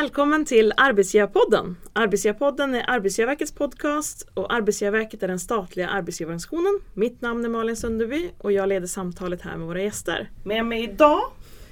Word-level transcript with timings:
Välkommen 0.00 0.44
till 0.44 0.72
Arbetsgivarpodden. 0.76 1.76
Arbetsgivarpodden 1.92 2.74
är 2.74 2.90
Arbetsgivarverkets 2.90 3.52
podcast 3.52 4.28
och 4.34 4.54
Arbetsgivarverket 4.54 5.22
är 5.22 5.28
den 5.28 5.38
statliga 5.38 5.88
arbetsgivarorganisationen. 5.88 6.80
Mitt 6.94 7.20
namn 7.20 7.44
är 7.44 7.48
Malin 7.48 7.76
Sunderby 7.76 8.30
och 8.38 8.52
jag 8.52 8.68
leder 8.68 8.86
samtalet 8.86 9.42
här 9.42 9.56
med 9.56 9.66
våra 9.66 9.82
gäster. 9.82 10.30
Med 10.44 10.66
mig 10.66 10.82
idag 10.84 11.20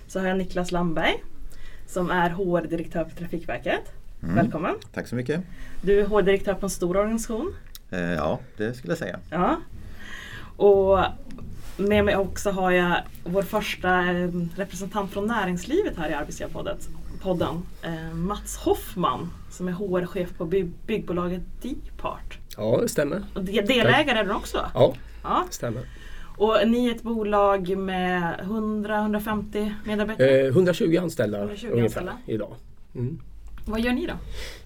så 0.06 0.20
har 0.20 0.26
jag 0.26 0.38
Niklas 0.38 0.72
Lamberg 0.72 1.24
som 1.86 2.10
är 2.10 2.30
HR-direktör 2.30 3.04
på 3.04 3.10
Trafikverket. 3.10 3.92
Mm. 4.22 4.34
Välkommen! 4.34 4.74
Tack 4.94 5.06
så 5.06 5.14
mycket! 5.14 5.40
Du 5.80 6.00
är 6.00 6.06
HR-direktör 6.06 6.54
på 6.54 6.66
en 6.66 6.70
stor 6.70 6.96
organisation. 6.96 7.54
Eh, 7.90 8.12
ja, 8.12 8.38
det 8.56 8.74
skulle 8.74 8.90
jag 8.90 8.98
säga. 8.98 9.18
Ja. 9.30 9.56
Och 10.56 10.98
med 11.76 12.04
mig 12.04 12.16
också 12.16 12.50
har 12.50 12.70
jag 12.70 12.96
vår 13.24 13.42
första 13.42 14.10
eh, 14.10 14.30
representant 14.56 15.12
från 15.12 15.26
näringslivet 15.26 15.96
här 15.96 16.10
i 16.10 16.14
Arbetsgivarpodden 16.14 16.76
podden, 17.22 17.62
eh, 17.82 18.14
Mats 18.14 18.56
Hoffman 18.56 19.30
som 19.50 19.68
är 19.68 19.72
HR-chef 19.72 20.28
på 20.38 20.44
by 20.44 20.64
byggbolaget 20.86 21.42
Dpart. 21.62 22.38
Ja, 22.56 22.78
det 22.82 22.88
stämmer. 22.88 23.22
Och 23.34 23.44
delägare 23.44 24.18
är 24.18 24.24
du 24.24 24.32
också? 24.32 24.58
Ja, 24.74 24.94
ja, 25.22 25.44
det 25.48 25.54
stämmer. 25.54 25.82
Och 26.36 26.56
ni 26.66 26.88
är 26.88 26.94
ett 26.94 27.02
bolag 27.02 27.76
med 27.76 28.40
100-150 28.42 29.74
medarbetare? 29.84 30.40
Eh, 30.40 30.46
120 30.46 30.98
anställda 31.02 31.38
120 31.38 31.66
ungefär 31.66 31.82
anställda. 31.84 32.18
idag. 32.26 32.54
Mm. 32.94 33.20
Vad 33.66 33.80
gör 33.80 33.92
ni 33.92 34.06
då? 34.06 34.14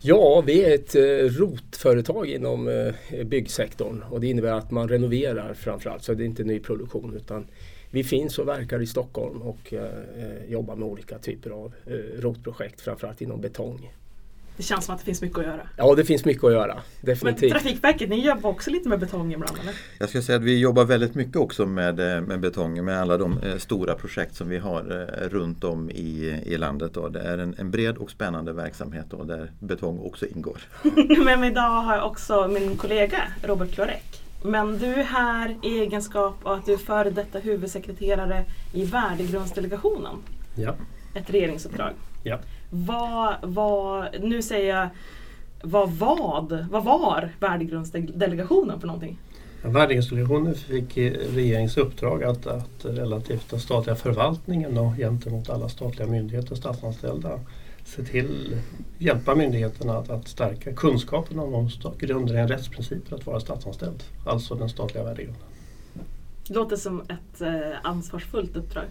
Ja, 0.01 0.43
vi 0.47 0.65
är 0.65 0.75
ett 0.75 0.95
eh, 0.95 1.41
rotföretag 1.41 2.27
inom 2.27 2.69
eh, 2.69 3.25
byggsektorn 3.25 4.03
och 4.11 4.21
det 4.21 4.27
innebär 4.27 4.53
att 4.53 4.71
man 4.71 4.89
renoverar 4.89 5.55
framförallt 5.55 6.03
så 6.03 6.15
det 6.15 6.25
är 6.25 6.27
inte 6.27 6.45
nyproduktion 6.45 7.15
utan 7.17 7.47
vi 7.91 8.05
finns 8.05 8.39
och 8.39 8.49
verkar 8.49 8.83
i 8.83 8.87
Stockholm 8.87 9.43
och 9.43 9.73
eh, 9.73 10.45
jobbar 10.49 10.77
med 10.77 10.89
olika 10.89 11.19
typer 11.19 11.51
av 11.51 11.73
eh, 11.87 11.93
rotprojekt, 12.21 12.81
framförallt 12.81 13.21
inom 13.21 13.41
betong. 13.41 13.91
Det 14.57 14.63
känns 14.63 14.85
som 14.85 14.95
att 14.95 15.01
det 15.01 15.05
finns 15.05 15.23
mycket 15.23 15.39
att 15.39 15.45
göra. 15.45 15.69
Ja, 15.77 15.95
det 15.95 16.05
finns 16.05 16.25
mycket 16.25 16.45
att 16.45 16.53
göra. 16.53 16.79
Definitivt. 17.01 17.53
Men 17.53 17.61
Trafikverket, 17.61 18.09
ni 18.09 18.27
jobbar 18.27 18.51
också 18.51 18.71
lite 18.71 18.89
med 18.89 19.01
betong 19.01 19.33
ibland? 19.33 19.59
Eller? 19.63 19.75
Jag 19.99 20.09
ska 20.09 20.23
säga 20.23 20.37
att 20.37 20.45
vi 20.45 20.59
jobbar 20.59 20.85
väldigt 20.85 21.15
mycket 21.15 21.37
också 21.37 21.67
med, 21.67 22.01
eh, 22.01 22.21
med 22.21 22.41
betong, 22.41 22.85
med 22.85 23.01
alla 23.01 23.17
de 23.17 23.39
eh, 23.39 23.57
stora 23.57 23.95
projekt 23.95 24.35
som 24.35 24.49
vi 24.49 24.59
har 24.59 25.09
eh, 25.23 25.29
runt 25.29 25.65
om 25.65 25.91
i, 25.91 26.41
i 26.47 26.57
landet. 26.57 26.95
Då. 26.95 27.09
Det 27.09 27.21
är 27.21 27.39
en, 27.39 27.55
en 27.59 27.71
bred 27.71 27.97
och 27.97 28.11
spännande 28.11 28.53
verksamhet 28.53 29.07
då, 29.11 29.25
där 29.25 29.51
betong 29.59 29.99
också 29.99 30.27
ingår. 30.27 30.59
Men 31.25 31.45
idag 31.45 31.83
har 31.83 31.97
jag 31.97 32.07
också 32.07 32.49
min 32.49 32.77
kollega 32.77 33.23
Robert 33.43 33.75
Klorek 33.75 34.26
men 34.47 34.79
du 34.79 34.87
är 34.87 35.05
här 35.05 35.57
i 35.63 35.79
egenskap 35.79 36.35
av 36.43 36.53
att 36.53 36.67
du 36.67 36.73
är 36.73 36.77
före 36.77 37.11
detta 37.11 37.39
huvudsekreterare 37.39 38.45
i 38.73 38.85
värdegrundsdelegationen. 38.85 40.17
Ja. 40.55 40.75
Ett 41.15 41.31
regeringsuppdrag. 41.31 41.93
Ja. 42.23 42.39
Vad, 42.71 43.35
vad, 43.43 44.09
nu 44.21 44.43
säger 44.43 44.77
jag, 44.77 44.89
vad, 45.63 45.91
vad, 45.91 46.67
vad 46.71 46.85
var 46.85 47.31
värdegrundsdelegationen 47.41 48.81
för 48.81 48.87
någonting? 48.87 49.19
Värdegrundsdelegationen 49.63 50.55
fick 50.55 50.97
regeringens 50.97 51.77
uppdrag 51.77 52.25
att, 52.25 52.47
att 52.47 52.85
relativt 52.85 53.51
den 53.51 53.61
statliga 53.61 53.97
förvaltningen 53.97 54.79
och 54.79 54.97
gentemot 54.97 55.51
alla 55.51 55.69
statliga 55.69 56.09
myndigheter 56.09 56.53
och 56.53 56.59
statsanställda 56.59 57.41
se 57.87 58.05
till, 58.05 58.57
hjälpa 58.99 59.35
myndigheterna 59.35 59.99
att, 59.99 60.11
att 60.11 60.29
stärka 60.29 60.73
kunskapen 60.73 61.39
om 61.39 61.71
de 61.83 61.93
grundläggande 61.99 62.55
rättsprinciper 62.55 63.17
att 63.17 63.27
vara 63.27 63.41
statsanställd. 63.41 64.03
Alltså 64.27 64.55
den 64.55 64.69
statliga 64.69 65.05
värdegrunden. 65.05 65.43
Det 66.49 66.55
låter 66.55 66.77
som 66.77 67.01
ett 67.01 67.41
eh, 67.41 67.51
ansvarsfullt 67.83 68.57
uppdrag. 68.57 68.85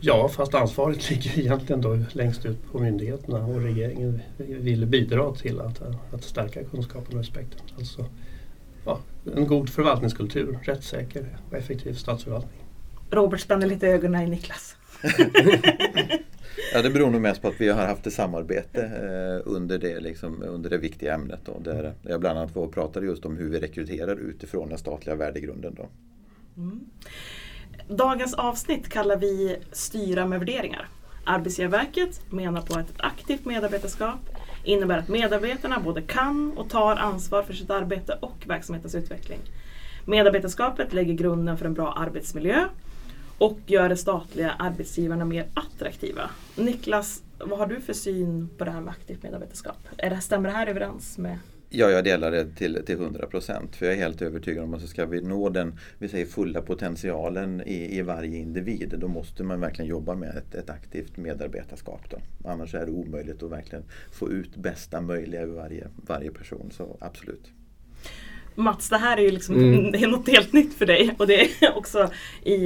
Ja, 0.00 0.28
fast 0.28 0.54
ansvaret 0.54 1.10
ligger 1.10 1.38
egentligen 1.38 1.80
då 1.80 1.98
längst 2.12 2.46
ut 2.46 2.72
på 2.72 2.78
myndigheterna 2.78 3.46
och 3.46 3.60
regeringen 3.60 4.20
vill 4.36 4.86
bidra 4.86 5.34
till 5.34 5.60
att, 5.60 5.82
att 6.12 6.24
stärka 6.24 6.64
kunskapen 6.64 7.12
och 7.12 7.20
respekten. 7.20 7.60
Alltså, 7.78 8.06
ja, 8.84 9.00
en 9.36 9.46
god 9.46 9.68
förvaltningskultur, 9.68 10.58
rättssäker 10.62 11.38
och 11.50 11.56
effektiv 11.56 11.94
statsförvaltning. 11.94 12.60
Robert 13.10 13.40
spänner 13.40 13.66
lite 13.66 13.88
ögonen 13.88 14.22
i 14.22 14.30
Niklas. 14.30 14.76
Ja, 16.72 16.82
det 16.82 16.90
beror 16.90 17.10
nog 17.10 17.20
mest 17.20 17.42
på 17.42 17.48
att 17.48 17.60
vi 17.60 17.68
har 17.68 17.86
haft 17.86 18.06
ett 18.06 18.12
samarbete 18.12 18.82
eh, 18.82 19.52
under, 19.52 19.78
det, 19.78 20.00
liksom, 20.00 20.42
under 20.42 20.70
det 20.70 20.78
viktiga 20.78 21.14
ämnet. 21.14 21.40
Då, 21.44 21.58
där 21.58 21.92
jag 22.02 22.20
bland 22.20 22.38
annat 22.38 22.54
var 22.54 22.62
och 22.62 22.72
pratade 22.72 23.06
just 23.06 23.24
om 23.24 23.36
hur 23.36 23.50
vi 23.50 23.60
rekryterar 23.60 24.16
utifrån 24.16 24.68
den 24.68 24.78
statliga 24.78 25.16
värdegrunden. 25.16 25.74
Då. 25.74 25.88
Mm. 26.56 26.80
Dagens 27.88 28.34
avsnitt 28.34 28.88
kallar 28.88 29.16
vi 29.16 29.56
Styra 29.72 30.26
med 30.26 30.38
värderingar. 30.38 30.88
Arbetsgivarverket 31.24 32.20
menar 32.30 32.62
på 32.62 32.78
att 32.78 32.90
ett 32.90 33.00
aktivt 33.00 33.44
medarbetarskap 33.44 34.20
innebär 34.64 34.98
att 34.98 35.08
medarbetarna 35.08 35.80
både 35.80 36.02
kan 36.02 36.52
och 36.56 36.70
tar 36.70 36.96
ansvar 36.96 37.42
för 37.42 37.52
sitt 37.52 37.70
arbete 37.70 38.18
och 38.20 38.36
verksamhetens 38.46 38.94
utveckling. 38.94 39.38
Medarbetarskapet 40.04 40.92
lägger 40.92 41.14
grunden 41.14 41.58
för 41.58 41.66
en 41.66 41.74
bra 41.74 41.92
arbetsmiljö 41.92 42.68
och 43.40 43.58
gör 43.66 43.88
de 43.88 43.96
statliga 43.96 44.50
arbetsgivarna 44.50 45.24
mer 45.24 45.46
attraktiva. 45.54 46.30
Niklas, 46.56 47.22
vad 47.38 47.58
har 47.58 47.66
du 47.66 47.80
för 47.80 47.92
syn 47.92 48.48
på 48.58 48.64
det 48.64 48.70
här 48.70 48.80
med 48.80 48.90
aktivt 48.90 49.22
medarbetarskap? 49.22 49.76
Är 49.96 50.10
det, 50.10 50.20
stämmer 50.20 50.48
det 50.48 50.54
här 50.54 50.66
överens 50.66 51.18
med 51.18 51.38
Ja, 51.72 51.90
jag 51.90 52.04
delar 52.04 52.30
det 52.30 52.54
till, 52.56 52.82
till 52.86 52.94
100 52.94 53.26
procent. 53.26 53.76
För 53.76 53.86
jag 53.86 53.94
är 53.94 53.98
helt 53.98 54.22
övertygad 54.22 54.64
om 54.64 54.74
att 54.74 54.88
ska 54.88 55.06
vi 55.06 55.22
nå 55.22 55.48
den 55.48 55.78
vi 55.98 56.08
säger, 56.08 56.26
fulla 56.26 56.62
potentialen 56.62 57.62
i, 57.66 57.98
i 57.98 58.02
varje 58.02 58.38
individ, 58.38 58.94
då 58.98 59.08
måste 59.08 59.44
man 59.44 59.60
verkligen 59.60 59.88
jobba 59.88 60.14
med 60.14 60.36
ett, 60.36 60.54
ett 60.54 60.70
aktivt 60.70 61.16
medarbetarskap. 61.16 62.10
Då. 62.10 62.18
Annars 62.48 62.74
är 62.74 62.86
det 62.86 62.92
omöjligt 62.92 63.42
att 63.42 63.50
verkligen 63.50 63.84
få 64.12 64.30
ut 64.30 64.56
bästa 64.56 65.00
möjliga 65.00 65.42
ur 65.42 65.54
varje, 65.54 65.88
varje 66.06 66.30
person. 66.30 66.70
Så 66.72 66.96
absolut. 67.00 67.52
Mats, 68.54 68.88
det 68.88 68.96
här 68.96 69.16
är 69.16 69.22
ju 69.22 69.30
liksom, 69.30 69.54
mm. 69.54 69.92
det 69.92 69.98
är 69.98 70.08
något 70.08 70.28
helt 70.28 70.52
nytt 70.52 70.74
för 70.74 70.86
dig 70.86 71.14
och 71.18 71.26
det 71.26 71.42
är 71.42 71.76
också 71.76 72.10
i, 72.44 72.56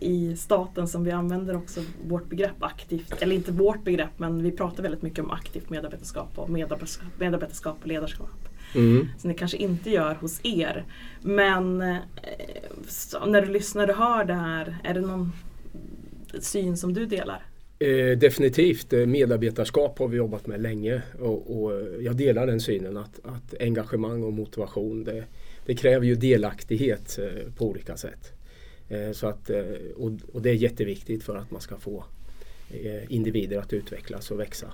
i 0.00 0.36
staten 0.36 0.88
som 0.88 1.04
vi 1.04 1.10
använder 1.10 1.56
också 1.56 1.80
vårt 2.08 2.28
begrepp 2.28 2.62
aktivt, 2.62 3.22
eller 3.22 3.34
inte 3.34 3.52
vårt 3.52 3.84
begrepp 3.84 4.18
men 4.18 4.42
vi 4.42 4.50
pratar 4.50 4.82
väldigt 4.82 5.02
mycket 5.02 5.24
om 5.24 5.30
aktivt 5.30 5.70
medarbetarskap 5.70 6.38
och 6.38 6.50
medarbetarskap, 6.50 7.08
medarbetarskap 7.18 7.78
och 7.80 7.86
ledarskap. 7.86 8.30
Mm. 8.74 9.08
Som 9.18 9.30
ni 9.30 9.36
kanske 9.36 9.56
inte 9.56 9.90
gör 9.90 10.14
hos 10.14 10.40
er. 10.42 10.84
Men 11.22 11.82
eh, 11.82 11.96
när 13.26 13.42
du 13.42 13.52
lyssnar 13.52 13.90
och 13.90 13.96
hör 13.96 14.24
det 14.24 14.34
här, 14.34 14.78
är 14.84 14.94
det 14.94 15.00
någon 15.00 15.32
syn 16.40 16.76
som 16.76 16.94
du 16.94 17.06
delar? 17.06 17.42
Eh, 17.82 18.18
definitivt, 18.18 18.92
eh, 18.92 19.06
medarbetarskap 19.06 19.98
har 19.98 20.08
vi 20.08 20.16
jobbat 20.16 20.46
med 20.46 20.60
länge 20.60 21.02
och, 21.20 21.62
och 21.62 21.82
jag 22.00 22.16
delar 22.16 22.46
den 22.46 22.60
synen 22.60 22.96
att, 22.96 23.20
att 23.24 23.54
engagemang 23.60 24.22
och 24.22 24.32
motivation 24.32 25.04
det, 25.04 25.24
det, 25.66 25.74
kräver 25.74 26.06
ju 26.06 26.14
delaktighet 26.14 27.18
eh, 27.18 27.52
på 27.56 27.68
olika 27.68 27.96
sätt. 27.96 28.32
Eh, 28.88 29.12
så 29.12 29.26
att, 29.26 29.50
och, 29.96 30.12
och, 30.32 30.42
det 30.42 30.50
är 30.50 30.54
jätteviktigt 30.54 31.22
för 31.22 31.36
att 31.36 31.50
man 31.50 31.60
ska 31.60 31.76
få 31.76 32.04
individer 33.08 33.58
att 33.58 33.72
utvecklas 33.72 34.30
och 34.30 34.40
växa. 34.40 34.72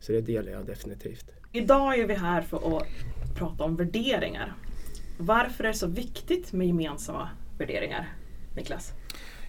Så 0.00 0.12
det 0.12 0.20
delar 0.20 0.52
jag 0.52 0.66
definitivt. 0.66 1.26
Idag 1.52 1.98
är 1.98 2.06
vi 2.06 2.14
här 2.14 2.42
för 2.42 2.76
att 2.76 2.86
prata 3.34 3.64
om 3.64 3.76
värderingar. 3.76 4.54
Varför 5.18 5.64
är 5.64 5.68
det 5.68 5.74
så 5.74 5.86
viktigt 5.86 6.52
med 6.52 6.66
gemensamma 6.66 7.28
värderingar? 7.58 8.12
Niklas? 8.56 8.92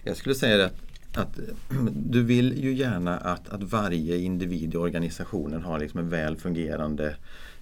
Jag 0.04 0.16
skulle 0.16 0.34
säga 0.34 0.64
att 0.64 0.85
att 1.16 1.38
du 1.94 2.22
vill 2.22 2.64
ju 2.64 2.74
gärna 2.74 3.18
att, 3.18 3.48
att 3.48 3.62
varje 3.62 4.18
individ 4.18 4.74
i 4.74 4.76
organisationen 4.76 5.62
har 5.62 5.78
liksom 5.78 6.00
en 6.00 6.08
väl 6.08 6.36
fungerande 6.36 7.16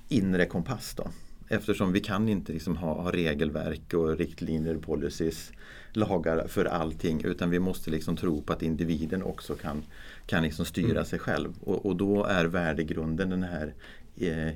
inre 0.08 0.46
kompass. 0.46 0.94
Då. 0.96 1.10
Eftersom 1.48 1.92
vi 1.92 2.00
kan 2.00 2.28
inte 2.28 2.52
liksom 2.52 2.76
ha, 2.76 3.02
ha 3.02 3.12
regelverk 3.12 3.94
och 3.94 4.18
riktlinjer, 4.18 4.74
policies, 4.74 5.52
lagar 5.92 6.46
för 6.48 6.64
allting 6.64 7.24
utan 7.24 7.50
vi 7.50 7.58
måste 7.58 7.90
liksom 7.90 8.16
tro 8.16 8.42
på 8.42 8.52
att 8.52 8.62
individen 8.62 9.22
också 9.22 9.54
kan, 9.54 9.82
kan 10.26 10.42
liksom 10.42 10.64
styra 10.64 10.90
mm. 10.90 11.04
sig 11.04 11.18
själv. 11.18 11.52
Och, 11.60 11.86
och, 11.86 11.96
då 11.96 12.24
är 12.24 12.44
värdegrunden 12.44 13.30
den 13.30 13.42
här 13.42 13.74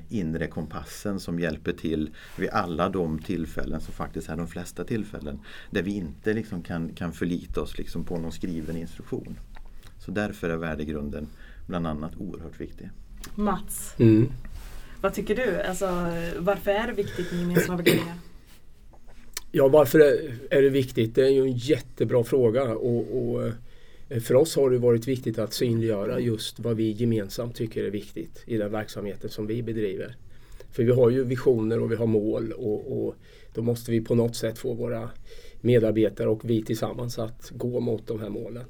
inre 0.08 0.46
kompassen 0.46 1.20
som 1.20 1.40
hjälper 1.40 1.72
till 1.72 2.10
vid 2.36 2.50
alla 2.50 2.88
de 2.88 3.18
tillfällen 3.18 3.80
som 3.80 3.94
faktiskt 3.94 4.28
är 4.28 4.36
de 4.36 4.48
flesta 4.48 4.84
tillfällen 4.84 5.40
där 5.70 5.82
vi 5.82 5.90
inte 5.90 6.34
liksom 6.34 6.62
kan, 6.62 6.94
kan 6.94 7.12
förlita 7.12 7.60
oss 7.60 7.78
liksom 7.78 8.04
på 8.04 8.18
någon 8.18 8.32
skriven 8.32 8.76
instruktion. 8.76 9.38
Så 9.98 10.10
därför 10.10 10.50
är 10.50 10.56
värdegrunden 10.56 11.28
bland 11.66 11.86
annat 11.86 12.16
oerhört 12.16 12.60
viktig. 12.60 12.90
Mats, 13.34 13.94
mm. 13.98 14.32
vad 15.00 15.14
tycker 15.14 15.36
du? 15.36 15.62
Alltså, 15.62 15.86
varför 16.38 16.70
är 16.70 16.86
det 16.86 16.92
viktigt 16.92 17.32
med 17.32 17.40
gemensamma 17.40 17.76
värderingar? 17.76 18.14
Ja, 19.52 19.68
varför 19.68 20.00
är 20.50 20.62
det 20.62 20.70
viktigt? 20.70 21.14
Det 21.14 21.22
är 21.22 21.30
ju 21.30 21.42
en 21.42 21.56
jättebra 21.56 22.24
fråga. 22.24 22.62
och, 22.62 23.32
och 23.32 23.42
Eh, 23.46 23.52
Eh, 24.08 24.20
för 24.20 24.34
oss 24.34 24.56
har 24.56 24.70
det 24.70 24.78
varit 24.78 25.08
viktigt 25.08 25.38
att 25.38 25.52
synliggöra 25.52 26.20
just 26.20 26.60
vad 26.60 26.76
vi 26.76 26.90
gemensamt 26.90 27.56
tycker 27.56 27.84
är 27.84 27.90
viktigt 27.90 28.42
i 28.46 28.56
den 28.56 28.72
verksamheten 28.72 29.30
som 29.30 29.46
vi 29.46 29.62
bedriver. 29.62 30.16
För 30.72 30.82
vi 30.82 30.92
har 30.92 31.10
ju 31.10 31.24
visioner 31.24 31.80
och 31.80 31.92
vi 31.92 31.96
har 31.96 32.06
mål 32.06 32.52
och, 32.52 33.06
och 33.06 33.14
då 33.54 33.62
måste 33.62 33.90
vi 33.90 34.00
på 34.00 34.14
något 34.14 34.36
sätt 34.36 34.58
få 34.58 34.74
våra 34.74 35.10
medarbetare 35.60 36.28
och 36.28 36.50
vi 36.50 36.62
tillsammans 36.62 37.18
att 37.18 37.50
gå 37.50 37.80
mot 37.80 38.06
de 38.06 38.20
här 38.20 38.28
målen. 38.28 38.64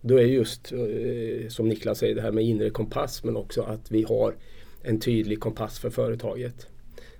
Då 0.00 0.16
är 0.16 0.22
just 0.22 0.72
eh, 0.72 1.48
som 1.48 1.68
Niklas 1.68 1.98
säger 1.98 2.14
det 2.14 2.22
här 2.22 2.32
med 2.32 2.44
inre 2.44 2.70
kompass 2.70 3.24
men 3.24 3.36
också 3.36 3.62
att 3.62 3.90
vi 3.90 4.02
har 4.02 4.34
en 4.82 5.00
tydlig 5.00 5.40
kompass 5.40 5.78
för 5.78 5.90
företaget. 5.90 6.66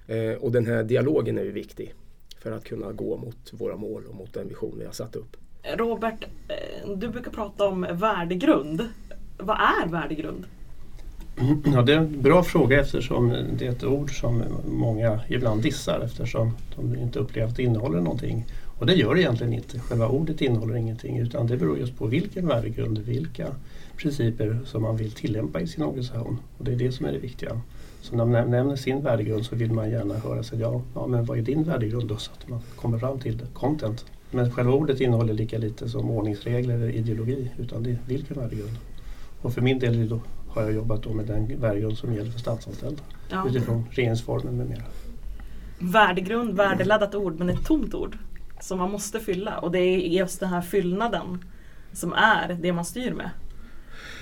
Eh, 0.06 0.32
och 0.32 0.52
den 0.52 0.66
här 0.66 0.82
dialogen 0.82 1.38
är 1.38 1.44
ju 1.44 1.52
viktig 1.52 1.94
för 2.38 2.52
att 2.52 2.64
kunna 2.64 2.92
gå 2.92 3.16
mot 3.16 3.52
våra 3.52 3.76
mål 3.76 4.06
och 4.06 4.14
mot 4.14 4.34
den 4.34 4.48
vision 4.48 4.78
vi 4.78 4.84
har 4.84 4.92
satt 4.92 5.16
upp. 5.16 5.36
Robert, 5.62 6.24
eh, 6.48 6.90
du 6.96 7.08
brukar 7.08 7.30
prata 7.30 7.68
om 7.68 7.86
värdegrund. 7.92 8.88
Vad 9.38 9.56
är 9.56 9.88
värdegrund? 9.88 10.44
Ja, 11.64 11.82
det 11.82 11.92
är 11.92 11.96
en 11.96 12.22
bra 12.22 12.42
fråga 12.42 12.80
eftersom 12.80 13.28
det 13.58 13.66
är 13.66 13.70
ett 13.70 13.84
ord 13.84 14.20
som 14.20 14.42
många 14.68 15.20
ibland 15.28 15.62
dissar 15.62 16.00
eftersom 16.00 16.56
de 16.76 16.96
inte 16.96 17.18
upplever 17.18 17.48
att 17.48 17.56
det 17.56 17.62
innehåller 17.62 18.00
någonting. 18.00 18.44
Och 18.78 18.86
det 18.86 18.94
gör 18.94 19.14
det 19.14 19.20
egentligen 19.20 19.52
inte. 19.52 19.78
Själva 19.78 20.08
ordet 20.08 20.40
innehåller 20.40 20.76
ingenting 20.76 21.18
utan 21.18 21.46
det 21.46 21.56
beror 21.56 21.78
just 21.78 21.98
på 21.98 22.06
vilken 22.06 22.46
värdegrund, 22.46 22.98
vilka 22.98 23.46
principer 23.96 24.58
som 24.64 24.82
man 24.82 24.96
vill 24.96 25.12
tillämpa 25.12 25.60
i 25.60 25.66
sin 25.66 25.84
organisation. 25.84 26.38
Och 26.58 26.64
det 26.64 26.72
är 26.72 26.76
det 26.76 26.92
som 26.92 27.06
är 27.06 27.12
det 27.12 27.18
viktiga. 27.18 27.60
Så 28.00 28.16
när 28.16 28.24
man 28.24 28.50
nämner 28.50 28.76
sin 28.76 29.02
värdegrund 29.02 29.46
så 29.46 29.56
vill 29.56 29.72
man 29.72 29.90
gärna 29.90 30.14
höra 30.14 30.42
sig, 30.42 30.60
ja, 30.60 30.82
ja 30.94 31.06
men 31.06 31.24
vad 31.24 31.38
är 31.38 31.42
din 31.42 31.62
värdegrund 31.62 32.08
då? 32.08 32.16
Så 32.16 32.30
att 32.32 32.48
man 32.48 32.60
kommer 32.76 32.98
fram 32.98 33.20
till 33.20 33.40
content. 33.52 34.04
Men 34.34 34.50
själva 34.50 34.72
ordet 34.72 35.00
innehåller 35.00 35.34
lika 35.34 35.58
lite 35.58 35.88
som 35.88 36.10
ordningsregler 36.10 36.74
eller 36.74 36.88
ideologi 36.88 37.50
utan 37.58 37.82
det 37.82 37.90
är 37.90 37.98
vilken 38.06 38.40
värdegrund. 38.40 38.78
Och 39.42 39.54
för 39.54 39.60
min 39.60 39.78
del 39.78 40.20
har 40.48 40.62
jag 40.62 40.72
jobbat 40.72 41.14
med 41.14 41.26
den 41.26 41.60
värdegrund 41.60 41.98
som 41.98 42.14
gäller 42.14 42.30
för 42.30 42.38
statsanställda 42.38 43.02
ja. 43.28 43.48
utifrån 43.48 43.86
regeringsformen 43.90 44.56
med 44.56 44.68
mera. 44.68 44.82
Värdegrund, 45.78 46.56
värdeladdat 46.56 47.14
ord 47.14 47.38
men 47.38 47.50
ett 47.50 47.64
tomt 47.64 47.94
ord 47.94 48.18
som 48.60 48.78
man 48.78 48.90
måste 48.90 49.20
fylla 49.20 49.58
och 49.58 49.70
det 49.70 49.78
är 49.78 49.98
just 49.98 50.40
den 50.40 50.48
här 50.48 50.60
fyllnaden 50.60 51.44
som 51.92 52.12
är 52.12 52.58
det 52.60 52.72
man 52.72 52.84
styr 52.84 53.12
med 53.12 53.30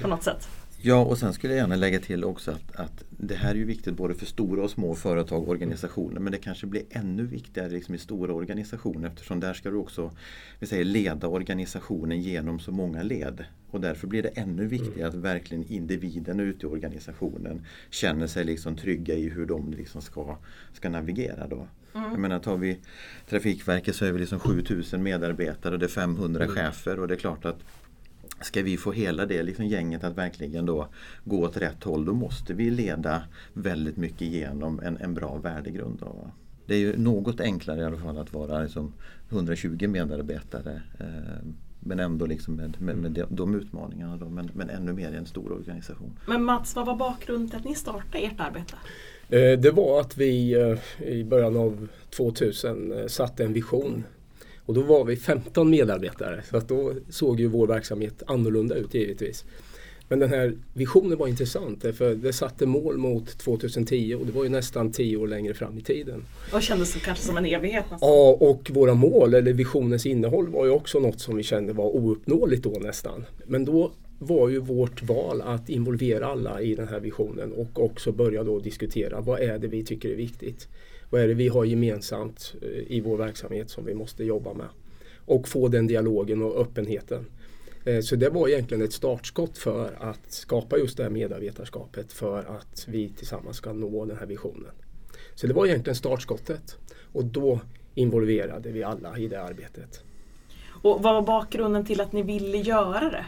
på 0.03 0.09
något 0.09 0.23
sätt. 0.23 0.49
Ja 0.83 1.05
och 1.05 1.19
sen 1.19 1.33
skulle 1.33 1.53
jag 1.53 1.61
gärna 1.61 1.77
lägga 1.77 2.01
till 2.01 2.25
också 2.25 2.51
att, 2.51 2.77
att 2.77 3.05
det 3.11 3.35
här 3.35 3.51
är 3.51 3.55
ju 3.55 3.65
viktigt 3.65 3.95
både 3.95 4.15
för 4.15 4.27
stora 4.27 4.63
och 4.63 4.71
små 4.71 4.95
företag 4.95 5.43
och 5.43 5.49
organisationer 5.49 6.21
men 6.21 6.33
det 6.33 6.39
kanske 6.39 6.67
blir 6.67 6.83
ännu 6.91 7.27
viktigare 7.27 7.69
liksom 7.69 7.95
i 7.95 7.99
stora 7.99 8.35
organisationer 8.35 9.09
eftersom 9.09 9.41
där 9.41 9.55
ska 9.55 9.71
du 9.71 9.77
också 9.77 10.11
vi 10.59 10.67
säger, 10.67 10.85
leda 10.85 11.29
organisationen 11.29 12.21
genom 12.21 12.61
så 12.61 12.73
många 12.73 13.03
led. 13.03 13.45
Och 13.71 13.81
därför 13.81 14.07
blir 14.07 14.23
det 14.23 14.29
ännu 14.29 14.67
viktigare 14.67 15.09
att 15.09 15.15
verkligen 15.15 15.65
individen 15.65 16.41
ute 16.41 16.67
i 16.67 16.69
organisationen 16.69 17.67
känner 17.91 18.27
sig 18.27 18.45
liksom 18.45 18.77
trygga 18.77 19.15
i 19.15 19.29
hur 19.29 19.47
de 19.47 19.73
liksom 19.73 20.03
ska, 20.03 20.37
ska 20.73 20.89
navigera. 20.89 21.47
Då. 21.47 21.67
Mm. 21.95 22.11
Jag 22.11 22.21
menar, 22.21 22.39
tar 22.39 22.57
vi 22.57 22.79
Trafikverket 23.29 23.97
så 23.97 24.05
är 24.05 24.13
vi 24.13 24.19
liksom 24.19 24.39
7000 24.39 25.03
medarbetare 25.03 25.73
och 25.75 25.79
det 25.79 25.87
är 25.87 25.89
500 25.89 26.45
mm. 26.45 26.57
chefer 26.57 27.01
och 27.01 27.09
det 27.09 27.15
är 27.15 27.19
klart 27.19 27.45
att 27.45 27.59
Ska 28.41 28.63
vi 28.63 28.77
få 28.77 28.93
hela 28.93 29.27
det 29.27 29.43
liksom 29.43 29.67
gänget 29.67 30.05
att 30.05 30.19
verkligen 30.19 30.67
då 30.67 30.89
gå 31.25 31.43
åt 31.45 31.57
rätt 31.57 31.85
håll 31.85 32.05
då 32.05 32.13
måste 32.13 32.55
vi 32.55 32.71
leda 32.71 33.23
väldigt 33.53 33.97
mycket 33.97 34.29
genom 34.29 34.81
en, 34.81 34.97
en 34.97 35.15
bra 35.15 35.37
värdegrund. 35.37 35.99
Då. 36.01 36.31
Det 36.67 36.75
är 36.75 36.79
ju 36.79 36.97
något 36.97 37.41
enklare 37.41 37.81
i 37.81 37.85
alla 37.85 37.99
fall 37.99 38.19
att 38.19 38.33
vara 38.33 38.63
liksom 38.63 38.93
120 39.31 39.89
medarbetare 39.89 40.83
eh, 40.99 41.49
men 41.81 42.01
ändå 42.01 42.27
liksom 42.27 42.55
med, 42.55 42.81
med, 42.81 42.97
med 42.97 43.11
de, 43.11 43.25
de 43.29 43.55
utmaningarna. 43.55 44.17
Då, 44.17 44.29
men, 44.29 44.51
men 44.55 44.71
ännu 44.71 44.93
mer 44.93 45.13
i 45.13 45.17
en 45.17 45.27
stor 45.27 45.53
organisation. 45.53 46.19
Men 46.27 46.45
Mats, 46.45 46.77
vad 46.77 46.87
var 46.87 46.97
bakgrunden 46.97 47.49
till 47.49 47.59
att 47.59 47.65
ni 47.65 47.75
startade 47.75 48.19
ert 48.19 48.41
arbete? 48.41 48.75
Eh, 49.29 49.59
det 49.59 49.71
var 49.71 50.01
att 50.01 50.17
vi 50.17 50.55
eh, 50.55 51.09
i 51.09 51.25
början 51.25 51.57
av 51.57 51.89
2000 52.11 52.93
eh, 52.93 53.07
satte 53.07 53.45
en 53.45 53.53
vision 53.53 54.05
och 54.71 54.77
då 54.77 54.83
var 54.83 55.05
vi 55.05 55.17
15 55.17 55.71
medarbetare 55.71 56.43
så 56.51 56.57
att 56.57 56.69
då 56.69 56.93
såg 57.09 57.41
ju 57.41 57.47
vår 57.47 57.67
verksamhet 57.67 58.23
annorlunda 58.27 58.75
ut 58.75 58.95
givetvis. 58.95 59.45
Men 60.09 60.19
den 60.19 60.31
här 60.31 60.55
visionen 60.75 61.19
var 61.19 61.29
intressant 61.29 61.83
för 61.83 62.15
det 62.15 62.33
satte 62.33 62.67
mål 62.67 62.99
mot 62.99 63.39
2010 63.39 64.15
och 64.21 64.27
det 64.27 64.33
var 64.33 64.45
ju 64.45 64.49
nästan 64.49 64.93
10 64.93 65.17
år 65.17 65.27
längre 65.27 65.55
fram 65.55 65.79
i 65.79 65.81
tiden. 65.81 66.25
Och 66.53 66.63
kändes 66.63 66.95
det 66.95 67.01
kanske 67.01 67.25
som 67.25 67.37
en 67.37 67.47
evighet? 67.47 67.85
Nästan. 67.91 68.09
Ja, 68.09 68.37
och 68.41 68.71
våra 68.71 68.95
mål 68.95 69.35
eller 69.35 69.53
visionens 69.53 70.07
innehåll 70.07 70.49
var 70.49 70.65
ju 70.65 70.71
också 70.71 70.99
något 70.99 71.21
som 71.21 71.37
vi 71.37 71.43
kände 71.43 71.73
var 71.73 71.97
ouppnåeligt 71.97 72.63
då 72.63 72.71
nästan. 72.71 73.25
Men 73.47 73.65
då 73.65 73.93
var 74.19 74.49
ju 74.49 74.59
vårt 74.59 75.03
val 75.03 75.43
att 75.43 75.69
involvera 75.69 76.27
alla 76.27 76.61
i 76.61 76.75
den 76.75 76.89
här 76.89 77.01
visionen 77.01 77.53
och 77.53 77.85
också 77.85 78.13
börja 78.13 78.45
då 78.45 78.59
diskutera 78.59 79.21
vad 79.21 79.41
är 79.41 79.59
det 79.59 79.69
vi 79.69 79.85
tycker 79.85 80.09
är 80.09 80.17
viktigt. 80.17 80.69
Vad 81.11 81.21
är 81.21 81.29
det 81.29 81.35
vi 81.35 81.49
har 81.49 81.65
gemensamt 81.65 82.55
eh, 82.63 82.69
i 82.69 83.01
vår 83.01 83.17
verksamhet 83.17 83.71
som 83.71 83.85
vi 83.85 83.95
måste 83.95 84.25
jobba 84.25 84.55
med? 84.55 84.69
Och 85.25 85.49
få 85.49 85.69
den 85.69 85.87
dialogen 85.87 86.43
och 86.43 86.61
öppenheten. 86.61 87.27
Eh, 87.85 88.01
så 88.01 88.17
det 88.17 88.29
var 88.29 88.49
egentligen 88.49 88.85
ett 88.85 88.93
startskott 88.93 89.59
för 89.59 89.97
att 90.01 90.33
skapa 90.33 90.79
just 90.79 90.97
det 90.97 91.03
här 91.03 91.11
medarbetarskapet 91.11 92.13
för 92.13 92.39
att 92.39 92.87
vi 92.89 93.09
tillsammans 93.09 93.57
ska 93.57 93.73
nå 93.73 94.05
den 94.05 94.17
här 94.17 94.27
visionen. 94.27 94.73
Så 95.35 95.47
det 95.47 95.53
var 95.53 95.67
egentligen 95.67 95.97
startskottet 95.97 96.79
och 97.13 97.25
då 97.25 97.61
involverade 97.95 98.71
vi 98.71 98.83
alla 98.83 99.19
i 99.19 99.29
det 99.29 99.43
arbetet. 99.43 100.05
Och 100.83 101.03
vad 101.03 101.15
var 101.15 101.23
bakgrunden 101.23 101.85
till 101.85 102.01
att 102.01 102.13
ni 102.13 102.23
ville 102.23 102.59
göra 102.59 103.11
det? 103.11 103.25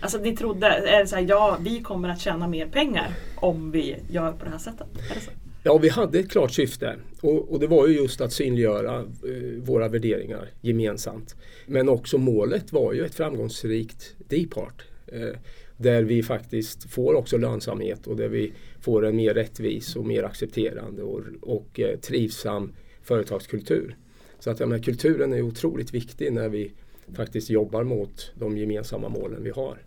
Alltså 0.00 0.18
ni 0.18 0.36
trodde, 0.36 0.66
är 0.66 1.00
det 1.00 1.06
så 1.06 1.16
här, 1.16 1.26
ja 1.28 1.58
vi 1.60 1.80
kommer 1.80 2.08
att 2.08 2.20
tjäna 2.20 2.48
mer 2.48 2.66
pengar 2.66 3.10
om 3.36 3.70
vi 3.70 3.96
gör 4.10 4.32
på 4.32 4.44
det 4.44 4.50
här 4.50 4.58
sättet? 4.58 4.86
Är 5.10 5.14
det 5.14 5.20
så? 5.20 5.30
Ja, 5.68 5.78
vi 5.78 5.88
hade 5.88 6.18
ett 6.18 6.30
klart 6.30 6.52
syfte 6.52 6.96
och, 7.20 7.52
och 7.52 7.60
det 7.60 7.66
var 7.66 7.86
ju 7.86 7.94
just 7.94 8.20
att 8.20 8.32
synliggöra 8.32 8.98
eh, 9.00 9.62
våra 9.62 9.88
värderingar 9.88 10.50
gemensamt. 10.60 11.36
Men 11.66 11.88
också 11.88 12.18
målet 12.18 12.72
var 12.72 12.92
ju 12.92 13.04
ett 13.04 13.14
framgångsrikt 13.14 14.14
Depart 14.28 14.84
eh, 15.06 15.28
där 15.76 16.02
vi 16.02 16.22
faktiskt 16.22 16.90
får 16.90 17.14
också 17.14 17.38
lönsamhet 17.38 18.06
och 18.06 18.16
där 18.16 18.28
vi 18.28 18.52
får 18.80 19.06
en 19.06 19.16
mer 19.16 19.34
rättvis 19.34 19.96
och 19.96 20.06
mer 20.06 20.22
accepterande 20.22 21.02
och, 21.02 21.20
och 21.42 21.80
eh, 21.80 21.98
trivsam 21.98 22.72
företagskultur. 23.02 23.96
Så 24.38 24.50
att 24.50 24.60
ja, 24.60 24.66
men, 24.66 24.82
kulturen 24.82 25.32
är 25.32 25.42
otroligt 25.42 25.94
viktig 25.94 26.32
när 26.32 26.48
vi 26.48 26.72
faktiskt 27.14 27.50
jobbar 27.50 27.84
mot 27.84 28.32
de 28.34 28.58
gemensamma 28.58 29.08
målen 29.08 29.44
vi 29.44 29.50
har. 29.50 29.78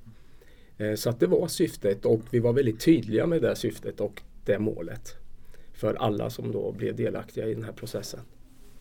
Eh, 0.77 0.95
så 0.95 1.09
att 1.09 1.19
det 1.19 1.27
var 1.27 1.47
syftet 1.47 2.05
och 2.05 2.21
vi 2.31 2.39
var 2.39 2.53
väldigt 2.53 2.79
tydliga 2.79 3.27
med 3.27 3.41
det 3.41 3.55
syftet 3.55 3.99
och 3.99 4.21
det 4.45 4.59
målet 4.59 5.20
för 5.73 5.93
alla 5.93 6.29
som 6.29 6.51
då 6.51 6.71
blev 6.71 6.95
delaktiga 6.95 7.47
i 7.47 7.53
den 7.53 7.63
här 7.63 7.71
processen. 7.71 8.19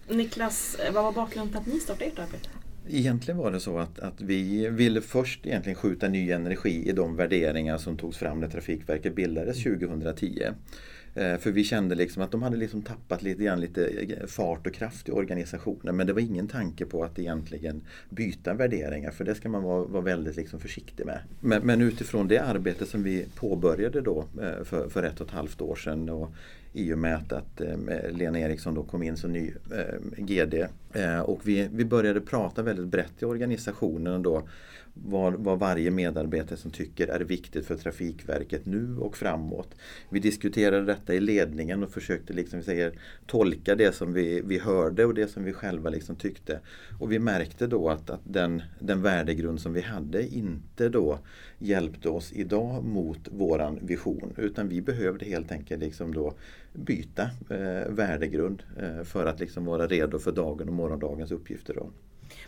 Niklas, 0.09 0.77
vad 0.95 1.05
var 1.05 1.13
bakgrunden 1.13 1.49
till 1.49 1.59
att 1.59 1.75
ni 1.75 1.81
startade 1.81 2.05
ert 2.11 2.19
arbete? 2.19 2.49
Egentligen 2.89 3.39
var 3.39 3.51
det 3.51 3.61
så 3.61 3.79
att, 3.79 3.99
att 3.99 4.21
vi 4.21 4.69
ville 4.69 5.01
först 5.01 5.47
egentligen 5.47 5.77
skjuta 5.77 6.09
ny 6.09 6.31
energi 6.31 6.89
i 6.89 6.93
de 6.93 7.17
värderingar 7.17 7.79
som 7.79 7.97
togs 7.97 8.17
fram 8.17 8.41
när 8.41 8.49
Trafikverket 8.49 9.15
bildades 9.15 9.63
2010. 9.63 10.43
Eh, 11.15 11.37
för 11.39 11.51
vi 11.51 11.65
kände 11.65 11.95
liksom 11.95 12.23
att 12.23 12.31
de 12.31 12.43
hade 12.43 12.57
liksom 12.57 12.83
tappat 12.83 13.23
lite 13.23 13.45
grann 13.45 13.61
lite 13.61 13.87
eh, 13.87 14.27
fart 14.27 14.67
och 14.67 14.75
kraft 14.75 15.09
i 15.09 15.13
organisationen. 15.13 15.97
Men 15.97 16.07
det 16.07 16.13
var 16.13 16.21
ingen 16.21 16.49
tanke 16.49 16.87
på 16.87 17.05
att 17.05 17.19
egentligen 17.19 17.83
byta 18.11 18.55
värderingar 18.55 19.11
för 19.11 19.25
det 19.25 19.35
ska 19.35 19.49
man 19.49 19.63
vara, 19.63 19.85
vara 19.85 20.03
väldigt 20.03 20.37
liksom 20.37 20.61
försiktig 20.61 21.07
med. 21.07 21.21
Men, 21.41 21.63
men, 21.63 21.81
utifrån 21.81 22.29
det 22.29 22.39
arbete 22.39 22.87
som 22.87 23.03
vi 23.03 23.27
påbörjade 23.35 24.01
då 24.01 24.25
eh, 24.43 24.65
för, 24.65 24.89
för 24.89 25.03
ett 25.03 25.21
och 25.21 25.27
ett 25.27 25.33
halvt 25.33 25.61
år 25.61 25.77
sedan 25.77 26.09
och 26.09 26.33
i 26.73 26.93
och 26.93 26.99
med 26.99 27.15
att, 27.17 27.33
att 27.33 27.61
eh, 27.61 27.77
Lena 28.11 28.39
Eriksson 28.39 28.75
då 28.75 28.83
kom 28.83 29.03
in 29.03 29.17
som 29.17 29.33
ny 29.33 29.53
eh, 29.73 30.25
GD. 30.25 30.55
Eh, 30.93 31.21
och 31.21 31.41
vi, 31.49 31.69
vi 31.73 31.85
började 31.85 32.21
prata 32.21 32.63
väldigt 32.63 32.87
brett 32.87 33.23
i 33.23 33.25
organisationen 33.25 34.23
då 34.23 34.49
vad, 34.95 35.35
vad 35.35 35.59
varje 35.59 35.91
medarbetare 35.91 36.59
som 36.59 36.71
tycker 36.71 37.09
är 37.09 37.21
viktigt 37.21 37.67
för 37.67 37.77
Trafikverket 37.77 38.67
nu 38.67 38.97
och 38.99 39.17
framåt. 39.17 39.75
Vi 40.09 40.21
diskuterade 40.21 40.87
detta 40.87 41.15
i 41.15 41.21
ledningen 41.21 41.83
och 41.83 41.91
försökte 41.91 42.33
liksom, 42.33 42.59
vi 42.59 42.65
säger, 42.65 42.93
tolka 43.27 43.75
det 43.75 43.95
som 43.95 44.13
vi, 44.13 44.41
vi 44.45 44.59
hörde 44.59 45.05
och 45.05 45.15
det 45.15 45.29
som 45.29 45.45
vi 45.45 45.53
själva 45.53 45.91
liksom 45.91 46.17
tyckte. 46.17 46.61
Och 46.99 47.13
vi 47.13 47.19
märkte 47.19 47.67
då 47.67 47.89
att, 47.89 48.11
att 48.11 48.21
den, 48.25 48.63
den 48.79 49.03
värdegrund 49.03 49.61
som 49.61 49.73
vi 49.73 49.81
hade 49.81 50.27
inte 50.27 50.89
då 50.89 51.19
hjälpte 51.59 52.09
oss 52.09 52.33
idag 52.33 52.85
mot 52.85 53.29
våran 53.31 53.79
vision 53.83 54.33
utan 54.37 54.69
vi 54.69 54.81
behövde 54.83 55.25
helt 55.25 55.53
enkelt 55.53 55.83
liksom 55.83 56.15
då 56.15 56.35
byta 56.73 57.23
eh, 57.51 57.93
värdegrund 57.93 58.63
eh, 58.79 59.05
för 59.05 59.27
att 59.27 59.41
liksom 59.41 59.65
vara 59.65 59.87
redo 59.87 60.19
för 60.19 60.33
dagen 60.33 60.69
och 60.69 60.75
morgondagens 60.75 61.33
uppgifter. 61.33 61.75
Då. 61.75 61.91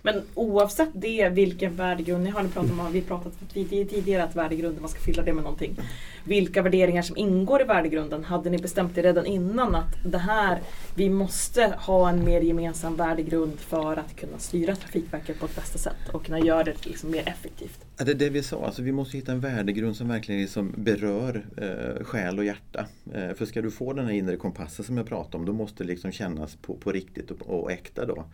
Men 0.02 0.22
oavsett 0.34 0.90
det, 0.92 1.28
vilken 1.28 1.76
värdegrund 1.76 2.24
ni 2.24 2.30
har, 2.30 2.42
ni 2.42 2.48
pratat 2.48 2.70
om, 2.70 2.92
vi 2.92 3.02
pratat 3.02 3.32
tidigare 3.54 4.24
att 4.24 4.36
värdegrunden, 4.36 4.80
man 4.80 4.90
ska 4.90 5.00
fylla 5.00 5.22
det 5.22 5.32
med 5.32 5.44
någonting. 5.44 5.76
Vilka 6.24 6.62
värderingar 6.62 7.02
som 7.02 7.16
ingår 7.16 7.60
i 7.60 7.64
värdegrunden, 7.64 8.24
hade 8.24 8.50
ni 8.50 8.58
bestämt 8.58 8.98
er 8.98 9.02
redan 9.02 9.26
innan 9.26 9.74
att 9.74 9.96
det 10.04 10.18
här, 10.18 10.60
vi 10.94 11.10
måste 11.10 11.74
ha 11.78 12.08
en 12.08 12.24
mer 12.24 12.40
gemensam 12.40 12.96
värdegrund 12.96 13.60
för 13.60 13.96
att 13.96 14.16
kunna 14.16 14.38
styra 14.38 14.76
Trafikverket 14.76 15.40
på 15.40 15.46
ett 15.46 15.56
bästa 15.56 15.78
sätt 15.78 16.08
och 16.12 16.24
kunna 16.24 16.40
göra 16.40 16.64
det 16.64 16.86
liksom 16.86 17.10
mer 17.10 17.28
effektivt? 17.28 17.80
Ja, 17.98 18.04
det 18.04 18.12
är 18.12 18.14
det 18.14 18.30
vi 18.30 18.42
sa, 18.42 18.66
alltså, 18.66 18.82
vi 18.82 18.92
måste 18.92 19.16
hitta 19.16 19.32
en 19.32 19.40
värdegrund 19.40 19.96
som 19.96 20.08
verkligen 20.08 20.40
liksom 20.40 20.74
berör 20.76 21.44
eh, 21.56 22.04
själ 22.04 22.38
och 22.38 22.44
hjärta. 22.44 22.86
Eh, 23.14 23.34
för 23.34 23.46
ska 23.46 23.62
du 23.62 23.70
få 23.70 23.92
den 23.92 24.06
här 24.06 24.12
inre 24.12 24.36
kompassen 24.36 24.84
som 24.84 24.96
jag 24.96 25.06
pratade 25.06 25.36
om, 25.36 25.46
då 25.46 25.52
måste 25.52 25.84
det 25.84 25.88
liksom 25.88 26.12
kännas 26.12 26.56
på, 26.56 26.74
på 26.74 26.92
riktigt 26.92 27.30
och, 27.30 27.62
och 27.62 27.72
äkta. 27.72 28.06
Då. 28.06 28.24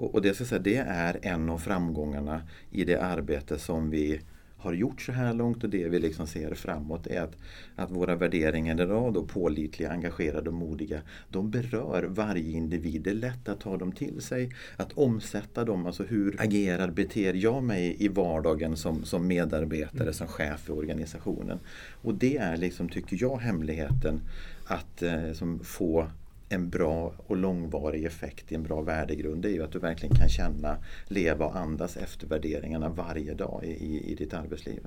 Och, 0.00 0.14
och 0.14 0.22
det, 0.22 0.34
ska 0.34 0.44
säga, 0.44 0.58
det 0.58 0.76
är 0.76 1.18
en 1.22 1.50
av 1.50 1.58
framgångarna 1.58 2.42
i 2.70 2.84
det 2.84 3.02
arbete 3.02 3.58
som 3.58 3.90
vi 3.90 4.20
har 4.56 4.72
gjort 4.72 5.00
så 5.00 5.12
här 5.12 5.34
långt 5.34 5.64
och 5.64 5.70
det 5.70 5.88
vi 5.88 5.98
liksom 5.98 6.26
ser 6.26 6.54
framåt 6.54 7.06
är 7.06 7.20
att, 7.20 7.36
att 7.76 7.90
våra 7.90 8.16
värderingar 8.16 8.82
idag, 8.82 9.14
då 9.14 9.26
pålitliga, 9.26 9.90
engagerade 9.90 10.50
och 10.50 10.54
modiga, 10.54 11.00
de 11.28 11.50
berör 11.50 12.02
varje 12.02 12.50
individ. 12.50 13.02
Det 13.02 13.10
är 13.10 13.14
lätt 13.14 13.48
att 13.48 13.60
ta 13.60 13.76
dem 13.76 13.92
till 13.92 14.20
sig, 14.20 14.50
att 14.76 14.92
omsätta 14.92 15.64
dem. 15.64 15.86
Alltså 15.86 16.02
hur 16.02 16.36
agerar, 16.40 16.90
beter 16.90 17.34
jag 17.34 17.62
mig 17.62 17.96
i 17.98 18.08
vardagen 18.08 18.76
som, 18.76 19.04
som 19.04 19.26
medarbetare, 19.26 20.12
som 20.12 20.26
chef 20.26 20.68
i 20.68 20.72
organisationen? 20.72 21.58
Och 22.02 22.14
det 22.14 22.36
är 22.36 22.56
liksom, 22.56 22.88
tycker 22.88 23.16
jag, 23.20 23.38
hemligheten 23.38 24.20
att 24.66 25.02
eh, 25.02 25.32
få 25.62 26.06
en 26.52 26.70
bra 26.70 27.12
och 27.26 27.36
långvarig 27.36 28.04
effekt 28.04 28.52
i 28.52 28.54
en 28.54 28.62
bra 28.62 28.80
värdegrund 28.80 29.42
det 29.42 29.48
är 29.48 29.52
ju 29.52 29.62
att 29.64 29.72
du 29.72 29.78
verkligen 29.78 30.16
kan 30.16 30.28
känna, 30.28 30.76
leva 31.08 31.44
och 31.46 31.56
andas 31.56 31.96
efter 31.96 32.26
värderingarna 32.26 32.88
varje 32.88 33.34
dag 33.34 33.60
i, 33.64 33.68
i, 33.68 34.12
i 34.12 34.14
ditt 34.14 34.34
arbetsliv. 34.34 34.80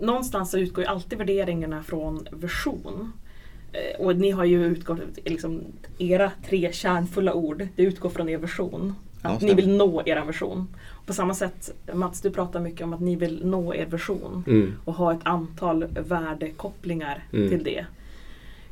Någonstans 0.00 0.50
så 0.50 0.58
utgår 0.58 0.84
ju 0.84 0.88
alltid 0.90 1.18
värderingarna 1.18 1.82
från 1.82 2.26
vision. 2.32 3.12
Eh, 3.72 4.00
och 4.06 4.16
ni 4.16 4.30
har 4.30 4.44
ju 4.44 4.64
utgått, 4.64 4.98
liksom, 5.24 5.62
era 5.98 6.32
tre 6.48 6.72
kärnfulla 6.72 7.34
ord, 7.34 7.66
det 7.76 7.82
utgår 7.82 8.10
från 8.10 8.28
er 8.28 8.38
vision. 8.38 8.94
Att 9.22 9.42
Ja, 9.42 9.48
ni 9.48 9.54
vill 9.54 9.76
nå 9.76 10.02
er 10.06 10.24
vision. 10.24 10.68
På 11.06 11.12
samma 11.12 11.34
sätt, 11.34 11.70
Mats, 11.94 12.20
du 12.20 12.30
pratar 12.30 12.60
mycket 12.60 12.80
om 12.82 12.92
att 12.92 13.00
ni 13.00 13.16
vill 13.16 13.46
nå 13.46 13.74
er 13.74 13.86
vision 13.86 14.44
Mm. 14.46 14.72
och 14.84 14.94
ha 14.94 15.12
ett 15.12 15.20
antal 15.22 15.84
värdekopplingar 15.86 17.24
Mm. 17.32 17.48
till 17.48 17.64
det. 17.64 17.86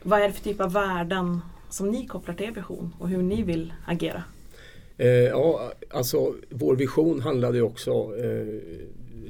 Vad 0.03 0.21
är 0.21 0.27
det 0.27 0.33
för 0.33 0.43
typ 0.43 0.61
av 0.61 0.73
värden 0.73 1.41
som 1.71 1.91
ni 1.91 2.07
kopplar 2.07 2.35
till 2.35 2.47
er 2.47 2.53
vision 2.53 2.95
och 2.99 3.09
hur 3.09 3.23
ni 3.23 3.43
vill 3.43 3.73
agera? 3.87 4.23
Eh, 4.99 5.09
ja, 5.09 5.73
alltså 5.91 6.35
vår 6.51 6.77
vision 6.77 7.21
handlade 7.21 7.57
ju 7.57 7.63
också 7.63 7.91
eh, 7.93 8.61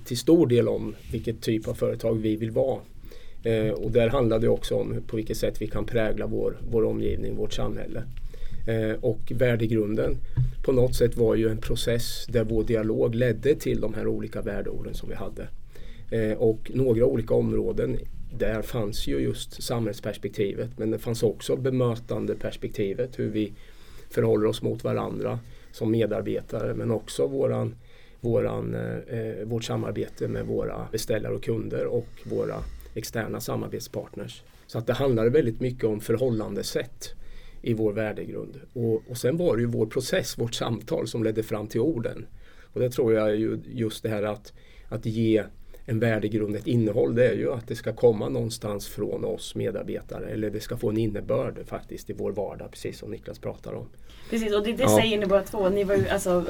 till 0.04 0.18
stor 0.18 0.46
del 0.46 0.68
om 0.68 0.94
vilket 1.12 1.42
typ 1.42 1.68
av 1.68 1.74
företag 1.74 2.14
vi 2.14 2.36
vill 2.36 2.50
vara. 2.50 2.80
Eh, 3.42 3.70
och 3.70 3.90
där 3.90 4.08
handlade 4.08 4.46
det 4.46 4.50
också 4.50 4.74
om 4.74 5.02
på 5.06 5.16
vilket 5.16 5.36
sätt 5.36 5.62
vi 5.62 5.66
kan 5.66 5.84
prägla 5.84 6.26
vår, 6.26 6.58
vår 6.70 6.84
omgivning, 6.84 7.36
vårt 7.36 7.52
samhälle. 7.52 8.02
Eh, 8.66 8.96
och 9.00 9.32
värdegrunden 9.34 10.16
på 10.64 10.72
något 10.72 10.94
sätt 10.94 11.16
var 11.16 11.34
ju 11.34 11.48
en 11.48 11.58
process 11.58 12.26
där 12.28 12.44
vår 12.44 12.64
dialog 12.64 13.14
ledde 13.14 13.54
till 13.54 13.80
de 13.80 13.94
här 13.94 14.06
olika 14.06 14.42
värdeorden 14.42 14.94
som 14.94 15.08
vi 15.08 15.14
hade. 15.14 15.48
Eh, 16.10 16.38
och 16.38 16.70
några 16.74 17.06
olika 17.06 17.34
områden 17.34 17.98
där 18.32 18.62
fanns 18.62 19.06
ju 19.06 19.18
just 19.18 19.62
samhällsperspektivet 19.62 20.70
men 20.78 20.90
det 20.90 20.98
fanns 20.98 21.22
också 21.22 21.56
bemötandeperspektivet, 21.56 23.18
hur 23.18 23.30
vi 23.30 23.52
förhåller 24.10 24.46
oss 24.46 24.62
mot 24.62 24.84
varandra 24.84 25.38
som 25.72 25.90
medarbetare 25.90 26.74
men 26.74 26.90
också 26.90 27.26
våran, 27.26 27.74
våran, 28.20 28.74
eh, 29.08 29.44
vårt 29.44 29.64
samarbete 29.64 30.28
med 30.28 30.46
våra 30.46 30.88
beställare 30.92 31.34
och 31.34 31.42
kunder 31.42 31.86
och 31.86 32.08
våra 32.24 32.56
externa 32.94 33.40
samarbetspartners. 33.40 34.42
Så 34.66 34.78
att 34.78 34.86
det 34.86 34.92
handlade 34.92 35.30
väldigt 35.30 35.60
mycket 35.60 35.84
om 35.84 36.00
förhållandesätt 36.00 37.14
i 37.62 37.74
vår 37.74 37.92
värdegrund. 37.92 38.60
Och, 38.72 39.10
och 39.10 39.16
sen 39.16 39.36
var 39.36 39.56
det 39.56 39.62
ju 39.62 39.68
vår 39.68 39.86
process, 39.86 40.38
vårt 40.38 40.54
samtal 40.54 41.08
som 41.08 41.24
ledde 41.24 41.42
fram 41.42 41.66
till 41.66 41.80
orden. 41.80 42.26
Och 42.72 42.80
det 42.80 42.90
tror 42.90 43.14
jag 43.14 43.30
är 43.30 43.34
ju 43.34 43.58
just 43.64 44.02
det 44.02 44.08
här 44.08 44.22
att, 44.22 44.52
att 44.88 45.06
ge 45.06 45.44
en 45.88 45.98
värdegrund 45.98 46.56
ett 46.56 46.66
innehåll 46.66 47.14
det 47.14 47.28
är 47.28 47.34
ju 47.34 47.52
att 47.52 47.68
det 47.68 47.76
ska 47.76 47.92
komma 47.92 48.28
någonstans 48.28 48.88
från 48.88 49.24
oss 49.24 49.54
medarbetare 49.54 50.26
eller 50.26 50.50
det 50.50 50.60
ska 50.60 50.76
få 50.76 50.90
en 50.90 50.96
innebörd 50.98 51.58
faktiskt 51.66 52.10
i 52.10 52.12
vår 52.12 52.32
vardag 52.32 52.70
precis 52.70 52.98
som 52.98 53.10
Niklas 53.10 53.38
pratar 53.38 53.72
om. 53.72 53.86
Precis, 54.30 54.54
och 54.54 54.62
det, 54.64 54.72
det 54.72 54.82
Ja. 54.82 54.98
säger 55.00 55.18
ni 55.18 55.26
båda 55.26 55.42
två. 55.42 55.68
Ni 55.68 55.84
var 55.84 55.94
ju, 55.94 56.08
alltså, 56.08 56.44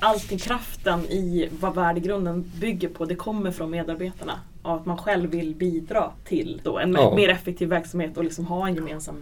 alltid 0.00 0.42
kraften 0.42 1.00
i 1.00 1.48
vad 1.60 1.74
värdegrunden 1.74 2.52
bygger 2.60 2.88
på, 2.88 3.04
det 3.04 3.14
kommer 3.14 3.50
från 3.50 3.70
medarbetarna. 3.70 4.40
Och 4.62 4.74
att 4.74 4.86
man 4.86 4.98
själv 4.98 5.30
vill 5.30 5.54
bidra 5.54 6.10
till 6.24 6.60
då, 6.64 6.78
en 6.78 6.92
Ja. 6.92 7.16
mer 7.16 7.28
effektiv 7.28 7.68
verksamhet 7.68 8.16
och 8.16 8.24
liksom 8.24 8.44
ha 8.46 8.68
en 8.68 8.74
gemensam 8.74 9.16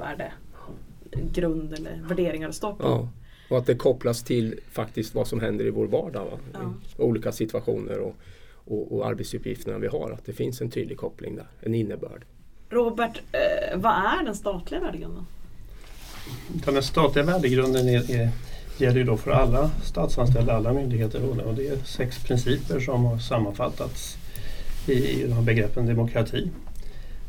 värdegrund 1.11 1.73
eller 1.73 2.01
värderingar 2.09 2.49
att 2.49 2.55
stå 2.55 2.75
på. 2.75 2.85
Ja. 2.85 3.09
Och 3.51 3.59
att 3.59 3.67
det 3.67 3.75
kopplas 3.75 4.23
till 4.23 4.61
faktiskt 4.71 5.15
vad 5.15 5.27
som 5.27 5.41
händer 5.41 5.67
i 5.67 5.71
vår 5.71 5.87
vardag. 5.87 6.25
Va? 6.25 6.39
Ja. 6.53 6.59
I 6.99 7.03
olika 7.03 7.33
situationer 7.33 7.99
och, 7.99 8.15
och, 8.65 8.97
och 8.97 9.07
arbetsuppgifterna 9.07 9.79
vi 9.79 9.87
har. 9.87 10.11
Att 10.11 10.25
det 10.25 10.33
finns 10.33 10.61
en 10.61 10.71
tydlig 10.71 10.99
koppling 10.99 11.37
där, 11.37 11.47
en 11.61 11.75
innebörd. 11.75 12.25
Robert, 12.71 13.23
eh, 13.33 13.79
vad 13.79 13.93
är 13.93 14.25
den 14.25 14.35
statliga 14.35 14.81
värdegrunden? 14.81 15.27
Den 16.49 16.83
statliga 16.83 17.25
värdegrunden 17.25 17.89
är, 17.89 18.11
är, 18.11 18.31
gäller 18.79 18.99
ju 18.99 19.05
då 19.05 19.17
för 19.17 19.31
alla 19.31 19.71
statsanställda, 19.85 20.53
alla 20.53 20.73
myndigheter 20.73 21.47
och 21.47 21.55
det 21.55 21.69
är 21.69 21.77
sex 21.77 22.25
principer 22.25 22.81
som 22.81 23.05
har 23.05 23.19
sammanfattats 23.19 24.17
i, 24.87 24.93
i 24.93 25.27
de 25.27 25.33
här 25.33 25.43
begreppen 25.43 25.87
demokrati. 25.87 26.51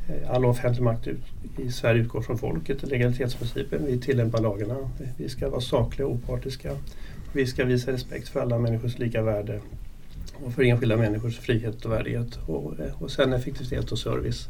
Eh, 0.10 0.32
All 0.32 0.46
offentlig 0.46 0.84
makt 0.84 1.08
ut, 1.08 1.22
i 1.58 1.72
Sverige 1.72 2.02
utgår 2.02 2.22
från 2.22 2.38
folket, 2.38 2.84
legalitetsprincipen. 2.84 3.86
Vi 3.86 4.00
tillämpar 4.00 4.42
lagarna. 4.42 4.90
Vi 5.18 5.30
ska 5.30 5.50
vara 5.50 5.62
sakliga 5.62 6.08
och 6.08 6.14
opartiska. 6.14 6.72
Vi 7.34 7.48
ska 7.48 7.66
visa 7.66 7.92
respekt 7.92 8.30
för 8.30 8.40
alla 8.40 8.60
människors 8.60 9.00
lika 9.00 9.22
värde 9.22 9.62
och 10.46 10.54
för 10.54 10.64
enskilda 10.64 10.98
människors 10.98 11.40
frihet 11.40 11.86
och 11.86 11.92
värdighet. 11.92 12.40
Och, 12.46 12.74
och 13.00 13.12
sen 13.12 13.34
effektivitet 13.34 13.92
och 13.92 14.00
service. 14.00 14.48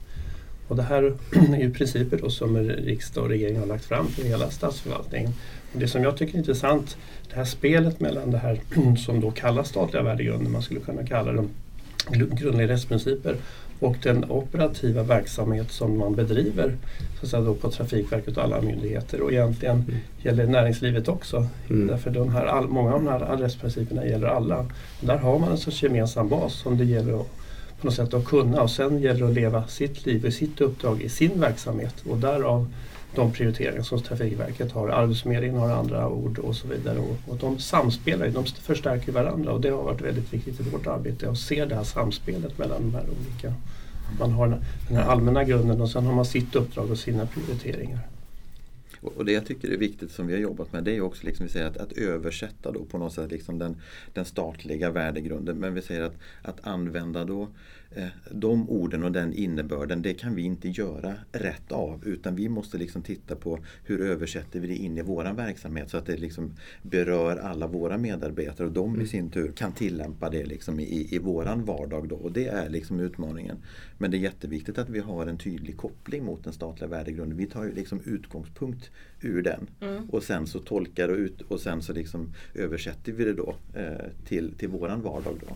Och 0.67 0.75
det 0.75 0.83
här 0.83 1.03
är 1.53 1.61
ju 1.61 1.73
principer 1.73 2.17
då 2.17 2.29
som 2.29 2.57
riksdag 2.57 3.23
och 3.23 3.29
regering 3.29 3.59
har 3.59 3.65
lagt 3.65 3.85
fram 3.85 4.07
för 4.07 4.23
hela 4.23 4.49
statsförvaltningen. 4.49 5.33
Och 5.73 5.79
det 5.79 5.87
som 5.87 6.03
jag 6.03 6.17
tycker 6.17 6.33
är 6.33 6.37
intressant, 6.37 6.97
det 7.29 7.35
här 7.35 7.45
spelet 7.45 7.99
mellan 7.99 8.31
det 8.31 8.37
här 8.37 8.61
som 9.05 9.21
då 9.21 9.31
kallas 9.31 9.69
statliga 9.69 10.03
värdegrunder, 10.03 10.51
man 10.51 10.61
skulle 10.61 10.79
kunna 10.79 11.05
kalla 11.05 11.31
dem 11.31 11.49
grundläggande 12.11 12.67
rättsprinciper, 12.67 13.35
och 13.79 13.95
den 14.03 14.31
operativa 14.31 15.03
verksamhet 15.03 15.71
som 15.71 15.97
man 15.97 16.15
bedriver 16.15 16.77
så 17.19 17.25
att 17.25 17.29
säga 17.29 17.41
då 17.41 17.53
på 17.53 17.71
Trafikverket 17.71 18.37
och 18.37 18.43
alla 18.43 18.61
myndigheter 18.61 19.21
och 19.21 19.31
egentligen 19.31 19.85
gäller 20.21 20.47
näringslivet 20.47 21.07
också. 21.07 21.47
Mm. 21.69 21.87
Därför 21.87 22.09
de 22.09 22.29
här, 22.29 22.45
all, 22.45 22.67
många 22.67 22.93
av 22.93 23.03
de 23.03 23.09
här 23.09 23.37
rättsprinciperna 23.37 24.05
gäller 24.05 24.27
alla. 24.27 24.59
Och 24.59 25.07
där 25.07 25.17
har 25.17 25.39
man 25.39 25.51
en 25.51 25.57
sorts 25.57 25.83
gemensam 25.83 26.29
bas 26.29 26.53
som 26.53 26.77
det 26.77 26.85
gäller 26.85 27.21
att 27.21 27.27
på 27.83 27.87
något 27.87 27.95
sätt 27.95 28.13
att 28.13 28.25
kunna 28.25 28.61
och 28.61 28.71
sen 28.71 28.99
gäller 28.99 29.19
det 29.19 29.27
att 29.27 29.33
leva 29.33 29.67
sitt 29.67 30.05
liv 30.05 30.25
och 30.25 30.33
sitt 30.33 30.61
uppdrag 30.61 31.01
i 31.01 31.09
sin 31.09 31.39
verksamhet 31.39 31.95
och 32.09 32.17
därav 32.17 32.67
de 33.15 33.31
prioriteringar 33.31 33.83
som 33.83 34.01
Trafikverket 34.01 34.71
har. 34.71 34.89
Arbetsförmedlingen 34.89 35.57
har 35.57 35.69
andra 35.69 36.09
ord 36.09 36.39
och 36.39 36.55
så 36.55 36.67
vidare. 36.67 36.99
Och, 36.99 37.17
och 37.27 37.37
de 37.37 37.59
samspelar, 37.59 38.29
de 38.29 38.45
förstärker 38.45 39.11
varandra 39.11 39.51
och 39.51 39.61
det 39.61 39.69
har 39.69 39.83
varit 39.83 40.01
väldigt 40.01 40.33
viktigt 40.33 40.59
i 40.59 40.63
vårt 40.63 40.87
arbete 40.87 41.29
att 41.29 41.37
se 41.37 41.65
det 41.65 41.75
här 41.75 41.83
samspelet 41.83 42.57
mellan 42.57 42.81
de 42.81 42.93
här 42.95 43.05
olika. 43.09 43.53
Man 44.19 44.31
har 44.31 44.47
den 44.87 44.97
här 44.97 45.03
allmänna 45.03 45.43
grunden 45.43 45.81
och 45.81 45.89
sen 45.89 46.05
har 46.05 46.13
man 46.13 46.25
sitt 46.25 46.55
uppdrag 46.55 46.91
och 46.91 46.97
sina 46.97 47.25
prioriteringar. 47.25 47.99
Och 49.03 49.25
det 49.25 49.31
jag 49.31 49.45
tycker 49.45 49.69
är 49.69 49.77
viktigt 49.77 50.11
som 50.11 50.27
vi 50.27 50.33
har 50.33 50.39
jobbat 50.39 50.73
med 50.73 50.83
det 50.83 50.95
är 50.95 51.01
också 51.01 51.25
liksom, 51.25 51.45
vi 51.45 51.51
säger 51.51 51.65
att, 51.65 51.77
att 51.77 51.91
översätta 51.91 52.71
då 52.71 52.85
på 52.85 52.97
något 52.97 53.13
sätt 53.13 53.31
liksom 53.31 53.59
den, 53.59 53.75
den 54.13 54.25
statliga 54.25 54.91
värdegrunden. 54.91 55.57
Men 55.57 55.73
vi 55.73 55.81
säger 55.81 56.01
att, 56.01 56.15
att 56.41 56.67
använda 56.67 57.25
då 57.25 57.47
de 58.31 58.69
orden 58.69 59.03
och 59.03 59.11
den 59.11 59.33
innebörden 59.33 60.01
det 60.01 60.13
kan 60.13 60.35
vi 60.35 60.41
inte 60.41 60.69
göra 60.69 61.13
rätt 61.31 61.71
av 61.71 62.07
utan 62.07 62.35
vi 62.35 62.49
måste 62.49 62.77
liksom 62.77 63.01
titta 63.01 63.35
på 63.35 63.59
hur 63.85 64.01
översätter 64.01 64.59
vi 64.59 64.67
det 64.67 64.75
in 64.75 64.97
i 64.97 65.01
våran 65.01 65.35
verksamhet 65.35 65.89
så 65.89 65.97
att 65.97 66.05
det 66.05 66.17
liksom 66.17 66.53
berör 66.81 67.37
alla 67.37 67.67
våra 67.67 67.97
medarbetare 67.97 68.67
och 68.67 68.73
de 68.73 69.01
i 69.01 69.07
sin 69.07 69.29
tur 69.29 69.51
kan 69.51 69.71
tillämpa 69.71 70.29
det 70.29 70.45
liksom 70.45 70.79
i, 70.79 71.07
i 71.15 71.19
våran 71.19 71.65
vardag 71.65 72.07
då 72.07 72.15
och 72.15 72.31
det 72.31 72.47
är 72.47 72.69
liksom 72.69 72.99
utmaningen. 72.99 73.57
Men 73.97 74.11
det 74.11 74.17
är 74.17 74.19
jätteviktigt 74.19 74.77
att 74.77 74.89
vi 74.89 74.99
har 74.99 75.27
en 75.27 75.37
tydlig 75.37 75.77
koppling 75.77 76.25
mot 76.25 76.43
den 76.43 76.53
statliga 76.53 76.89
värdegrunden. 76.89 77.37
Vi 77.37 77.45
tar 77.45 77.63
ju 77.63 77.73
liksom 77.73 78.01
utgångspunkt 78.05 78.91
ur 79.21 79.41
den 79.41 79.67
Mm. 79.81 80.09
och 80.09 80.23
sen 80.23 80.47
så 80.47 80.59
tolkar 80.59 81.09
och, 81.09 81.17
ut, 81.17 81.41
och 81.41 81.59
sen 81.59 81.81
så 81.81 81.93
liksom 81.93 82.33
översätter 82.53 83.11
vi 83.11 83.23
det 83.23 83.33
då 83.33 83.55
eh, 83.73 84.25
till, 84.25 84.53
till 84.57 84.69
våran 84.69 85.01
vardag. 85.01 85.33
Då. 85.47 85.55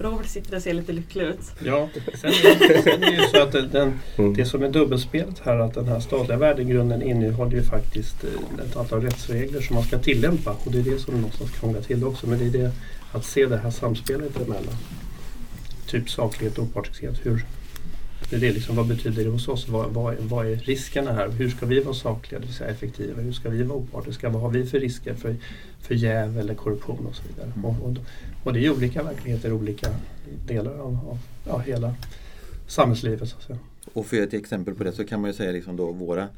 Robert 0.00 0.26
sitter 0.26 0.56
och 0.56 0.62
ser 0.62 0.74
lite 0.74 0.92
lycklig 0.92 1.24
ut. 1.24 1.40
Ja, 1.64 1.88
sen 2.14 2.30
är, 2.30 2.82
sen 2.82 3.02
är 3.02 3.10
det 3.10 3.16
ju 3.16 3.28
så 3.28 3.42
att 3.42 3.72
den, 3.72 3.92
Mm. 4.18 4.34
det 4.34 4.44
som 4.44 4.62
är 4.62 4.68
dubbelspelet 4.68 5.38
här 5.44 5.58
att 5.58 5.74
den 5.74 5.88
här 5.88 6.00
statliga 6.00 6.38
värdegrunden 6.38 7.02
innehåller 7.02 7.52
ju 7.56 7.62
faktiskt 7.62 8.24
eh, 8.24 8.64
ett 8.66 8.76
antal 8.76 9.02
rättsregler 9.02 9.60
som 9.60 9.74
man 9.74 9.84
ska 9.84 9.98
tillämpa 9.98 10.56
och 10.64 10.72
det 10.72 10.78
är 10.78 10.82
det 10.82 10.98
som 10.98 11.14
någonstans 11.14 11.50
krånglar 11.50 11.80
till 11.80 12.04
också. 12.04 12.26
Men 12.26 12.38
det 12.38 12.44
är 12.58 12.62
det 12.62 12.72
att 13.12 13.24
se 13.24 13.46
det 13.46 13.56
här 13.56 13.70
samspelet 13.70 14.36
emellan. 14.36 14.74
Typ 15.86 16.10
saklighet 16.10 16.58
och 16.58 16.64
opartiskhet. 16.64 17.14
Hur, 17.22 17.44
det 18.30 18.36
är 18.36 18.40
det 18.40 18.52
liksom, 18.52 18.76
vad 18.76 18.86
betyder 18.86 19.24
det 19.24 19.30
hos 19.30 19.48
oss? 19.48 19.68
Vad, 19.68 19.90
vad, 19.90 20.16
vad 20.18 20.46
är 20.46 20.56
riskerna 20.56 21.12
här? 21.12 21.28
Hur 21.28 21.50
ska 21.50 21.66
vi 21.66 21.80
vara 21.80 21.94
sakliga, 21.94 22.40
det 22.40 22.46
vill 22.46 22.54
säga 22.54 22.70
effektiva? 22.70 23.22
Hur 23.22 23.32
ska 23.32 23.48
vi 23.48 23.62
vara 23.62 23.78
opartiska? 23.78 24.28
Vad 24.28 24.42
har 24.42 24.50
vi 24.50 24.66
för 24.66 24.80
risker 24.80 25.14
för, 25.14 25.36
för 25.80 25.94
jäv 25.94 26.38
eller 26.38 26.54
korruption 26.54 27.06
och 27.06 27.14
så 27.14 27.22
vidare? 27.28 27.52
Mm. 27.56 27.64
Och, 27.64 27.86
och, 27.86 27.96
och 28.44 28.52
det 28.52 28.66
är 28.66 28.70
olika 28.70 29.02
verkligheter 29.02 29.52
olika 29.52 29.88
delar 30.46 30.78
av, 30.78 31.08
av 31.10 31.18
ja, 31.46 31.58
hela 31.58 31.94
samhällslivet. 32.66 33.28
Så 33.28 33.36
att 33.36 33.42
säga. 33.42 33.58
Och 33.92 34.06
för 34.06 34.16
ett 34.16 34.34
exempel 34.34 34.74
på 34.74 34.84
det 34.84 34.92
så 34.92 35.04
kan 35.04 35.20
man 35.20 35.30
ju 35.30 35.34
säga 35.34 35.52
liksom 35.52 35.76
då 35.76 35.92
våra 35.92 36.28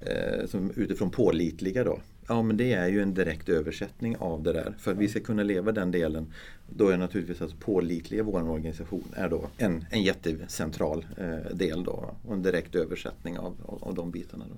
eh, 0.00 0.46
som 0.48 0.72
utifrån 0.76 1.10
pålitliga 1.10 1.84
då 1.84 1.98
Ja 2.28 2.42
men 2.42 2.56
det 2.56 2.72
är 2.72 2.88
ju 2.88 3.02
en 3.02 3.14
direkt 3.14 3.48
översättning 3.48 4.16
av 4.16 4.42
det 4.42 4.52
där. 4.52 4.74
För 4.78 4.92
att 4.92 4.98
vi 4.98 5.08
ska 5.08 5.20
kunna 5.20 5.42
leva 5.42 5.72
den 5.72 5.90
delen 5.90 6.32
då 6.76 6.88
är 6.88 6.96
naturligtvis 6.96 7.42
alltså 7.42 7.56
pålitlig 7.56 8.18
i 8.18 8.20
vår 8.20 8.50
organisation 8.50 9.04
är 9.16 9.28
då 9.28 9.48
en, 9.58 9.84
en 9.90 10.02
jättecentral 10.02 11.06
eh, 11.16 11.56
del 11.56 11.84
då 11.84 12.14
och 12.26 12.34
en 12.34 12.42
direkt 12.42 12.74
översättning 12.74 13.38
av, 13.38 13.56
av, 13.66 13.84
av 13.84 13.94
de 13.94 14.10
bitarna. 14.10 14.44
Då. 14.48 14.56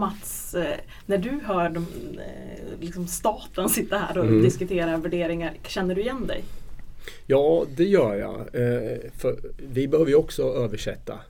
Mats, 0.00 0.54
eh, 0.54 0.78
när 1.06 1.18
du 1.18 1.30
hör 1.44 1.70
de, 1.70 1.86
eh, 2.18 2.80
liksom 2.80 3.06
staten 3.06 3.68
sitta 3.68 3.98
här 3.98 4.18
och 4.18 4.24
mm. 4.24 4.42
diskutera 4.42 4.96
värderingar, 4.96 5.52
känner 5.66 5.94
du 5.94 6.00
igen 6.00 6.26
dig? 6.26 6.44
Ja, 7.26 7.64
det 7.76 7.84
gör 7.84 8.14
jag. 8.14 8.40
Eh, 8.40 8.98
för 9.16 9.38
vi 9.72 9.88
behöver 9.88 10.10
ju 10.10 10.16
också 10.16 10.42
översätta 10.42 11.20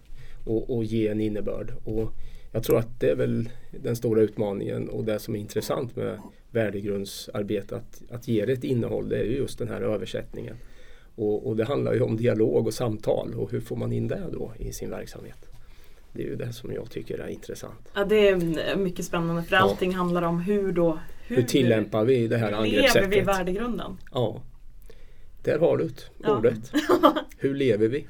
och, 0.45 0.77
och, 0.77 0.85
ge 0.85 1.09
en 1.09 1.21
innebörd. 1.21 1.73
Och 1.85 2.13
jag 2.53 2.63
tror 2.63 2.79
att 2.79 3.01
det 3.01 3.11
är 3.11 3.15
väl 3.15 3.49
den 3.71 3.97
stora 3.97 4.21
utmaningen 4.21 4.89
och 4.89 5.05
det 5.05 5.19
som 5.19 5.35
är 5.35 5.39
intressant 5.39 5.97
med 5.97 6.21
värdegrundsarbete 6.51 7.77
att, 7.77 8.03
att 8.11 8.29
ge 8.29 8.45
det 8.45 8.53
ett 8.53 8.65
innehåll, 8.65 9.09
det 9.09 9.17
är 9.17 9.25
just 9.25 9.59
den 9.59 9.69
här 9.69 9.81
översättningen. 9.81 10.57
Och, 11.15 11.47
och, 11.47 11.57
det 11.57 11.65
handlar 11.65 11.95
ju 11.95 12.01
om 12.01 12.17
dialog 12.17 12.67
och 12.67 12.75
samtal 12.75 13.35
och 13.35 13.53
hur 13.53 13.61
får 13.61 13.77
man 13.77 13.93
in 13.93 14.09
det 14.09 14.23
då 14.33 14.53
i 14.59 14.73
sin 14.73 14.91
verksamhet? 14.91 15.47
Det 16.13 16.23
är 16.23 16.27
ju 16.27 16.37
det 16.37 16.53
som 16.53 16.73
jag 16.73 16.91
tycker 16.91 17.19
är 17.19 17.29
intressant. 17.29 17.89
Ja, 17.95 18.05
det 18.05 18.29
är 18.29 18.77
mycket 18.77 19.05
spännande 19.05 19.43
för 19.43 19.57
allting 19.57 19.95
handlar 19.95 20.23
om 20.23 20.41
hur 20.41 20.73
då 20.73 20.99
Hur, 21.27 21.37
hur 21.37 21.43
tillämpar 21.43 22.05
vi 22.05 22.29
det 22.29 22.39
här 22.39 22.53
angreppssättet? 22.53 23.07
Hur 23.07 23.11
lever 23.11 23.21
vi 23.21 23.39
värdegrunden? 23.39 23.97
Ja, 24.13 24.43
där 25.43 25.59
har 25.59 25.77
du 25.77 25.91
det, 26.19 26.31
ordet. 26.31 26.73
Ja. 26.73 27.15
hur 27.39 27.55
lever 27.55 27.89
vi? 27.89 28.07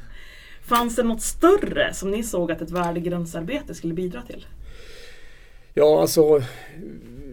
Fanns 0.71 0.97
det 0.97 1.03
något 1.03 1.23
större 1.23 1.95
som 1.95 2.11
ni 2.11 2.23
såg 2.23 2.53
att 2.53 2.63
ett 2.63 2.71
värdegrundsarbete 2.71 3.75
skulle 3.75 3.95
bidra 3.95 4.23
till? 4.23 4.47
Ja, 5.75 6.01
alltså 6.01 6.43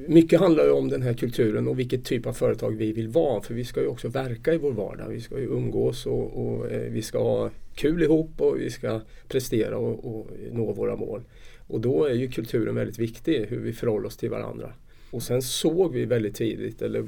mycket 0.08 0.40
handlar 0.40 0.64
ju 0.64 0.72
om 0.72 0.90
den 0.90 1.02
här 1.02 1.14
kulturen 1.14 1.68
och 1.68 1.80
vilket 1.80 2.06
typ 2.06 2.26
av 2.26 2.34
företag 2.34 2.72
vi 2.78 2.92
vill 2.92 3.08
vara. 3.08 3.42
För 3.42 3.54
vi 3.54 3.66
ska 3.66 3.82
ju 3.82 3.88
också 3.88 4.08
verka 4.08 4.54
i 4.54 4.58
vår 4.58 4.72
vardag. 4.72 5.10
Vi 5.10 5.22
ska 5.22 5.40
ju 5.40 5.46
umgås 5.46 6.06
och, 6.06 6.48
och 6.48 6.72
eh, 6.72 6.92
vi 6.92 7.02
ska 7.02 7.20
ha 7.20 7.50
kul 7.76 8.04
ihop 8.04 8.42
och 8.42 8.60
vi 8.60 8.70
ska 8.70 9.02
prestera 9.28 9.78
och, 9.78 10.20
och, 10.20 10.28
nå 10.52 10.74
våra 10.74 10.96
mål. 10.96 11.22
Och 11.68 11.82
då 11.82 12.06
är 12.06 12.14
ju 12.14 12.32
kulturen 12.32 12.76
väldigt 12.76 13.00
viktig, 13.00 13.46
hur 13.50 13.60
vi 13.60 13.74
förhåller 13.74 14.08
oss 14.08 14.18
till 14.18 14.30
varandra. 14.30 14.74
Och 15.12 15.24
sen 15.24 15.42
såg 15.42 15.94
vi 15.94 16.06
väldigt 16.06 16.36
tidigt, 16.36 16.82
eller 16.82 17.06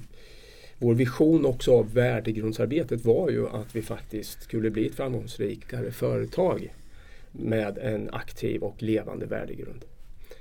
vår 0.80 0.94
vision 0.94 1.46
också 1.46 1.78
av 1.78 1.94
värdegrundsarbetet 1.94 3.06
var 3.06 3.30
ju 3.30 3.48
att 3.48 3.76
vi 3.76 3.82
faktiskt 3.82 4.44
skulle 4.44 4.70
bli 4.70 4.88
ett 4.88 4.96
framgångsrikare 4.96 5.92
företag 5.92 6.74
med 7.32 7.78
en 7.78 8.10
aktiv 8.12 8.64
och 8.64 8.84
levande 8.84 9.26
värdegrund. 9.26 9.86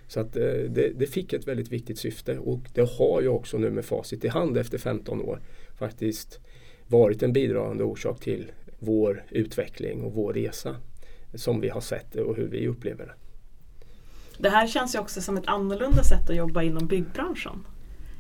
Så 0.08 0.20
att 0.20 0.36
eh, 0.36 0.42
det, 0.44 0.92
det, 0.98 1.06
fick 1.06 1.32
ett 1.32 1.48
väldigt 1.48 1.72
viktigt 1.72 1.98
syfte 1.98 2.38
och 2.38 2.60
det 2.74 2.90
har 2.98 3.20
ju 3.20 3.28
också 3.28 3.58
nu 3.58 3.70
med 3.70 3.84
facit 3.84 4.24
i 4.24 4.28
hand 4.28 4.56
efter 4.56 4.78
15 4.78 5.22
år 5.22 5.40
faktiskt 5.78 6.40
varit 6.86 7.22
en 7.22 7.32
bidragande 7.32 7.84
orsak 7.84 8.20
till 8.20 8.52
vår 8.78 9.24
utveckling 9.30 10.02
och 10.02 10.12
vår 10.12 10.32
resa 10.32 10.76
som 11.34 11.60
vi 11.60 11.68
har 11.68 11.80
sett 11.80 12.16
och 12.16 12.36
hur 12.36 12.48
vi 12.48 12.68
upplever 12.68 13.06
det. 13.06 13.14
Det 14.38 14.48
här 14.48 14.66
känns 14.66 14.94
ju 14.94 14.98
också 14.98 15.20
som 15.20 15.36
ett 15.36 15.46
annorlunda 15.46 16.02
sätt 16.02 16.30
att 16.30 16.36
jobba 16.36 16.62
inom 16.62 16.86
byggbranschen. 16.86 17.64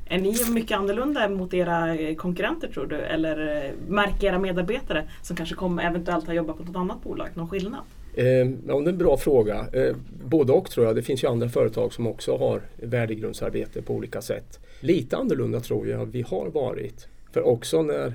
Är 0.08 0.18
ni 0.18 0.34
mycket 0.50 0.78
annorlunda 0.78 1.28
mot 1.28 1.54
era 1.54 1.94
eh, 1.94 2.14
konkurrenter 2.14 2.68
tror 2.68 2.86
du? 2.86 2.96
Eller 2.96 3.64
eh, 3.66 3.72
märker 3.88 4.26
era 4.26 4.38
medarbetare 4.38 5.08
som 5.22 5.36
kanske 5.36 5.54
kommer 5.54 5.82
eventuellt 5.82 6.26
har 6.26 6.34
jobbat 6.34 6.56
på 6.56 6.62
något 6.62 6.76
annat 6.76 7.02
bolag 7.02 7.28
någon 7.34 7.48
skillnad? 7.48 7.80
Eh, 8.14 8.26
ja, 8.26 8.50
det 8.66 8.72
är 8.72 8.88
en 8.88 8.98
bra 8.98 9.16
fråga. 9.16 9.66
Eh, 9.72 9.96
både 10.24 10.52
och 10.52 10.70
tror 10.70 10.86
jag. 10.86 10.96
Det 10.96 11.02
finns 11.02 11.24
ju 11.24 11.28
andra 11.28 11.48
företag 11.48 11.92
som 11.92 12.06
också 12.06 12.36
har 12.36 12.62
värdegrundsarbete 12.76 13.82
på 13.82 13.94
olika 13.94 14.22
sätt. 14.22 14.60
Lite 14.80 15.16
annorlunda 15.16 15.60
tror 15.60 15.88
jag 15.88 16.06
vi 16.06 16.22
har 16.22 16.46
varit. 16.46 17.08
För 17.32 17.46
också 17.46 17.82
när, 17.82 18.14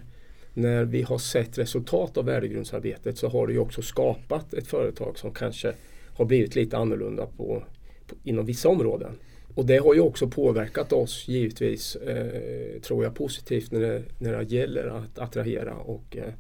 när 0.54 0.86
vi 0.86 1.02
har 1.02 1.18
sett 1.18 1.58
resultat 1.58 2.18
av 2.18 2.26
värdegrundsarbetet 2.26 3.18
så 3.18 3.28
har 3.28 3.48
det 3.48 3.54
ju 3.54 3.60
också 3.60 3.82
skapat 3.82 4.54
ett 4.54 4.68
företag 4.68 5.18
som 5.18 5.32
kanske 5.32 5.74
har 6.18 6.26
blivit 6.26 6.56
lite 6.56 6.78
annorlunda 6.78 7.26
på, 7.26 7.64
på 8.08 8.16
inom 8.24 8.46
vissa 8.46 8.70
områden. 8.70 9.12
Och 9.56 9.66
det 9.66 9.78
har 9.78 9.94
ju 9.94 10.00
också 10.00 10.28
påverkat 10.28 10.94
oss 10.94 11.28
givetvis, 11.28 11.96
eh, 11.96 12.82
tror 12.82 13.04
jag, 13.04 13.16
positivt 13.16 13.72
när 13.72 13.80
det, 13.80 14.04
när 14.20 14.38
det 14.38 14.56
gäller 14.56 14.88
att 14.88 15.20
attrahera 15.20 15.76
och 15.76 16.18
eh, 16.18 16.34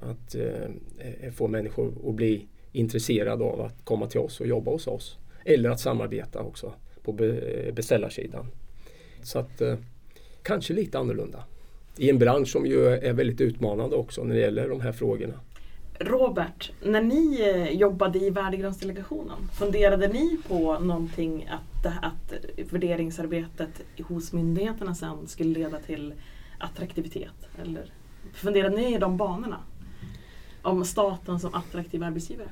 att 0.00 0.34
eh, 0.34 0.70
eh, 1.20 1.32
få 1.32 1.48
människor 1.48 1.92
att 2.08 2.14
bli 2.14 2.46
intresserade 2.72 3.44
av 3.44 3.60
att 3.60 3.84
komma 3.84 4.06
till 4.06 4.20
oss 4.20 4.40
och 4.40 4.46
jobba 4.46 4.70
hos 4.70 4.86
oss. 4.86 5.18
Eller 5.44 5.70
att 5.70 5.80
samarbeta 5.80 6.40
också 6.40 6.72
på 7.02 7.12
be 7.12 7.72
beställarsidan. 7.72 8.46
Så 9.22 9.38
att 9.38 9.60
eh, 9.60 9.76
kanske 10.42 10.74
lite 10.74 10.98
annorlunda. 10.98 11.44
I 11.96 12.10
en 12.10 12.18
bransch 12.18 12.48
som 12.48 12.66
ju 12.66 12.86
är 12.86 13.12
väldigt 13.12 13.40
utmanande 13.40 13.96
också 13.96 14.24
när 14.24 14.34
det 14.34 14.40
gäller 14.40 14.68
de 14.68 14.80
här 14.80 14.92
frågorna. 14.92 15.34
Robert, 16.00 16.72
när 16.82 17.02
ni 17.02 17.40
eh, 17.40 17.76
jobbade 17.76 18.18
i 18.18 18.30
värdegrundsdelegationen, 18.30 19.36
funderade 19.58 20.08
ni 20.08 20.38
på 20.48 20.78
någonting 20.78 21.48
att, 21.50 21.77
att 21.86 22.32
värderingsarbetet 22.70 23.82
hos 24.08 24.32
myndigheterna 24.32 24.94
sen 24.94 25.28
skulle 25.28 25.50
leda 25.50 25.78
till 25.78 26.14
attraktivitet? 26.58 27.48
Eller 27.62 27.92
funderar 28.32 28.70
ni 28.70 28.94
i 28.94 28.98
de 28.98 29.16
banorna? 29.16 29.58
Om 30.62 30.84
staten 30.84 31.40
som 31.40 31.54
attraktiv 31.54 32.02
arbetsgivare? 32.02 32.48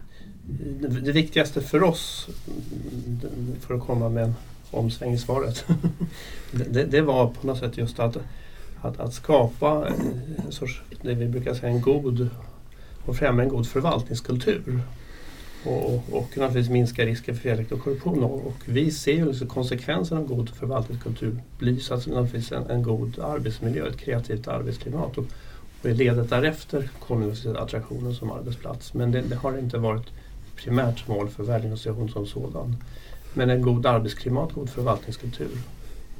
Det, 0.80 0.88
det 0.88 1.12
viktigaste 1.12 1.60
för 1.60 1.82
oss, 1.82 2.28
för 3.60 3.74
att 3.74 3.86
komma 3.86 4.08
med 4.08 4.24
en 4.24 4.34
omsväng 4.70 5.12
i 5.12 5.18
svaret, 5.18 5.64
det, 6.50 6.84
det, 6.84 7.00
var 7.00 7.26
på 7.28 7.46
något 7.46 7.58
sätt 7.58 7.78
just 7.78 7.98
att, 7.98 8.16
att, 8.80 9.00
att 9.00 9.14
skapa 9.14 9.88
en 9.88 10.52
sorts, 10.52 10.82
det 11.02 11.14
vi 11.14 11.28
brukar 11.28 11.54
säga 11.54 11.72
en 11.72 11.80
god 11.80 12.28
och 13.06 13.16
främja 13.16 13.42
en 13.42 13.48
god 13.48 13.66
förvaltningskultur. 13.66 14.82
Och, 15.66 16.02
och 16.10 16.28
naturligtvis 16.36 16.68
minska 16.68 17.06
risken 17.06 17.34
för 17.34 17.42
felaktig 17.42 17.78
och 17.78 17.84
korruption. 17.84 18.24
Och, 18.24 18.52
vi 18.64 18.90
ser 18.90 19.12
ju 19.12 19.26
liksom 19.26 19.48
konsekvenserna 19.48 20.20
av 20.20 20.26
god 20.26 20.50
förvaltningskultur 20.50 21.42
blir 21.58 21.92
alltså 21.92 22.10
naturligtvis 22.10 22.52
en, 22.52 22.70
en, 22.70 22.82
god 22.82 23.18
arbetsmiljö, 23.18 23.88
ett 23.88 23.96
kreativt 23.96 24.48
arbetsklimat. 24.48 25.18
Och, 25.18 25.24
och 25.82 25.90
i 25.90 25.94
ledet 25.94 26.30
därefter 26.30 26.90
kommer 26.98 27.56
attraktionen 27.58 28.14
som 28.14 28.30
arbetsplats. 28.30 28.94
Men 28.94 29.12
det, 29.12 29.20
det, 29.20 29.36
har 29.36 29.58
inte 29.58 29.78
varit 29.78 30.06
primärt 30.56 31.08
mål 31.08 31.28
för 31.28 31.42
värdeorganisationen 31.42 32.08
som 32.08 32.26
sådan. 32.26 32.76
Men 33.34 33.50
en 33.50 33.62
god 33.62 33.86
arbetsklimat, 33.86 34.52
god 34.52 34.70
förvaltningskultur 34.70 35.58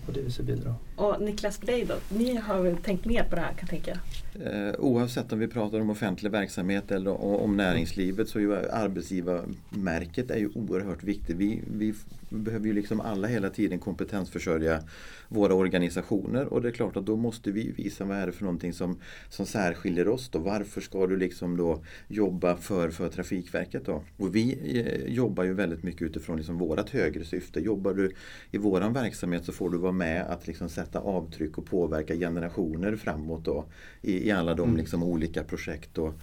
på 0.06 0.12
det 0.12 0.20
viset 0.20 0.44
bidra. 0.44 0.74
Och 0.96 1.22
Niklas, 1.22 1.58
för 1.58 1.66
dig 1.66 1.84
då? 1.84 1.94
Ni 2.18 2.36
har 2.36 2.62
väl 2.62 2.76
tänkt 2.76 3.04
mer 3.04 3.24
på 3.24 3.36
det 3.36 3.40
här 3.40 3.52
kan 3.52 3.58
jag 3.60 3.68
tänka? 3.68 4.00
Eh, 4.44 4.74
oavsett 4.78 5.32
om 5.32 5.38
vi 5.38 5.48
pratar 5.48 5.80
om 5.80 5.90
offentlig 5.90 6.30
verksamhet 6.30 6.90
eller 6.90 7.22
om 7.24 7.56
näringslivet 7.56 8.28
så 8.28 8.38
är 8.38 8.42
ju 8.42 8.56
arbetsgivarmärket 8.56 10.30
är 10.30 10.38
ju 10.38 10.50
oerhört 10.54 11.02
viktigt. 11.02 11.36
Vi, 11.36 11.62
vi 11.72 11.94
behöver 12.28 12.66
ju 12.66 12.72
liksom 12.72 13.00
alla 13.00 13.28
hela 13.28 13.50
tiden 13.50 13.78
kompetensförsörja 13.78 14.82
våra 15.28 15.54
organisationer 15.54 16.46
och 16.46 16.62
det 16.62 16.68
är 16.68 16.72
klart 16.72 16.96
att 16.96 17.06
då 17.06 17.16
måste 17.16 17.50
vi 17.50 17.72
visa 17.72 18.04
vad 18.04 18.16
är 18.16 18.26
det 18.26 18.32
för 18.32 18.44
någonting 18.44 18.72
som, 18.72 18.98
som 19.28 19.46
särskiljer 19.46 20.08
oss 20.08 20.28
då. 20.28 20.38
Varför 20.38 20.80
ska 20.80 21.06
du 21.06 21.16
liksom 21.16 21.56
då 21.56 21.84
jobba 22.08 22.56
för, 22.56 22.90
för 22.90 23.08
Trafikverket 23.08 23.84
då? 23.84 24.02
Och 24.16 24.36
vi 24.36 24.58
eh, 24.80 25.14
jobbar 25.14 25.44
ju 25.44 25.54
väldigt 25.54 25.82
mycket 25.82 26.02
utifrån 26.02 26.36
liksom 26.36 26.58
vårat 26.58 26.90
högre 26.90 27.24
syfte. 27.24 27.60
Jobbar 27.60 27.94
du 27.94 28.12
i 28.50 28.58
våran 28.58 28.92
verksamhet 28.92 29.44
så 29.44 29.52
får 29.52 29.70
du 29.70 29.78
vara 29.78 29.92
med 29.96 30.26
att 30.26 30.46
liksom 30.46 30.68
sätta 30.68 30.98
avtryck 30.98 31.58
och 31.58 31.66
påverka 31.66 32.14
generationer 32.14 32.96
framåt 32.96 33.44
då 33.44 33.64
i, 34.02 34.28
i 34.28 34.30
alla 34.30 34.54
de 34.54 34.68
mm. 34.68 34.76
liksom 34.76 35.02
olika 35.02 35.44
projekt 35.44 35.98
och, 35.98 36.14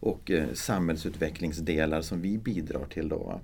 och 0.00 0.30
eh, 0.30 0.52
samhällsutvecklingsdelar 0.52 2.02
som 2.02 2.20
vi 2.20 2.38
bidrar 2.38 2.84
till. 2.84 3.08
Då. 3.08 3.40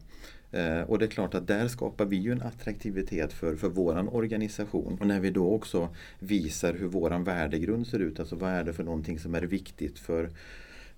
Eh, 0.50 0.80
och 0.80 0.98
det 0.98 1.04
är 1.04 1.10
klart 1.10 1.34
att 1.34 1.46
där 1.46 1.68
skapar 1.68 2.04
vi 2.04 2.16
ju 2.16 2.32
en 2.32 2.42
attraktivitet 2.42 3.32
för, 3.32 3.56
för 3.56 3.68
våran 3.68 4.08
organisation. 4.08 4.98
Och 5.00 5.06
när 5.06 5.20
vi 5.20 5.30
då 5.30 5.52
också 5.52 5.88
visar 6.18 6.74
hur 6.74 6.88
våran 6.88 7.24
värdegrund 7.24 7.86
ser 7.86 7.98
ut, 7.98 8.20
alltså 8.20 8.36
vad 8.36 8.50
är 8.50 8.64
det 8.64 8.72
för 8.72 8.84
någonting 8.84 9.18
som 9.18 9.34
är 9.34 9.42
viktigt 9.42 9.98
för 9.98 10.30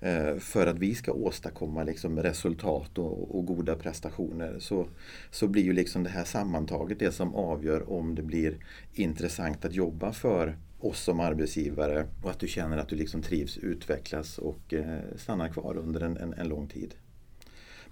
Eh, 0.01 0.37
för 0.37 0.67
att 0.67 0.79
vi 0.79 0.95
ska 0.95 1.13
åstadkomma 1.13 1.85
liksom 1.85 2.23
resultat 2.23 2.99
och, 2.99 3.37
och, 3.37 3.47
goda 3.47 3.77
prestationer 3.77 4.57
så, 4.59 4.87
så 5.31 5.49
blir 5.49 5.63
ju 5.63 5.73
liksom 5.73 6.05
det 6.05 6.11
här 6.11 6.25
sammantaget 6.25 6.99
det 6.99 7.13
som 7.13 7.35
avgör 7.35 7.93
om 7.93 8.15
det 8.15 8.23
blir 8.23 8.57
intressant 8.93 9.65
att 9.65 9.73
jobba 9.73 10.13
för 10.13 10.57
oss 10.79 11.01
som 11.01 11.21
arbetsgivare 11.21 12.07
och 12.23 12.31
att 12.31 12.39
du 12.39 12.49
känner 12.49 12.79
att 12.79 12.89
du 12.89 12.97
liksom 12.97 13.23
trivs, 13.23 13.59
utvecklas 13.59 14.39
och 14.39 14.75
eh, 14.75 14.99
stannar 15.17 15.49
kvar 15.49 15.77
under 15.77 16.01
en, 16.01 16.17
en, 16.17 16.33
en 16.33 16.49
lång 16.49 16.69
tid. 16.69 16.95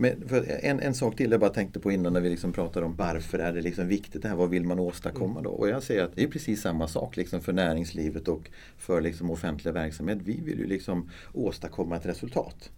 Men 0.00 0.28
en, 0.62 0.80
en 0.80 0.94
sak 0.94 1.16
till 1.16 1.30
jag 1.30 1.40
bara 1.40 1.50
tänkte 1.50 1.80
på 1.80 1.92
innan 1.92 2.12
när 2.12 2.20
vi 2.20 2.30
liksom 2.30 2.52
pratade 2.52 2.86
om 2.86 2.96
varför 2.96 3.38
är 3.38 3.52
det 3.52 3.60
liksom 3.60 3.88
viktigt 3.88 4.22
det 4.22 4.28
här, 4.28 4.36
vad 4.36 4.50
vill 4.50 4.64
man 4.64 4.78
åstadkomma 4.78 5.40
då? 5.40 5.50
Och 5.50 5.68
jag 5.68 5.82
säger 5.82 6.04
att 6.04 6.16
det 6.16 6.22
är 6.22 6.28
precis 6.28 6.60
samma 6.62 6.88
sak 6.88 7.16
liksom 7.16 7.40
för 7.40 7.52
näringslivet 7.52 8.28
och 8.28 8.50
för 8.78 9.00
liksom 9.00 9.30
offentlig 9.30 9.72
verksamhet. 9.72 10.18
Vi 10.24 10.40
vill 10.44 10.58
ju 10.58 10.66
liksom 10.66 11.10
åstadkomma 11.32 11.96
ett 11.96 12.06
resultat. 12.06 12.70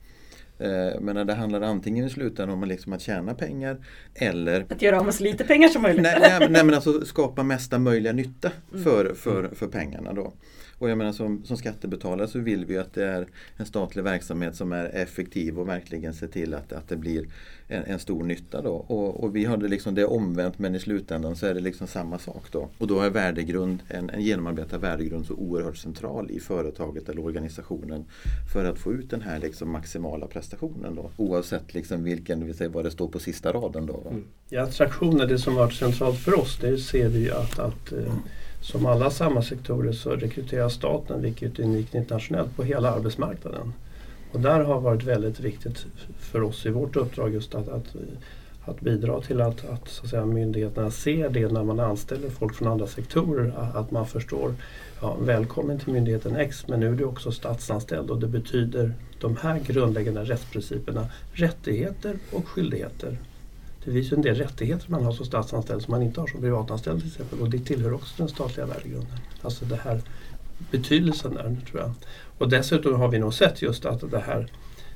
Eh, 0.58 1.00
men 1.00 1.14
när 1.14 1.24
det 1.24 1.34
handlar 1.34 1.60
antingen 1.60 2.06
i 2.06 2.10
slutändan 2.10 2.62
om 2.62 2.68
liksom 2.68 2.92
att 2.92 3.00
tjäna 3.00 3.34
pengar 3.34 3.76
eller 4.14 4.66
Att 4.68 4.82
göra 4.82 4.98
av 4.98 5.04
med 5.04 5.14
så 5.14 5.24
lite 5.24 5.44
pengar 5.44 5.68
som 5.68 5.82
möjligt. 5.82 6.02
nej, 6.02 6.18
nej, 6.20 6.48
nej 6.50 6.64
men 6.64 6.74
alltså 6.74 7.04
skapa 7.04 7.42
mesta 7.42 7.78
möjliga 7.78 8.12
nytta 8.12 8.50
för, 8.84 9.14
för, 9.14 9.48
för 9.54 9.66
pengarna 9.66 10.12
då. 10.12 10.32
Och 10.80 10.90
jag 10.90 10.98
menar 10.98 11.12
som, 11.12 11.44
som 11.44 11.56
skattebetalare 11.56 12.28
så 12.28 12.38
vill 12.38 12.64
vi 12.64 12.78
att 12.78 12.94
det 12.94 13.04
är 13.04 13.26
en 13.56 13.66
statlig 13.66 14.02
verksamhet 14.02 14.56
som 14.56 14.72
är 14.72 14.84
effektiv 14.84 15.58
och 15.58 15.68
verkligen 15.68 16.14
ser 16.14 16.26
till 16.26 16.54
att, 16.54 16.72
att 16.72 16.88
det 16.88 16.96
blir 16.96 17.26
en, 17.68 17.84
en 17.84 17.98
stor 17.98 18.24
nytta 18.24 18.62
då. 18.62 18.72
Och, 18.72 19.24
och 19.24 19.36
vi 19.36 19.44
har 19.44 19.56
det 19.56 19.68
liksom 19.68 19.94
det 19.94 20.04
omvänt 20.04 20.58
men 20.58 20.74
i 20.74 20.80
slutändan 20.80 21.36
så 21.36 21.46
är 21.46 21.54
det 21.54 21.60
liksom 21.60 21.86
samma 21.86 22.18
sak 22.18 22.44
då. 22.52 22.68
Och 22.78 22.86
då 22.86 23.00
är 23.00 23.10
värdegrund, 23.10 23.82
en, 23.88 24.10
en 24.10 24.20
genomarbetad 24.20 24.78
värdegrund 24.78 25.26
så 25.26 25.34
oerhört 25.34 25.76
central 25.76 26.30
i 26.30 26.40
företaget 26.40 27.08
eller 27.08 27.24
organisationen 27.24 28.04
för 28.52 28.64
att 28.64 28.78
få 28.78 28.92
ut 28.92 29.10
den 29.10 29.20
här 29.20 29.38
liksom 29.38 29.70
maximala 29.70 30.26
prestationen 30.26 30.94
då. 30.94 31.10
Oavsett 31.16 31.74
liksom 31.74 32.04
vilken, 32.04 32.40
det 32.40 32.46
vill 32.46 32.56
säga 32.56 32.70
vad 32.70 32.84
det 32.84 32.90
står 32.90 33.08
på 33.08 33.18
sista 33.18 33.52
raden 33.52 33.86
då. 33.86 33.92
va? 33.92 34.10
Mm. 34.10 34.24
I 34.50 34.56
attraktioner, 34.56 35.26
det 35.26 35.38
som 35.38 35.54
varit 35.54 35.74
centralt 35.74 36.18
för 36.18 36.38
oss, 36.38 36.58
det 36.60 36.78
ser 36.78 37.08
vi 37.08 37.30
att, 37.30 37.58
att 37.58 37.92
eh, 37.92 38.14
som 38.60 38.86
alla 38.86 39.10
samhällssektorer 39.10 39.92
så 39.92 40.10
rekryterar 40.10 40.68
staten, 40.68 41.22
vilket 41.22 41.58
är 41.58 41.62
unikt 41.62 41.94
internationellt, 41.94 42.56
på 42.56 42.62
hela 42.62 42.90
arbetsmarknaden. 42.90 43.72
Och 44.32 44.40
där 44.40 44.60
har 44.60 44.80
varit 44.80 45.02
väldigt 45.02 45.40
viktigt 45.40 45.86
för 46.18 46.42
oss 46.42 46.66
i 46.66 46.70
vårt 46.70 46.96
uppdrag 46.96 47.34
just 47.34 47.54
att, 47.54 47.68
att, 47.68 47.96
att 48.64 48.80
bidra 48.80 49.20
till 49.20 49.40
att, 49.40 49.64
att, 49.68 49.88
så 49.88 50.04
att 50.04 50.10
säga, 50.10 50.26
myndigheterna 50.26 50.90
ser 50.90 51.28
det 51.28 51.52
när 51.52 51.64
man 51.64 51.80
anställer 51.80 52.30
folk 52.30 52.54
från 52.54 52.68
andra 52.68 52.86
sektorer. 52.86 53.52
Att, 53.74 53.90
man 53.90 54.06
förstår, 54.06 54.54
ja, 55.00 55.16
välkommen 55.20 55.78
till 55.78 55.92
myndigheten 55.92 56.36
X 56.36 56.68
men 56.68 56.80
nu 56.80 56.88
är 56.88 56.96
du 56.96 57.04
också 57.04 57.32
statsanställd 57.32 58.10
och 58.10 58.20
det 58.20 58.28
betyder 58.28 58.94
de 59.20 59.36
här 59.36 59.58
grundläggande 59.58 60.24
rättsprinciperna, 60.24 61.06
rättigheter 61.32 62.16
och 62.32 62.48
skyldigheter. 62.48 63.18
Det 63.84 63.92
finns 63.92 64.12
ju 64.12 64.14
en 64.16 64.22
del 64.22 64.36
rättigheter 64.36 64.90
man 64.90 65.04
har 65.04 65.12
som 65.12 65.26
statsanställd 65.26 65.82
som 65.82 65.92
man 65.92 66.02
inte 66.02 66.20
har 66.20 66.26
som 66.26 66.40
privatanställd 66.40 67.00
till 67.00 67.08
exempel 67.08 67.40
och 67.40 67.50
det 67.50 67.58
tillhör 67.58 67.92
också 67.92 68.14
den 68.16 68.28
statliga 68.28 68.66
värdegrunden. 68.66 69.18
Alltså 69.42 69.64
det 69.64 69.76
här 69.76 70.00
betydelsen 70.70 71.34
där 71.34 71.56
tror 71.70 71.80
jag. 71.80 71.92
Och 72.38 72.48
dessutom 72.48 72.94
har 72.94 73.08
vi 73.08 73.18
nog 73.18 73.34
sett 73.34 73.62
just 73.62 73.84
att 73.84 74.10
det 74.10 74.20
här 74.20 74.48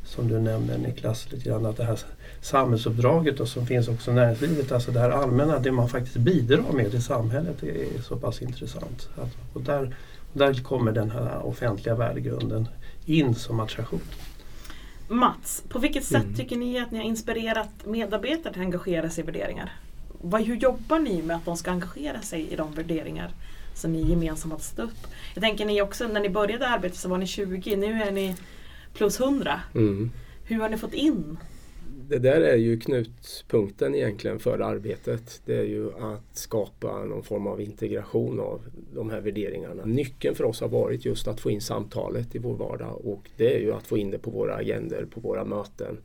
som 0.05 0.29
du 0.29 0.41
nämnde 0.41 0.79
Niklas, 0.79 1.33
lite 1.33 1.49
grann, 1.49 1.67
att 1.67 1.77
det 1.77 1.85
här 1.85 2.01
samhällsuppdraget 2.41 3.41
och 3.41 3.49
som 3.49 3.67
finns 3.67 3.89
också 3.89 4.11
i 4.11 4.15
näringslivet, 4.15 4.73
alltså 4.73 4.91
det 4.91 5.01
här 5.01 5.11
allmänna, 5.11 5.59
det 5.59 5.73
man 5.73 5.89
faktiskt 5.89 6.17
bidrar 6.17 6.73
med 6.73 6.95
i 6.95 7.01
samhället 7.01 7.63
är 7.63 8.03
så 8.03 8.17
pass 8.17 8.43
intressant. 8.43 9.09
Att, 9.17 9.31
och 9.53 9.61
där, 9.61 9.97
där 10.33 10.55
kommer 10.55 10.93
den 10.93 11.11
här 11.11 11.47
offentliga 11.47 11.95
värdegrunden 11.95 12.69
in 13.05 13.35
som 13.35 13.61
attraktion. 13.61 14.01
Mats, 15.09 15.63
på 15.69 15.79
vilket 15.79 16.05
sätt 16.05 16.23
Mm. 16.25 16.35
tycker 16.35 16.57
ni 16.57 16.79
att 16.79 16.91
ni 16.91 16.99
har 16.99 17.05
inspirerat 17.05 17.87
medarbetare 17.87 18.53
till 18.53 18.63
att 18.63 18.67
engagera 18.67 19.11
sig 19.11 19.25
i 19.25 19.27
värderingar? 19.27 19.73
Vad, 20.23 20.43
hur 20.43 20.57
jobbar 20.57 20.99
ni 20.99 21.23
med 21.23 21.37
att 21.37 21.45
de 21.45 21.57
ska 21.57 21.71
engagera 21.71 22.21
sig 22.21 22.49
i 22.53 22.57
de 22.57 22.75
värderingar 22.75 23.31
som 23.75 23.93
ni 23.93 24.11
gemensamt 24.11 24.53
har 24.55 24.61
stött 24.61 24.85
upp? 24.85 25.07
Jag 25.35 25.43
tänker 25.43 25.65
ni 25.67 25.83
också, 25.83 26.09
när 26.09 26.21
ni 26.21 26.29
började 26.29 26.69
arbetet 26.69 26.99
så 26.99 27.09
var 27.09 27.19
ni 27.19 27.27
20, 27.27 27.77
nu 27.77 28.03
är 28.03 28.11
ni 28.13 28.37
plus 28.95 29.21
100. 29.21 29.61
Mm. 29.75 30.11
Hur 30.45 30.61
har 30.61 30.69
ni 30.69 30.79
fått 30.79 30.95
in? 30.95 31.39
Det 32.09 32.19
där 32.19 32.41
är 32.41 32.57
ju 32.57 32.79
knutpunkten 32.79 33.95
egentligen 33.95 34.39
för 34.39 34.59
arbetet. 34.59 35.43
Det 35.45 35.57
är 35.57 35.65
ju 35.65 35.93
att 35.93 36.37
skapa 36.37 37.05
någon 37.05 37.23
form 37.23 37.47
av 37.47 37.61
integration 37.61 38.41
av 38.41 38.63
de 38.95 39.11
här 39.11 39.21
värderingarna. 39.21 39.85
Nyckeln 39.85 40.35
för 40.35 40.45
oss 40.45 40.61
har 40.61 40.69
varit 40.69 41.05
just 41.05 41.29
att 41.29 41.41
få 41.41 41.51
in 41.51 41.61
samtalet 41.61 42.35
i 42.35 42.39
vår 42.39 42.55
vardag 42.55 43.07
och 43.07 43.31
det 43.37 43.57
är 43.57 43.61
ju 43.61 43.73
att 43.73 43.87
få 43.87 43.99
in 43.99 44.11
det 44.11 44.19
på 44.19 44.31
våra 44.31 44.55
agender, 44.55 45.07
på 45.11 45.21
våra 45.21 45.45
möten. 45.45 45.99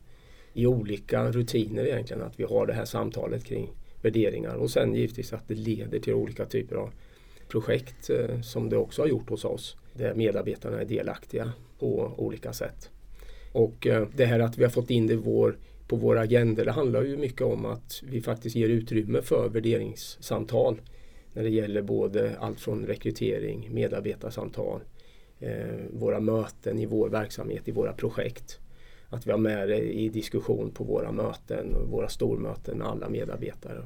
I 0.53 0.65
olika 0.65 1.31
rutiner 1.31 1.85
egentligen, 1.85 2.23
att 2.23 2.39
vi 2.39 2.43
har 2.43 2.65
det 2.65 2.73
här 2.73 2.85
samtalet 2.85 3.43
kring 3.43 3.69
värderingar 4.01 4.55
och 4.55 4.69
sen 4.69 4.95
givetvis 4.95 5.33
att 5.33 5.47
det 5.47 5.55
leder 5.55 5.99
till 5.99 6.13
olika 6.13 6.45
typer 6.45 6.75
av 6.75 6.89
projekt 7.47 8.09
eh, 8.09 8.41
som 8.41 8.69
det 8.69 8.77
också 8.77 9.01
har 9.01 9.07
gjort 9.07 9.29
hos 9.29 9.45
oss. 9.45 9.77
Där 9.93 10.13
medarbetarna 10.13 10.81
är 10.81 10.85
delaktiga 10.85 11.53
på 11.79 12.13
olika 12.17 12.53
sätt. 12.53 12.89
Och 13.51 13.88
eh, 13.88 14.07
det 14.15 14.25
här 14.25 14.39
att 14.39 14.57
vi 14.57 14.63
har 14.63 14.71
fått 14.71 14.89
in 14.89 15.07
det 15.07 15.13
i 15.13 15.17
vår, 15.17 15.57
på 15.89 15.95
våra 15.95 16.21
agender, 16.21 16.65
det 16.65 16.71
handlar 16.71 17.04
ju 17.04 17.17
mycket 17.17 17.41
om 17.41 17.65
att 17.65 18.04
vi 18.04 18.21
faktiskt 18.21 18.56
ger 18.56 18.69
utrymme 18.69 19.21
för 19.21 19.49
värderingssamtal 19.49 20.82
när 21.34 21.43
det 21.43 21.49
gäller 21.49 21.82
både 21.82 22.38
allt 22.39 22.60
från 22.60 22.86
rekrytering, 22.86 23.69
medarbetarsamtal, 23.71 24.82
eh, 25.39 25.52
våra 25.93 26.19
möten 26.19 26.80
i 26.80 26.86
vår 26.86 27.10
verksamhet, 27.10 27.67
i 27.67 27.71
våra 27.71 27.93
projekt. 27.93 28.60
Att 29.10 29.28
vi 29.28 29.32
har 29.32 29.38
med 29.38 29.69
det 29.69 29.78
i 29.78 30.10
diskussion 30.10 30.71
på 30.71 30.84
våra 30.84 31.12
möten 31.12 31.75
och 31.75 31.88
våra 31.88 32.08
stormöten 32.08 32.78
med 32.78 32.88
alla 32.88 33.10
medarbetare. 33.10 33.84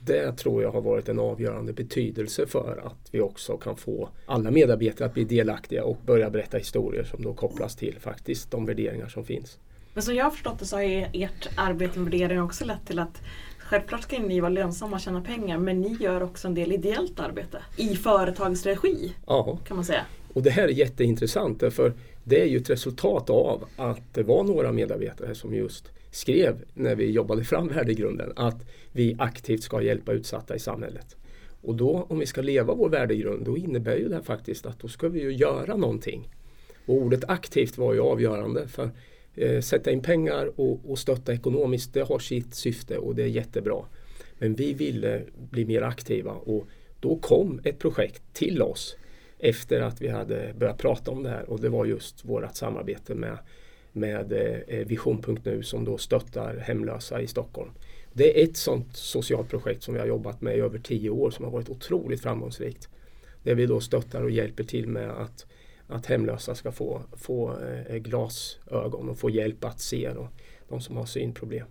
Det 0.00 0.32
tror 0.32 0.62
jag 0.62 0.70
har 0.70 0.80
varit 0.80 1.08
en 1.08 1.18
avgörande 1.18 1.72
betydelse 1.72 2.46
för 2.46 2.80
att 2.84 3.08
vi 3.10 3.20
också 3.20 3.56
kan 3.56 3.76
få 3.76 4.08
alla 4.26 4.50
medarbetare 4.50 5.08
att 5.08 5.14
bli 5.14 5.24
delaktiga 5.24 5.84
och 5.84 5.96
börja 6.06 6.30
berätta 6.30 6.58
historier 6.58 7.04
som 7.04 7.22
då 7.22 7.34
kopplas 7.34 7.76
till 7.76 7.96
faktiskt 8.00 8.50
de 8.50 8.66
värderingar 8.66 9.08
som 9.08 9.24
finns. 9.24 9.58
Men 9.96 10.02
som 10.02 10.14
jag 10.14 10.24
har 10.24 10.30
förstått 10.30 10.58
det 10.58 10.64
så 10.66 10.76
har 10.76 11.08
ert 11.12 11.48
arbete 11.56 11.98
med 11.98 12.12
värderingar 12.12 12.42
också 12.42 12.64
lett 12.64 12.86
till 12.86 12.98
att 12.98 13.22
Självklart 13.58 14.02
ska 14.02 14.18
ni 14.18 14.40
vara 14.40 14.50
lönsamma 14.50 14.96
och 14.96 15.00
tjäna 15.00 15.20
pengar 15.20 15.58
men 15.58 15.80
ni 15.80 15.96
gör 16.00 16.22
också 16.22 16.48
en 16.48 16.54
del 16.54 16.72
ideellt 16.72 17.20
arbete 17.20 17.58
i 17.76 17.96
företagets 17.96 18.66
regi 18.66 19.12
Ja, 19.26 19.58
kan 19.66 19.76
man 19.76 19.84
säga. 19.84 20.04
och 20.34 20.42
det 20.42 20.50
här 20.50 20.62
är 20.62 20.68
jätteintressant 20.68 21.62
för 21.70 21.92
det 22.24 22.40
är 22.42 22.46
ju 22.46 22.56
ett 22.56 22.70
resultat 22.70 23.30
av 23.30 23.64
att 23.76 24.14
det 24.14 24.22
var 24.22 24.44
några 24.44 24.72
medarbetare 24.72 25.34
som 25.34 25.54
just 25.54 25.90
skrev 26.10 26.64
när 26.74 26.94
vi 26.94 27.10
jobbade 27.10 27.44
fram 27.44 27.68
värdegrunden 27.68 28.32
att 28.36 28.66
vi 28.92 29.16
aktivt 29.18 29.62
ska 29.62 29.82
hjälpa 29.82 30.12
utsatta 30.12 30.56
i 30.56 30.58
samhället. 30.58 31.16
Och 31.62 31.74
då 31.74 32.06
om 32.08 32.18
vi 32.18 32.26
ska 32.26 32.40
leva 32.42 32.74
vår 32.74 32.88
värdegrund 32.88 33.44
då 33.44 33.56
innebär 33.56 33.96
ju 33.96 34.08
det 34.08 34.22
faktiskt 34.22 34.66
att 34.66 34.78
då 34.80 34.88
ska 34.88 35.08
vi 35.08 35.20
ju 35.20 35.32
göra 35.32 35.76
någonting. 35.76 36.28
Och 36.86 36.94
ordet 36.94 37.24
aktivt 37.28 37.78
var 37.78 37.94
ju 37.94 38.00
avgörande 38.00 38.68
för 38.68 38.90
eh, 39.36 39.60
sätta 39.60 39.90
in 39.90 40.00
pengar 40.00 40.60
och, 40.60 40.90
och 40.90 40.98
stötta 40.98 41.32
ekonomiskt 41.32 41.94
det 41.94 42.02
har 42.02 42.18
sitt 42.18 42.54
syfte 42.54 42.98
och 42.98 43.14
det 43.14 43.22
är 43.22 43.26
jättebra. 43.26 43.84
Men 44.38 44.54
vi 44.54 44.72
ville 44.72 45.22
bli 45.50 45.64
mer 45.64 45.82
aktiva 45.82 46.32
och 46.32 46.66
då 47.00 47.16
kom 47.16 47.60
ett 47.64 47.78
projekt 47.78 48.22
till 48.32 48.62
oss 48.62 48.96
efter 49.38 49.80
att 49.80 50.02
vi 50.02 50.08
hade 50.08 50.54
börjat 50.58 50.78
prata 50.78 51.10
om 51.10 51.22
det 51.22 51.28
här 51.28 51.50
och 51.50 51.60
det 51.60 51.68
var 51.68 51.84
just 51.84 52.24
vårt 52.24 52.56
samarbete 52.56 53.14
med, 53.14 53.38
med 53.92 54.32
eh, 54.68 54.86
Vision.nu 54.86 55.62
som 55.62 55.84
då 55.84 55.98
stöttar 55.98 56.56
hemlösa 56.56 57.20
i 57.20 57.26
Stockholm. 57.26 57.70
Det 58.12 58.40
är 58.40 58.44
ett 58.44 58.56
sådant 58.56 58.96
socialt 58.96 59.48
projekt 59.48 59.82
som 59.82 59.94
vi 59.94 60.00
har 60.00 60.06
jobbat 60.06 60.40
med 60.40 60.56
i 60.56 60.60
över 60.60 60.78
tio 60.78 61.10
år 61.10 61.30
som 61.30 61.44
har 61.44 61.52
varit 61.52 61.68
otroligt 61.68 62.22
framgångsrikt. 62.22 62.88
Där 63.42 63.54
vi 63.54 63.66
då 63.66 63.80
stöttar 63.80 64.22
och 64.22 64.30
hjälper 64.30 64.64
till 64.64 64.88
med 64.88 65.10
att, 65.10 65.46
att 65.88 66.06
hemlösa 66.06 66.54
ska 66.54 66.72
få, 66.72 67.02
få 67.12 67.58
eh, 67.88 67.96
glasögon 67.96 69.08
och 69.08 69.18
få 69.18 69.30
hjälp 69.30 69.64
att 69.64 69.80
se 69.80 70.10
då, 70.14 70.28
de 70.68 70.80
som 70.80 70.96
har 70.96 71.06
synproblem. 71.06 71.66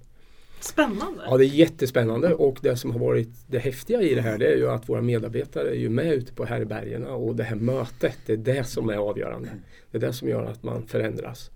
Spännande! 0.59 1.23
Ja, 1.25 1.37
det 1.37 1.45
är 1.45 1.47
jättespännande 1.47 2.33
och 2.33 2.57
det 2.61 2.77
som 2.77 2.91
har 2.91 2.99
varit 2.99 3.29
det 3.47 3.59
häftiga 3.59 4.01
i 4.01 4.15
det 4.15 4.21
här 4.21 4.37
det 4.37 4.53
är 4.53 4.57
ju 4.57 4.69
att 4.69 4.89
våra 4.89 5.01
medarbetare 5.01 5.69
är 5.69 5.79
ju 5.79 5.89
med 5.89 6.13
ute 6.13 6.33
på 6.33 6.45
härbärgena 6.45 7.13
och 7.13 7.35
det 7.35 7.43
här 7.43 7.55
mötet, 7.55 8.17
det 8.25 8.33
är 8.33 8.37
det 8.37 8.63
som 8.63 8.89
är 8.89 8.97
avgörande. 8.97 9.49
Det 9.91 9.97
är 9.97 10.01
det 10.01 10.13
som 10.13 10.29
gör 10.29 10.43
att 10.43 10.63
man 10.63 10.87
förändras. 10.87 11.51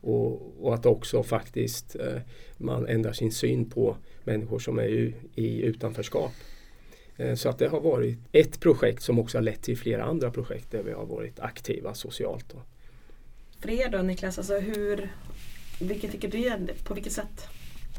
Och, 0.00 0.64
och 0.66 0.74
att 0.74 0.86
också 0.86 1.22
faktiskt 1.22 1.96
eh, 1.96 2.20
man 2.56 2.86
ändrar 2.86 3.12
sin 3.12 3.32
syn 3.32 3.70
på 3.70 3.96
människor 4.24 4.58
som 4.58 4.78
är 4.78 4.88
i, 4.88 5.14
i 5.34 5.62
utanförskap. 5.62 6.32
Eh, 7.16 7.34
så 7.34 7.48
att 7.48 7.58
det 7.58 7.68
har 7.68 7.80
varit 7.80 8.18
ett 8.32 8.60
projekt 8.60 9.02
som 9.02 9.18
också 9.18 9.38
har 9.38 9.42
lett 9.42 9.62
till 9.62 9.78
flera 9.78 10.04
andra 10.04 10.30
projekt 10.30 10.70
där 10.70 10.82
vi 10.82 10.92
har 10.92 11.06
varit 11.06 11.40
aktiva 11.40 11.94
socialt. 11.94 12.44
Då. 12.52 12.58
För 13.60 13.70
er 13.70 13.88
då 13.88 13.98
Niklas, 13.98 14.38
alltså 14.38 14.58
hur, 14.58 15.10
vilket 15.80 16.12
tycker 16.12 16.28
du, 16.28 16.38
är- 16.46 16.84
på 16.84 16.94
vilket 16.94 17.12
sätt 17.12 17.46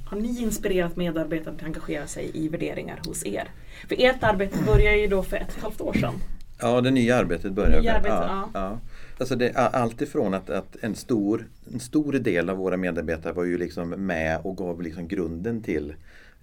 har 0.06 0.18
ni 0.20 0.42
inspirerat 0.42 0.96
medarbetare 0.96 1.54
att 1.56 1.64
engagera 1.64 2.08
sig 2.08 2.32
i 2.34 2.48
värderingar 2.48 3.02
hos 3.08 3.26
er? 3.26 3.50
För 3.90 3.96
ert 4.00 4.24
arbete 4.24 4.58
börjar 4.66 4.94
ju 4.94 5.08
då 5.08 5.24
för 5.24 5.38
ett 5.38 5.48
och 5.52 5.58
ett 5.58 5.64
halvt 5.64 5.82
år 5.82 5.94
sedan. 5.94 6.14
Ja, 6.60 6.82
det 6.82 6.92
nya 6.92 7.16
arbetet 7.16 7.52
börjar. 7.52 7.82
Nya 7.82 7.94
arbetet, 7.94 8.18
ja, 8.20 8.50
ja. 8.54 8.80
Alltså 9.18 9.36
det 9.36 9.50
är 9.50 9.54
allt 9.76 10.02
ifrån 10.02 10.34
att, 10.34 10.50
att 10.50 10.76
en, 10.82 10.96
stor, 10.96 11.48
en 11.74 11.80
stor 11.80 12.14
del 12.14 12.50
av 12.50 12.58
våra 12.58 12.78
medarbetare 12.78 13.34
var 13.34 13.44
ju 13.44 13.58
liksom 13.58 13.90
med 13.90 14.40
och 14.44 14.58
gav 14.58 14.82
liksom 14.82 15.08
grunden 15.08 15.64
till 15.64 15.94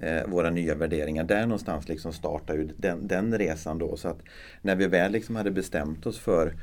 eh, 0.02 0.26
våra 0.26 0.50
nya 0.50 0.74
värderingar. 0.74 1.24
Där 1.24 1.42
någonstans 1.42 1.88
liksom 1.88 2.12
startar 2.12 2.54
ju 2.54 2.68
den, 2.76 3.06
den 3.06 3.38
resan 3.38 3.78
då. 3.78 3.96
Så 3.96 4.08
att 4.08 4.18
när 4.62 4.76
vi 4.76 4.86
väl 4.86 5.12
liksom 5.12 5.36
hade 5.36 5.50
bestämt 5.50 6.06
oss 6.06 6.18
för 6.18 6.54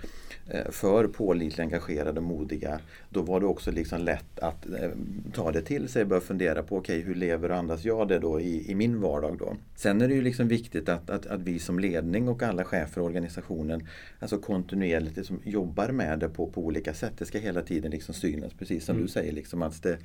Eh, 0.52 0.72
för 0.72 1.08
pålitliga, 1.08 1.66
engagerade, 1.66 2.22
modiga. 2.22 2.80
Då 3.10 3.22
var 3.22 3.40
det 3.40 3.46
också 3.46 3.72
liksom 3.72 4.02
lätt 4.02 4.40
att 4.40 4.66
eh, 4.66 4.90
ta 5.34 5.52
det 5.52 5.62
till 5.62 5.90
sig 5.90 6.02
och 6.02 6.08
börja 6.08 6.22
fundera 6.22 6.64
på 6.64 6.78
okej, 6.78 6.98
okay, 6.98 7.08
hur 7.08 7.16
lever 7.16 7.52
och 7.52 7.58
andas 7.58 7.86
jag 7.86 8.08
det 8.08 8.20
då 8.20 8.40
i, 8.40 8.72
i 8.72 8.76
min 8.76 9.02
vardag 9.02 9.38
då? 9.40 9.56
Sen 9.76 10.02
är 10.02 10.08
det 10.08 10.14
ju 10.14 10.22
liksom 10.22 10.48
viktigt 10.48 10.90
att, 10.90 11.10
att, 11.10 11.26
att 11.26 11.42
vi 11.42 11.60
som 11.60 11.80
ledning 11.80 12.28
och 12.28 12.44
alla 12.44 12.64
chefer 12.64 13.02
i 13.02 13.04
organisationen 13.04 13.88
alltså 14.20 14.38
kontinuerligt 14.38 15.18
liksom 15.18 15.42
jobbar 15.44 15.90
med 15.90 16.20
det 16.20 16.30
på, 16.30 16.48
på 16.48 16.62
olika 16.62 16.94
sätt. 16.94 17.14
Det 17.18 17.26
ska 17.26 17.40
hela 17.40 17.62
tiden 17.62 17.92
liksom 17.92 18.14
synas, 18.14 18.54
precis 18.54 18.86
som 18.86 18.96
mm. 18.96 19.06
du 19.06 19.12
säger. 19.12 19.32
Liksom, 19.32 19.62
att 19.62 19.84
det, 19.84 19.98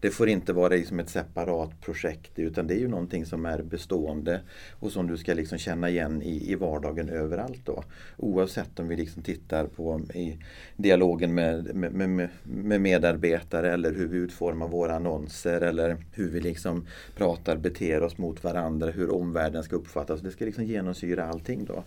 det 0.00 0.10
får 0.10 0.28
inte 0.28 0.52
vara 0.52 0.68
liksom 0.68 1.00
ett 1.00 1.10
separat 1.10 1.80
projekt 1.80 2.38
utan 2.38 2.66
det 2.66 2.74
ju 2.82 2.88
någonting 2.88 3.26
som 3.26 3.46
är 3.46 3.62
bestående 3.62 4.40
och 4.80 4.92
som 4.92 5.06
du 5.06 5.16
ska 5.16 5.34
liksom 5.34 5.58
känna 5.58 5.90
igen 5.90 6.22
i, 6.22 6.52
i 6.52 6.54
vardagen 6.54 7.08
överallt. 7.08 7.60
Då. 7.64 7.84
Oavsett 8.16 8.78
om 8.78 8.88
vi 8.88 8.96
liksom 8.96 9.22
tittar 9.22 9.66
på 9.66 9.94
um, 9.94 10.10
i 10.14 10.38
dialogen 10.76 11.34
med, 11.34 11.74
med, 11.74 11.92
med, 11.92 12.28
med, 12.44 12.80
medarbetare 12.80 13.72
eller 13.72 13.94
hur 13.94 14.08
vi 14.08 14.18
utformar 14.18 14.68
våra 14.68 14.96
annonser 14.96 15.60
eller 15.60 15.96
hur 16.12 16.30
vi 16.30 16.40
liksom 16.40 16.86
pratar, 17.16 17.56
beter 17.56 18.02
oss 18.02 18.18
mot 18.18 18.44
varandra, 18.44 18.90
hur 18.90 19.10
omvärlden 19.10 19.62
ska 19.62 19.76
uppfattas. 19.76 20.20
Det 20.20 20.30
ska 20.30 20.44
liksom 20.44 20.64
genomsyra 20.64 21.24
allting 21.24 21.64
då. 21.64 21.84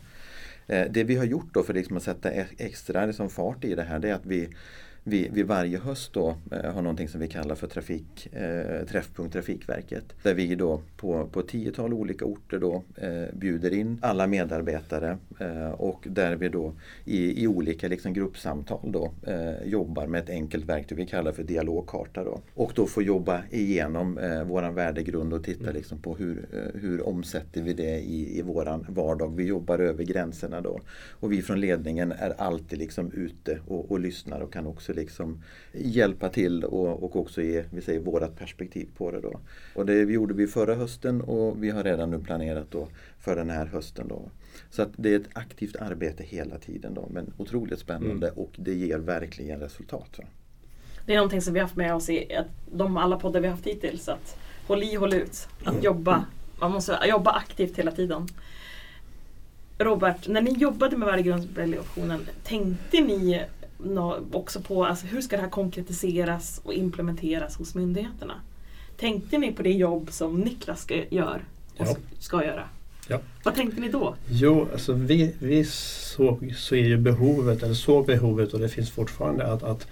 Eh, 0.67 0.91
det 0.91 1.03
vi 1.03 1.15
har 1.15 1.25
gjort 1.25 1.53
då 1.53 1.63
för 1.63 1.73
liksom 1.73 1.97
att 1.97 2.03
sätta 2.03 2.31
e-, 2.31 2.47
extra 2.57 3.05
liksom 3.05 3.29
fart 3.29 3.63
i 3.63 3.75
det 3.75 3.83
här 3.83 3.99
det 3.99 4.09
är 4.09 4.13
att 4.13 4.25
vi 4.25 4.49
vi, 5.07 5.29
vi 5.33 5.43
varje 5.43 5.77
höst 5.77 6.13
då 6.13 6.35
eh, 6.51 6.73
har 6.73 6.81
någonting 6.81 7.07
som 7.07 7.19
vi 7.19 7.27
kallar 7.27 7.55
för 7.55 7.67
trafik, 7.67 8.33
eh, 8.33 8.85
Träffpunkt 8.85 9.33
Trafikverket. 9.33 10.03
Där 10.23 10.33
vi 10.33 10.55
då 10.55 10.81
på, 10.97 11.27
på 11.27 11.41
tiotal 11.41 11.93
olika 11.93 12.25
orter 12.25 12.59
då 12.59 12.83
eh, 12.95 13.35
bjuder 13.35 13.73
in 13.73 13.99
alla 14.01 14.27
medarbetare 14.27 15.17
eh, 15.39 15.71
och 15.71 16.07
där 16.09 16.35
vi 16.35 16.49
då 16.49 16.73
i, 17.05 17.43
i 17.43 17.47
olika 17.47 17.87
liksom 17.87 18.13
gruppsamtal 18.13 18.91
då 18.91 19.11
eh, 19.27 19.67
jobbar 19.67 20.07
med 20.07 20.23
ett 20.23 20.29
enkelt 20.29 20.65
verktyg 20.65 20.97
vi 20.97 21.05
kallar 21.05 21.31
för 21.31 21.43
dialogkarta. 21.43 22.23
Då. 22.23 22.41
Och 22.53 22.71
då 22.75 22.85
får 22.85 23.03
jobba 23.03 23.41
igenom 23.51 24.17
eh, 24.17 24.43
våran 24.43 24.75
värdegrund 24.75 25.33
och 25.33 25.43
titta 25.43 25.63
mm. 25.63 25.75
liksom 25.75 26.01
på 26.01 26.15
hur, 26.15 26.45
eh, 26.53 26.81
hur 26.81 27.07
omsätter 27.07 27.61
vi 27.61 27.73
det 27.73 27.99
i, 27.99 28.39
i 28.39 28.41
våran 28.41 28.85
vardag. 28.89 29.35
Vi 29.35 29.43
jobbar 29.43 29.79
över 29.79 30.03
gränserna 30.03 30.61
då. 30.61 30.79
Och 31.09 31.31
vi 31.31 31.41
från 31.41 31.59
ledningen 31.59 32.11
är 32.11 32.41
alltid 32.41 32.79
liksom 32.79 33.11
ute 33.11 33.59
och, 33.67 33.91
och 33.91 33.99
lyssnar 33.99 34.41
och 34.41 34.53
kan 34.53 34.67
också 34.67 34.94
liksom 34.95 35.43
hjälpa 35.73 36.29
till 36.29 36.63
och, 36.63 37.03
och 37.03 37.15
också 37.15 37.41
ge 37.41 37.63
vi 37.69 37.81
säger, 37.81 37.99
vårat 37.99 38.35
perspektiv 38.35 38.87
på 38.97 39.11
det. 39.11 39.21
Då. 39.21 39.39
Och 39.75 39.85
det 39.85 39.99
gjorde 39.99 40.33
vi 40.33 40.47
förra 40.47 40.75
hösten 40.75 41.21
och 41.21 41.63
vi 41.63 41.69
har 41.69 41.83
redan 41.83 42.11
nu 42.11 42.19
planerat 42.19 42.71
då 42.71 42.87
för 43.19 43.35
den 43.35 43.49
här 43.49 43.65
hösten. 43.65 44.07
Då. 44.07 44.29
Så 44.69 44.81
att 44.81 44.91
det 44.95 45.13
är 45.13 45.19
ett 45.19 45.29
aktivt 45.33 45.75
arbete 45.75 46.23
hela 46.23 46.57
tiden 46.57 46.93
då, 46.93 47.07
men 47.11 47.33
otroligt 47.37 47.79
spännande 47.79 48.27
mm. 48.27 48.39
och 48.39 48.51
det 48.55 48.73
ger 48.73 48.97
verkligen 48.97 49.59
resultat. 49.59 50.09
Va? 50.17 50.23
Det 51.05 51.13
är 51.13 51.17
någonting 51.17 51.41
som 51.41 51.53
vi 51.53 51.59
haft 51.59 51.75
med 51.75 51.95
oss 51.95 52.09
i 52.09 52.37
de 52.71 52.97
alla 52.97 53.17
poddar 53.17 53.39
vi 53.39 53.47
haft 53.47 53.67
hittills. 53.67 54.09
Att 54.09 54.37
håll 54.67 54.83
i, 54.83 54.95
håll 54.95 55.13
ut. 55.13 55.47
Att 55.59 55.67
mm. 55.67 55.83
jobba. 55.83 56.25
Man 56.59 56.71
måste 56.71 56.99
jobba 57.07 57.31
aktivt 57.31 57.79
hela 57.79 57.91
tiden. 57.91 58.27
Robert, 59.77 60.27
när 60.27 60.41
ni 60.41 60.51
jobbade 60.51 60.97
med 60.97 61.05
värdegrundsrevolutionen, 61.05 62.27
tänkte 62.43 63.01
ni 63.01 63.45
också 64.31 64.61
på 64.61 64.85
alltså, 64.85 65.05
hur 65.05 65.21
ska 65.21 65.35
det 65.35 65.41
här 65.41 65.49
konkretiseras 65.49 66.61
och 66.63 66.73
implementeras 66.73 67.57
hos 67.57 67.75
myndigheterna? 67.75 68.33
Tänkte 68.97 69.37
ni 69.37 69.51
på 69.51 69.63
det 69.63 69.73
jobb 69.73 70.07
som 70.11 70.39
Niklas 70.39 70.81
ska, 70.81 70.95
gör 71.09 71.45
och 71.77 71.87
ja. 71.87 71.95
ska 72.19 72.43
göra? 72.43 72.63
Ja. 73.07 73.19
Vad 73.43 73.55
tänkte 73.55 73.81
ni 73.81 73.89
då? 73.89 74.15
Jo, 74.29 74.67
alltså 74.73 74.93
vi, 74.93 75.33
vi 75.39 75.65
såg 75.65 76.53
så 76.57 76.75
är 76.75 76.83
ju 76.83 76.97
behovet, 76.97 77.63
eller 77.63 77.73
såg 77.73 78.05
behovet 78.05 78.53
och 78.53 78.59
det 78.59 78.69
finns 78.69 78.91
fortfarande 78.91 79.47
att, 79.47 79.63
att 79.63 79.87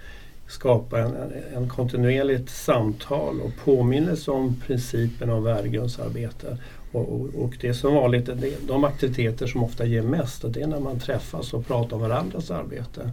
skapa 0.46 1.00
en, 1.00 1.16
en 1.54 1.68
kontinuerligt 1.68 2.50
samtal 2.50 3.40
och 3.40 3.52
påminnelse 3.64 4.30
om 4.30 4.56
principen 4.66 5.30
om 5.30 5.42
värdegrundsarbete. 5.44 6.58
Och, 6.92 7.12
och, 7.12 7.28
och, 7.34 7.56
det 7.60 7.68
är 7.68 7.72
som 7.72 7.94
vanligt, 7.94 8.26
det, 8.26 8.68
de 8.68 8.84
aktiviteter 8.84 9.46
som 9.46 9.64
ofta 9.64 9.84
ger 9.84 10.02
mest, 10.02 10.44
det 10.54 10.62
är 10.62 10.66
när 10.66 10.80
man 10.80 11.00
träffas 11.00 11.54
och 11.54 11.66
pratar 11.66 11.96
om 11.96 12.02
varandras 12.02 12.50
arbete. 12.50 13.10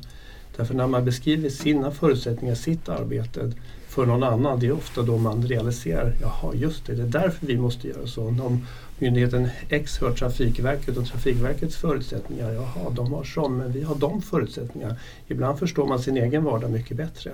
Därför 0.55 0.73
när 0.73 0.87
man 0.87 1.05
beskriver 1.05 1.49
sina 1.49 1.91
förutsättningar, 1.91 2.55
sitt 2.55 2.89
arbete 2.89 3.51
för 3.87 4.05
någon 4.05 4.23
annan, 4.23 4.59
det 4.59 4.67
är 4.67 4.71
ofta 4.71 5.01
då 5.01 5.17
man 5.17 5.47
realiserar, 5.47 6.15
jaha 6.21 6.53
just 6.55 6.85
det, 6.85 6.95
det 6.95 7.01
är 7.01 7.07
därför 7.07 7.47
vi 7.47 7.57
måste 7.57 7.87
göra 7.87 8.07
så. 8.07 8.27
Om 8.27 8.67
myndigheten 8.99 9.49
X 9.69 9.97
hör 9.97 10.11
Trafikverket 10.11 10.97
och 10.97 11.07
Trafikverkets 11.07 11.75
förutsättningar, 11.75 12.51
jaha 12.51 12.89
de 12.89 13.13
har 13.13 13.23
sån, 13.23 13.57
men 13.57 13.71
vi 13.71 13.83
har 13.83 13.95
de 13.95 14.21
förutsättningarna. 14.21 14.95
Ibland 15.27 15.59
förstår 15.59 15.87
man 15.87 15.99
sin 15.99 16.17
egen 16.17 16.43
vardag 16.43 16.71
mycket 16.71 16.97
bättre. 16.97 17.31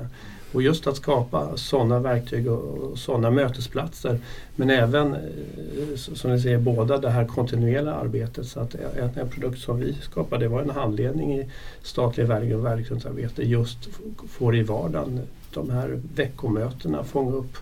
Och 0.51 0.61
just 0.61 0.87
att 0.87 0.95
skapa 0.95 1.57
sådana 1.57 1.99
verktyg 1.99 2.51
och 2.51 2.97
sådana 2.97 3.31
mötesplatser 3.31 4.19
men 4.55 4.69
även, 4.69 5.13
eh, 5.13 5.95
som 5.95 6.31
ni 6.31 6.39
säger, 6.39 6.57
båda 6.57 6.97
det 6.97 7.09
här 7.09 7.25
kontinuerliga 7.25 7.93
arbetet. 7.93 8.47
Så 8.47 8.59
att 8.59 8.75
en, 8.75 9.09
en 9.15 9.29
produkt 9.29 9.59
som 9.59 9.79
vi 9.79 9.93
skapade 9.93 10.47
var 10.47 10.61
en 10.61 10.69
handledning 10.69 11.33
i 11.39 11.49
statlig 11.81 12.25
värdegrund 12.25 12.59
och 12.59 12.65
värdegrundsarbete 12.65 13.43
just 13.43 13.89
får 14.29 14.55
i 14.55 14.63
vardagen 14.63 15.21
de 15.53 15.69
här 15.69 16.01
veckomötena 16.15 17.03
fånga 17.03 17.35
upp 17.35 17.57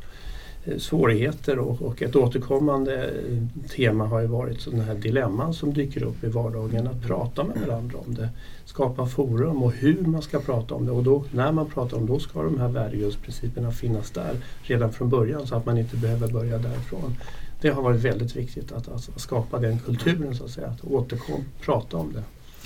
svårigheter 0.78 1.60
och, 1.60 1.82
och, 1.82 2.02
ett 2.02 2.16
återkommande 2.16 3.14
tema 3.76 4.06
har 4.06 4.20
ju 4.20 4.28
varit 4.28 4.62
sådana 4.62 4.84
här 4.84 4.96
dilemman 4.96 5.54
som 5.54 5.74
dyker 5.74 6.04
upp 6.04 6.24
i 6.24 6.28
vardagen. 6.28 6.88
Att 6.88 7.08
prata 7.08 7.44
med 7.44 7.58
varandra 7.68 7.98
om 8.08 8.16
det, 8.16 8.30
skapa 8.66 9.06
forum 9.06 9.64
och 9.64 9.72
hur 9.72 10.02
man 10.02 10.22
ska 10.22 10.40
prata 10.40 10.76
om 10.76 10.86
det. 10.86 10.92
Och 10.92 11.04
då, 11.04 11.26
när 11.32 11.52
man 11.52 11.70
pratar 11.70 11.98
om 11.98 12.06
det, 12.06 12.14
då 12.14 12.20
ska 12.20 12.44
de 12.44 12.60
här 12.60 12.70
värdegrundsprinciperna 12.70 13.72
finnas 13.72 14.12
där 14.12 14.36
redan 14.62 14.94
från 14.94 15.10
början 15.10 15.48
så 15.48 15.56
att 15.56 15.66
man 15.66 15.78
inte 15.78 15.98
behöver 15.98 16.28
börja 16.28 16.58
därifrån. 16.58 17.16
Det 17.62 17.70
har 17.70 17.82
varit 17.82 18.02
väldigt 18.02 18.36
viktigt 18.36 18.72
att 18.72 18.90
alltså, 18.90 19.12
skapa 19.16 19.60
den 19.60 19.80
kulturen 19.80 20.36
så 20.36 20.44
att 20.44 20.52
säga, 20.52 20.68
att 20.68 20.84
återkom, 20.84 21.44
prata 21.62 21.98
om 21.98 22.14
det. 22.14 22.24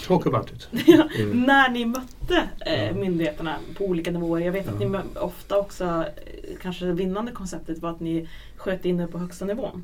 Talk 0.07 0.25
it. 0.25 0.67
Mm. 1.19 1.41
När 1.41 1.69
ni 1.69 1.85
mötte 1.85 2.49
eh, 2.65 2.95
myndigheterna 2.95 3.55
på 3.77 3.85
olika 3.85 4.11
nivåer, 4.11 4.41
jag 4.41 4.51
vet 4.51 4.67
att 4.67 4.79
ni 4.79 4.99
ofta 5.15 5.57
också, 5.57 5.83
eh, 5.83 6.57
kanske 6.61 6.85
det 6.85 6.93
vinnande 6.93 7.31
konceptet 7.31 7.79
var 7.79 7.89
att 7.89 7.99
ni 7.99 8.27
sköt 8.57 8.85
in 8.85 8.99
er 8.99 9.07
på 9.07 9.17
högsta 9.17 9.45
nivån. 9.45 9.83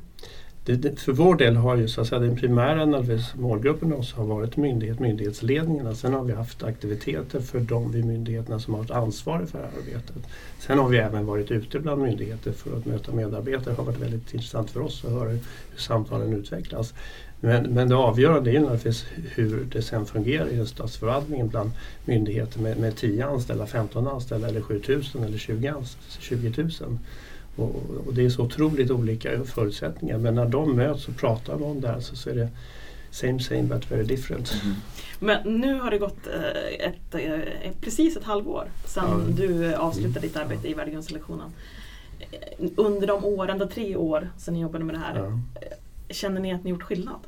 Det, 0.66 0.76
det, 0.76 1.00
för 1.00 1.12
vår 1.12 1.36
del 1.36 1.56
har 1.56 1.76
ju 1.76 1.88
så 1.88 2.00
att 2.00 2.06
säga, 2.06 2.18
den 2.18 2.36
primära 2.36 3.02
målgruppen 3.34 3.92
oss 3.92 4.12
har 4.12 4.24
varit 4.24 4.56
myndighet, 4.56 5.00
myndighetsledningarna. 5.00 5.94
Sen 5.94 6.14
har 6.14 6.24
vi 6.24 6.32
haft 6.32 6.62
aktiviteter 6.62 7.40
för 7.40 7.60
de 7.60 7.92
vid 7.92 8.04
myndigheterna 8.04 8.58
som 8.58 8.74
har 8.74 8.80
varit 8.80 8.90
ansvariga 8.90 9.46
för 9.46 9.58
det 9.58 9.64
här 9.64 9.72
arbetet. 9.78 10.16
Sen 10.58 10.78
har 10.78 10.88
vi 10.88 10.98
även 10.98 11.26
varit 11.26 11.50
ute 11.50 11.78
bland 11.78 12.02
myndigheter 12.02 12.52
för 12.52 12.76
att 12.76 12.86
möta 12.86 13.12
medarbetare. 13.12 13.74
Det 13.74 13.80
har 13.80 13.84
varit 13.84 14.02
väldigt 14.02 14.34
intressant 14.34 14.70
för 14.70 14.80
oss 14.80 15.04
att 15.04 15.10
höra 15.10 15.28
hur 15.28 15.40
samtalen 15.76 16.32
utvecklas. 16.32 16.94
Men, 17.40 17.62
men 17.62 17.88
det 17.88 17.96
avgörande 17.96 18.50
är 18.50 18.52
ju 18.52 18.60
naturligtvis 18.60 19.06
hur 19.34 19.66
det 19.72 19.82
sen 19.82 20.06
fungerar 20.06 20.46
i 20.46 20.66
statsförvaltningen 20.66 21.48
bland 21.48 21.70
myndigheter 22.04 22.60
med, 22.60 22.78
med 22.78 22.96
10 22.96 23.26
anställda, 23.26 23.66
15 23.66 24.06
anställda 24.06 24.48
eller 24.48 24.60
7000 24.60 25.24
eller 25.24 25.38
20, 25.38 25.74
20 26.20 26.62
000. 26.62 26.70
Och, 27.56 27.74
och, 28.06 28.14
det 28.14 28.24
är 28.24 28.30
så 28.30 28.42
otroligt 28.42 28.90
olika 28.90 29.44
förutsättningar 29.44 30.18
men 30.18 30.34
när 30.34 30.46
de 30.46 30.76
möts 30.76 31.08
och 31.08 31.16
pratar 31.16 31.62
om 31.62 31.80
det 31.80 31.88
här 31.88 32.00
så, 32.00 32.16
så 32.16 32.30
är 32.30 32.34
det 32.34 32.48
same 33.10 33.40
same 33.40 33.62
but 33.62 33.90
very 33.90 34.02
different. 34.04 34.52
Mm. 34.64 34.76
Men 35.18 35.60
nu 35.60 35.80
har 35.80 35.90
det 35.90 35.98
gått 35.98 36.26
eh, 36.26 36.86
ett, 36.86 37.14
ett, 37.14 37.46
eh, 37.64 37.72
precis 37.80 38.16
ett 38.16 38.24
halvår 38.24 38.68
sedan 38.84 39.20
mm. 39.20 39.36
du 39.36 39.74
avslutade 39.74 40.26
ditt 40.26 40.36
arbete 40.36 40.68
i 40.68 40.74
värdegrundselektionen. 40.74 41.52
Under 42.76 43.06
de 43.06 43.24
åren, 43.24 43.58
de 43.58 43.68
tre 43.68 43.96
år 43.96 44.28
sedan 44.38 44.54
ni 44.54 44.60
jobbade 44.60 44.84
med 44.84 44.94
det 44.94 44.98
här, 44.98 45.16
mm 45.16 45.42
känner 46.10 46.40
ni 46.40 46.54
att 46.54 46.64
ni 46.64 46.70
gjort 46.70 46.82
skillnad? 46.82 47.20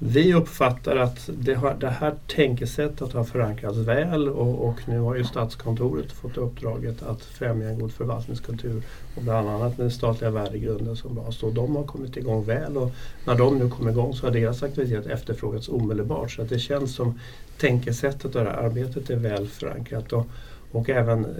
Vi 0.00 0.34
uppfattar 0.34 0.96
att 0.96 1.30
det, 1.38 1.54
har, 1.54 1.74
det 1.74 1.88
här 1.88 2.14
tänkesättet 2.26 3.12
har 3.12 3.24
förankrats 3.24 3.76
väl 3.76 4.28
och, 4.28 4.68
och, 4.68 4.80
nu 4.88 4.98
har 4.98 5.16
ju 5.16 5.24
Statskontoret 5.24 6.12
fått 6.12 6.36
uppdraget 6.36 7.02
att 7.02 7.22
främja 7.22 7.68
en 7.68 7.78
god 7.78 7.92
förvaltningskultur 7.92 8.82
och 9.16 9.22
bland 9.22 9.48
annat 9.48 9.76
den 9.76 9.90
statliga 9.90 10.30
värdegrunden 10.30 10.96
som 10.96 11.14
bas. 11.14 11.42
Och 11.42 11.52
de 11.52 11.76
har 11.76 11.84
kommit 11.84 12.16
igång 12.16 12.44
väl 12.44 12.76
och 12.76 12.90
när 13.24 13.34
de 13.34 13.58
nu 13.58 13.70
kommer 13.70 13.90
igång 13.90 14.14
så 14.14 14.26
har 14.26 14.32
deras 14.32 14.62
aktivitet 14.62 15.06
efterfrågats 15.06 15.68
omedelbart. 15.68 16.30
Så 16.30 16.42
att 16.42 16.48
det 16.48 16.58
känns 16.58 16.94
som 16.94 17.20
tänkesättet 17.56 18.24
och 18.24 18.44
det 18.44 18.50
här 18.50 18.56
arbetet 18.56 19.10
är 19.10 19.16
väl 19.16 19.48
förankrat. 19.48 20.12
Och, 20.12 20.26
och 20.72 20.90
även 20.90 21.24
eh, 21.24 21.30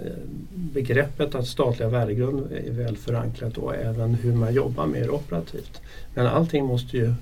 begreppet 0.51 1.35
att 1.35 1.47
statliga 1.47 1.89
värdegrund 1.89 2.51
är 2.51 2.71
väl 2.71 2.97
förankrat 2.97 3.57
och 3.57 3.75
även 3.75 4.15
hur 4.15 4.33
man 4.33 4.53
jobbar 4.53 4.85
mer 4.85 5.09
operativt. 5.09 5.81
Men 6.13 6.27
allting 6.27 6.65
måste 6.65 6.97
ju 6.97 7.13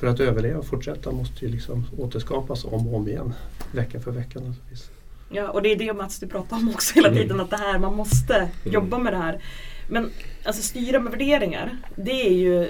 för 0.00 0.06
att 0.06 0.20
överleva 0.20 0.58
och 0.58 0.66
fortsätta 0.66 1.10
måste 1.10 1.44
ju 1.44 1.52
liksom 1.52 1.86
återskapas 1.98 2.64
om 2.64 2.88
och 2.88 2.94
om 2.94 3.08
igen. 3.08 3.34
Vecka 3.72 4.00
för 4.00 4.10
vecka 4.10 4.38
naturligtvis. 4.38 4.90
Ja, 5.30 5.48
och 5.48 5.62
det 5.62 5.72
är 5.72 5.76
det 5.76 5.92
Mats 5.92 6.18
du 6.18 6.26
pratar 6.26 6.56
om 6.56 6.68
också 6.68 6.94
hela 6.94 7.08
tiden, 7.08 7.30
mm. 7.30 7.40
att 7.40 7.50
det 7.50 7.56
här, 7.56 7.78
man 7.78 7.94
måste 7.94 8.34
mm. 8.34 8.50
jobba 8.64 8.98
med 8.98 9.12
det 9.12 9.16
här. 9.16 9.42
Men 9.88 10.10
alltså 10.44 10.62
styra 10.62 11.00
med 11.00 11.12
värderingar, 11.12 11.76
det 11.96 12.26
är 12.26 12.32
ju 12.32 12.68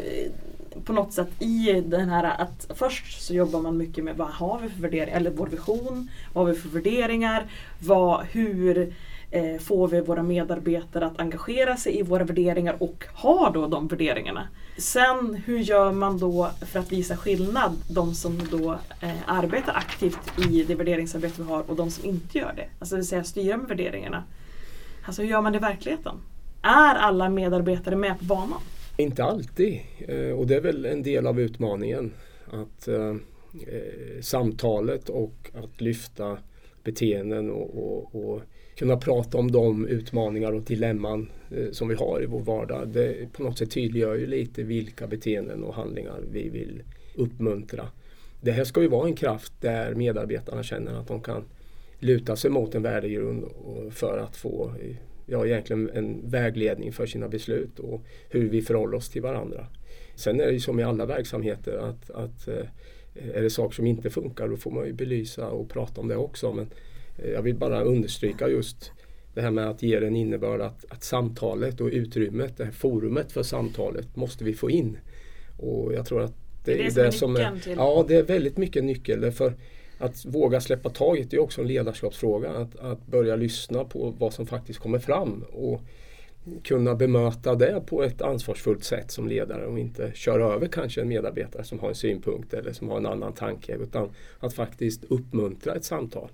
på 0.84 0.92
något 0.92 1.12
sätt 1.12 1.42
i 1.42 1.80
den 1.86 2.08
här 2.08 2.24
att 2.24 2.70
först 2.74 3.22
så 3.22 3.34
jobbar 3.34 3.60
man 3.60 3.76
mycket 3.76 4.04
med 4.04 4.16
vad 4.16 4.28
har 4.28 4.58
vi 4.62 4.68
för 4.68 4.82
värderingar, 4.82 5.16
eller 5.16 5.30
vår 5.30 5.46
vision, 5.46 6.10
vad 6.32 6.46
har 6.46 6.52
vi 6.52 6.60
för 6.60 6.68
värderingar, 6.68 7.46
vad, 7.78 8.24
hur 8.24 8.94
eh, 9.30 9.58
får 9.60 9.88
vi 9.88 10.00
våra 10.00 10.22
medarbetare 10.22 11.06
att 11.06 11.20
engagera 11.20 11.76
sig 11.76 11.98
i 11.98 12.02
våra 12.02 12.24
värderingar 12.24 12.76
och 12.78 13.04
ha 13.14 13.50
då 13.50 13.66
de 13.66 13.88
värderingarna. 13.88 14.48
Sen 14.78 15.42
hur 15.44 15.58
gör 15.58 15.92
man 15.92 16.18
då 16.18 16.50
för 16.66 16.80
att 16.80 16.92
visa 16.92 17.16
skillnad, 17.16 17.76
de 17.90 18.14
som 18.14 18.38
då 18.50 18.72
eh, 19.00 19.10
arbetar 19.26 19.72
aktivt 19.72 20.38
i 20.50 20.64
det 20.64 20.74
värderingsarbete 20.74 21.42
vi 21.42 21.48
har 21.48 21.70
och 21.70 21.76
de 21.76 21.90
som 21.90 22.04
inte 22.04 22.38
gör 22.38 22.52
det. 22.56 22.68
Alltså 22.78 22.94
det 22.94 23.00
vill 23.00 23.08
säga 23.08 23.24
styra 23.24 23.56
med 23.56 23.68
värderingarna. 23.68 24.24
Alltså 25.06 25.22
hur 25.22 25.28
gör 25.28 25.40
man 25.40 25.52
det 25.52 25.58
i 25.58 25.60
verkligheten? 25.60 26.14
Är 26.62 26.94
alla 26.94 27.28
medarbetare 27.28 27.96
med 27.96 28.18
på 28.18 28.24
banan? 28.24 28.60
Inte 29.00 29.24
alltid 29.24 29.80
eh, 30.08 30.30
och 30.30 30.46
det 30.46 30.56
är 30.56 30.60
väl 30.60 30.86
en 30.86 31.02
del 31.02 31.26
av 31.26 31.40
utmaningen. 31.40 32.12
Att 32.46 32.88
eh, 32.88 33.16
eh, 33.66 34.20
Samtalet 34.20 35.08
och 35.08 35.50
att 35.54 35.80
lyfta 35.80 36.38
beteenden 36.84 37.50
och, 37.50 37.74
och, 37.74 38.14
och, 38.14 38.42
kunna 38.76 38.96
prata 38.96 39.38
om 39.38 39.52
de 39.52 39.86
utmaningar 39.86 40.52
och 40.52 40.62
dilemman 40.62 41.30
eh, 41.50 41.70
som 41.70 41.88
vi 41.88 41.94
har 41.94 42.22
i 42.22 42.26
vår 42.26 42.40
vardag. 42.40 42.88
Det 42.88 43.32
på 43.32 43.42
något 43.42 43.58
sätt 43.58 43.70
tydliggör 43.70 44.14
ju 44.14 44.26
lite 44.26 44.62
vilka 44.62 45.06
beteenden 45.06 45.64
och 45.64 45.74
handlingar 45.74 46.20
vi 46.32 46.48
vill 46.48 46.82
uppmuntra. 47.14 47.88
Det 48.40 48.52
här 48.52 48.64
ska 48.64 48.82
ju 48.82 48.88
vara 48.88 49.08
en 49.08 49.16
kraft 49.16 49.52
där 49.60 49.94
medarbetarna 49.94 50.62
känner 50.62 51.00
att 51.00 51.08
de 51.08 51.22
kan 51.22 51.44
luta 51.98 52.36
sig 52.36 52.50
mot 52.50 52.74
en 52.74 52.82
värdegrund 52.82 53.44
för 53.90 54.18
att 54.18 54.36
få 54.36 54.72
eh, 54.82 54.96
ja, 55.30 55.46
egentligen 55.46 55.90
en 55.94 56.30
vägledning 56.30 56.92
för 56.92 57.06
sina 57.06 57.28
beslut 57.28 57.78
och 57.78 58.04
hur 58.28 58.48
vi 58.48 58.62
förhåller 58.62 58.96
oss 58.96 59.08
till 59.08 59.22
varandra. 59.22 59.66
Sen 60.14 60.40
är 60.40 60.46
det 60.46 60.52
ju 60.52 60.60
som 60.60 60.80
i 60.80 60.82
alla 60.82 61.06
verksamheter 61.06 61.76
att, 61.76 62.10
att 62.10 62.48
eh, 62.48 62.66
är 63.34 63.42
det 63.42 63.50
saker 63.50 63.74
som 63.74 63.86
inte 63.86 64.10
funkar 64.10 64.48
då 64.48 64.56
får 64.56 64.70
man 64.70 64.86
ju 64.86 64.92
belysa 64.92 65.48
och 65.48 65.68
prata 65.68 66.00
om 66.00 66.08
det 66.08 66.16
också. 66.16 66.52
Men 66.52 66.70
eh, 67.18 67.30
jag 67.30 67.42
vill 67.42 67.54
bara 67.54 67.82
understryka 67.82 68.48
just 68.48 68.92
det 69.34 69.40
här 69.40 69.50
med 69.50 69.68
att 69.68 69.82
ge 69.82 69.96
en 69.96 70.16
innebörd 70.16 70.60
att, 70.60 70.84
att 70.88 71.04
samtalet 71.04 71.80
och 71.80 71.88
utrymmet, 71.92 72.56
det 72.56 72.64
här 72.64 72.72
forumet 72.72 73.32
för 73.32 73.42
samtalet 73.42 74.16
måste 74.16 74.44
vi 74.44 74.54
få 74.54 74.70
in. 74.70 74.98
Och 75.56 75.92
jag 75.94 76.06
tror 76.06 76.22
att 76.22 76.34
det, 76.64 76.74
det 76.74 76.86
är 76.86 77.04
det, 77.04 77.12
som 77.12 77.36
är, 77.36 77.60
till. 77.60 77.74
Ja, 77.76 78.04
det 78.08 78.16
är 78.16 78.22
väldigt 78.22 78.56
mycket 78.56 78.84
nyckel. 78.84 79.32
För 79.32 79.54
att 80.00 80.24
våga 80.24 80.60
släppa 80.60 80.90
taget 80.90 81.32
är 81.32 81.38
också 81.38 81.60
en 81.60 81.66
ledarskapsfråga. 81.66 82.50
Att, 82.50 82.76
att 82.76 83.06
börja 83.06 83.36
lyssna 83.36 83.84
på 83.84 84.14
vad 84.18 84.32
som 84.32 84.46
faktiskt 84.46 84.78
kommer 84.78 84.98
fram 84.98 85.44
och 85.52 85.80
kunna 86.62 86.94
bemöta 86.94 87.54
det 87.54 87.82
på 87.86 88.02
ett 88.02 88.22
ansvarsfullt 88.22 88.84
sätt 88.84 89.10
som 89.10 89.28
ledare 89.28 89.66
och 89.66 89.78
inte 89.78 90.12
köra 90.14 90.54
över 90.54 90.66
kanske 90.66 91.00
en 91.00 91.08
medarbetare 91.08 91.64
som 91.64 91.78
har 91.78 91.88
en 91.88 91.94
synpunkt 91.94 92.54
eller 92.54 92.72
som 92.72 92.88
har 92.88 92.96
en 92.96 93.06
annan 93.06 93.32
tanke 93.32 93.74
utan 93.74 94.10
att 94.38 94.54
faktiskt 94.54 95.04
uppmuntra 95.04 95.74
ett 95.74 95.84
samtal. 95.84 96.28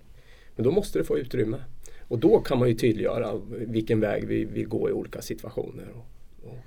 Men 0.56 0.64
då 0.64 0.70
måste 0.70 0.98
det 0.98 1.04
få 1.04 1.18
utrymme. 1.18 1.58
Och 2.08 2.18
då 2.18 2.40
kan 2.40 2.58
man 2.58 2.68
ju 2.68 2.74
tydliggöra 2.74 3.40
vilken 3.48 4.00
väg 4.00 4.26
vi 4.26 4.44
vill 4.44 4.68
gå 4.68 4.88
i 4.88 4.92
olika 4.92 5.22
situationer. 5.22 5.86
Och, 5.94 6.06
och 6.50 6.58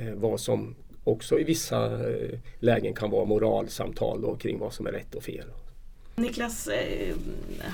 eh, 0.00 0.14
vad 0.14 0.40
som 0.40 0.74
också 1.04 1.38
i 1.38 1.44
vissa 1.44 2.08
eh, 2.10 2.38
lägen 2.58 2.94
kan 2.94 3.10
vara 3.10 3.24
moralsamtal 3.24 4.22
då, 4.22 4.36
kring 4.36 4.58
vad 4.58 4.72
som 4.72 4.86
är 4.86 4.92
rätt 4.92 5.14
och 5.14 5.22
fel. 5.22 5.46
Niklas, 6.20 6.68
eh, 6.68 7.14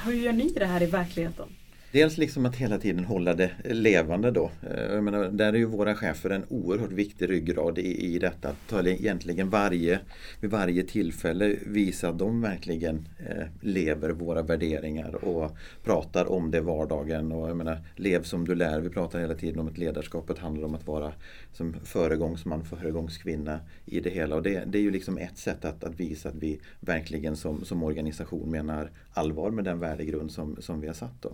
hur 0.04 0.12
gör 0.12 0.32
ni 0.32 0.52
det 0.52 0.66
här 0.66 0.82
i 0.82 0.86
verkligheten? 0.86 1.48
Dels 1.96 2.18
liksom 2.18 2.46
att 2.46 2.56
hela 2.56 2.78
tiden 2.78 3.04
hålla 3.04 3.34
det 3.34 3.50
levande 3.64 4.30
då. 4.30 4.50
Eh, 4.70 4.94
jag 4.94 5.04
menar, 5.04 5.28
där 5.28 5.52
är 5.52 5.56
ju 5.56 5.64
våra 5.64 5.94
chefer 5.94 6.30
en 6.30 6.44
oerhört 6.48 6.92
viktig 6.92 7.30
ryggrad 7.30 7.78
i, 7.78 8.14
i 8.14 8.18
detta. 8.18 8.48
Att 8.48 8.68
ta 8.68 8.82
egentligen 8.82 9.50
varje, 9.50 10.00
vid 10.40 10.50
varje 10.50 10.82
tillfälle 10.82 11.56
visa 11.66 12.08
att 12.08 12.18
de 12.18 12.40
verkligen 12.40 13.08
eh, 13.18 13.46
lever 13.60 14.10
våra 14.10 14.42
värderingar 14.42 15.24
och 15.24 15.56
pratar 15.84 16.32
om 16.32 16.50
det 16.50 16.58
i 16.58 16.60
vardagen. 16.60 17.32
Och 17.32 17.50
jag 17.50 17.56
menar, 17.56 17.78
lev 17.94 18.22
som 18.22 18.44
du 18.44 18.54
lär. 18.54 18.80
Vi 18.80 18.88
pratar 18.88 19.20
hela 19.20 19.34
tiden 19.34 19.60
om 19.60 19.68
att 19.68 19.78
ledarskapet 19.78 20.38
handlar 20.38 20.64
om 20.64 20.74
att 20.74 20.86
vara 20.86 21.12
som 21.52 21.74
föregångsman, 21.84 22.64
föregångskvinna 22.64 23.60
i 23.84 24.00
det 24.00 24.10
hela. 24.10 24.36
Och 24.36 24.42
det, 24.42 24.64
det 24.66 24.78
är 24.78 24.82
ju 24.82 24.90
liksom 24.90 25.18
ett 25.18 25.38
sätt 25.38 25.64
att, 25.64 25.84
att 25.84 26.00
visa 26.00 26.28
att 26.28 26.34
vi 26.34 26.60
verkligen 26.80 27.36
som, 27.36 27.64
som 27.64 27.82
organisation 27.82 28.50
menar 28.50 28.90
allvar 29.12 29.50
med 29.50 29.64
den 29.64 29.80
värdegrund 29.80 30.32
som, 30.32 30.56
som 30.60 30.80
vi 30.80 30.86
har 30.86 30.94
satt. 30.94 31.22
Då. 31.22 31.32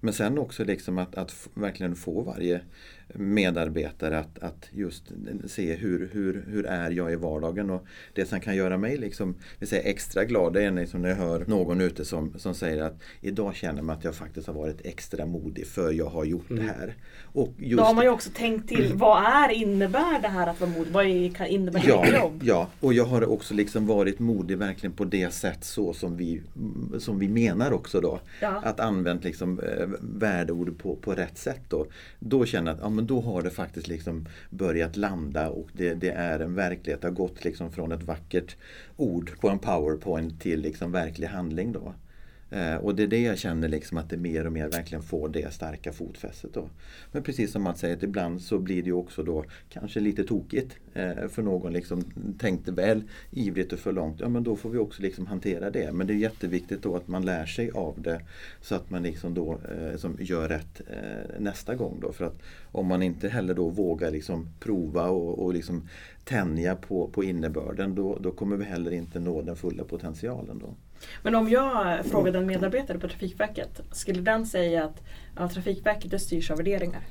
Men 0.00 0.14
sen 0.14 0.38
också 0.38 0.64
liksom 0.64 0.98
att, 0.98 1.14
att 1.14 1.48
verkligen 1.54 1.96
få 1.96 2.22
varje 2.22 2.60
medarbetare 3.14 4.18
att, 4.18 4.38
att 4.38 4.68
just 4.72 5.12
se 5.46 5.74
hur, 5.74 6.10
hur, 6.12 6.44
hur 6.48 6.66
är 6.66 6.90
jag 6.90 7.12
i 7.12 7.16
vardagen. 7.16 7.70
Och 7.70 7.86
det 8.14 8.26
som 8.26 8.40
kan 8.40 8.56
göra 8.56 8.76
mig 8.76 8.96
liksom, 8.96 9.34
vill 9.58 9.68
säga, 9.68 9.82
extra 9.82 10.24
glad 10.24 10.52
det 10.52 10.64
är 10.64 10.70
liksom 10.70 11.02
när 11.02 11.08
jag 11.08 11.16
hör 11.16 11.44
någon 11.46 11.80
ute 11.80 12.04
som, 12.04 12.38
som 12.38 12.54
säger 12.54 12.82
att 12.82 13.02
idag 13.20 13.54
känner 13.54 13.82
man 13.82 13.96
att 13.96 14.04
jag 14.04 14.14
faktiskt 14.14 14.46
har 14.46 14.54
varit 14.54 14.86
extra 14.86 15.26
modig 15.26 15.66
för 15.66 15.92
jag 15.92 16.06
har 16.06 16.24
gjort 16.24 16.50
mm. 16.50 16.66
det 16.66 16.72
här. 16.72 16.94
Och 17.32 17.54
just, 17.58 17.78
Då 17.78 17.84
har 17.84 17.94
man 17.94 18.04
ju 18.04 18.10
också 18.10 18.30
tänkt 18.34 18.68
till, 18.68 18.92
vad 18.94 19.24
är, 19.24 19.50
innebär 19.50 20.22
det 20.22 20.28
här 20.28 20.46
att 20.46 20.60
vara 20.60 20.70
modig? 20.70 20.92
Vad 20.92 21.06
innebär 21.48 21.80
det 21.80 21.88
ja, 21.88 22.06
jobb? 22.06 22.42
Ja, 22.44 22.68
och 22.80 22.94
jag 22.94 23.04
har 23.04 23.30
också 23.30 23.54
liksom 23.54 23.86
varit 23.86 24.18
modig 24.18 24.58
verkligen 24.58 24.92
på 24.92 25.04
det 25.04 25.32
sätt 25.32 25.64
så 25.64 25.92
som 25.92 26.16
vi, 26.16 26.42
som 26.98 27.18
vi 27.18 27.28
menar 27.28 27.72
också 27.72 28.00
då. 28.00 28.20
Ja. 28.40 28.62
Att 28.64 28.80
använt 28.80 29.24
liksom, 29.24 29.60
eh, 29.60 29.88
värdeord 30.00 30.78
på, 30.78 30.96
på 30.96 31.14
rätt 31.14 31.38
sätt. 31.38 31.60
Då, 31.68 31.86
då 32.18 32.44
känner 32.44 32.70
jag 32.70 32.76
att 32.76 32.82
ja, 32.82 32.88
men 33.00 33.06
då 33.06 33.20
har 33.20 33.42
det 33.42 33.50
faktiskt 33.50 33.88
liksom 33.88 34.26
börjat 34.50 34.96
landa 34.96 35.48
och 35.48 35.68
det, 35.72 35.94
det 35.94 36.10
är 36.10 36.40
en 36.40 36.54
verklighet. 36.54 37.00
Det 37.00 37.08
har 37.08 37.14
gått 37.14 37.44
liksom 37.44 37.72
från 37.72 37.92
ett 37.92 38.02
vackert 38.02 38.56
ord 38.96 39.40
på 39.40 39.48
en 39.48 39.58
powerpoint 39.58 40.40
till 40.40 40.60
liksom 40.60 40.92
verklig 40.92 41.26
handling. 41.26 41.72
då. 41.72 41.94
Eh, 42.50 42.74
och 42.74 42.94
det 42.94 43.02
är 43.02 43.06
det 43.06 43.22
jag 43.22 43.38
känner 43.38 43.68
liksom 43.68 43.98
att 43.98 44.10
det 44.10 44.16
mer 44.16 44.46
och 44.46 44.52
mer 44.52 44.68
verkligen 44.68 45.02
får 45.02 45.28
det 45.28 45.52
starka 45.52 45.92
fotfästet. 45.92 46.54
Då. 46.54 46.68
Men 47.12 47.22
precis 47.22 47.52
som 47.52 47.62
Mats 47.62 47.80
säger, 47.80 47.96
att 47.96 48.02
ibland 48.02 48.42
så 48.42 48.58
blir 48.58 48.82
det 48.82 48.92
också 48.92 49.22
då 49.22 49.44
kanske 49.68 50.00
lite 50.00 50.24
tokigt. 50.24 50.76
Eh, 50.94 51.28
för 51.28 51.42
någon 51.42 51.72
liksom 51.72 52.04
tänkte 52.38 52.72
väl 52.72 53.02
ivrigt 53.30 53.72
och 53.72 53.78
för 53.78 53.92
långt. 53.92 54.20
Ja 54.20 54.28
men 54.28 54.44
då 54.44 54.56
får 54.56 54.70
vi 54.70 54.78
också 54.78 55.02
liksom 55.02 55.26
hantera 55.26 55.70
det. 55.70 55.92
Men 55.92 56.06
det 56.06 56.12
är 56.12 56.16
jätteviktigt 56.16 56.82
då 56.82 56.96
att 56.96 57.08
man 57.08 57.24
lär 57.24 57.46
sig 57.46 57.70
av 57.70 58.02
det. 58.02 58.20
Så 58.60 58.74
att 58.74 58.90
man 58.90 59.02
liksom 59.02 59.34
då 59.34 59.60
eh, 59.70 60.10
gör 60.18 60.48
rätt 60.48 60.80
eh, 60.90 61.40
nästa 61.40 61.74
gång. 61.74 61.98
Då. 62.00 62.12
För 62.12 62.24
att 62.24 62.42
om 62.72 62.86
man 62.86 63.02
inte 63.02 63.28
heller 63.28 63.54
då 63.54 63.68
vågar 63.68 64.10
liksom 64.10 64.48
prova 64.60 65.08
och, 65.08 65.44
och 65.44 65.54
liksom 65.54 65.88
tänja 66.24 66.76
på, 66.76 67.08
på 67.08 67.24
innebörden 67.24 67.94
då, 67.94 68.18
då 68.20 68.30
kommer 68.30 68.56
vi 68.56 68.64
heller 68.64 68.90
inte 68.90 69.20
nå 69.20 69.42
den 69.42 69.56
fulla 69.56 69.84
potentialen. 69.84 70.58
Då. 70.58 70.74
Men 71.22 71.34
om 71.34 71.48
jag 71.48 72.06
frågade 72.06 72.38
en 72.38 72.46
medarbetare 72.46 72.98
på 72.98 73.08
Trafikverket, 73.08 73.80
skulle 73.92 74.20
den 74.20 74.46
säga 74.46 74.84
att 74.84 75.02
ja, 75.36 75.48
Trafikverket 75.48 76.10
det 76.10 76.18
styrs 76.18 76.50
av 76.50 76.56
värderingar? 76.56 77.02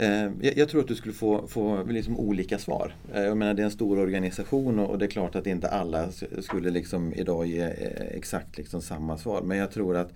Eh, 0.00 0.30
jag, 0.40 0.68
tror 0.68 0.80
att 0.80 0.88
du 0.88 0.94
skulle 0.94 1.14
få, 1.14 1.46
få 1.48 1.84
liksom 1.84 2.18
olika 2.18 2.58
svar. 2.58 2.94
Eh, 3.14 3.22
jag 3.22 3.36
menar 3.36 3.54
det 3.54 3.62
är 3.62 3.64
en 3.64 3.70
stor 3.70 3.98
organisation 3.98 4.78
och 4.78 4.98
det 4.98 5.04
är 5.04 5.10
klart 5.10 5.34
att 5.34 5.46
inte 5.46 5.68
alla 5.68 6.08
skulle 6.40 6.70
liksom 6.70 7.14
idag 7.14 7.46
ge 7.46 7.62
eh, 7.62 8.06
exakt 8.10 8.58
liksom 8.58 8.82
samma 8.82 9.18
svar. 9.18 9.42
Men 9.42 9.58
jag 9.58 9.70
tror 9.70 9.96
att 9.96 10.12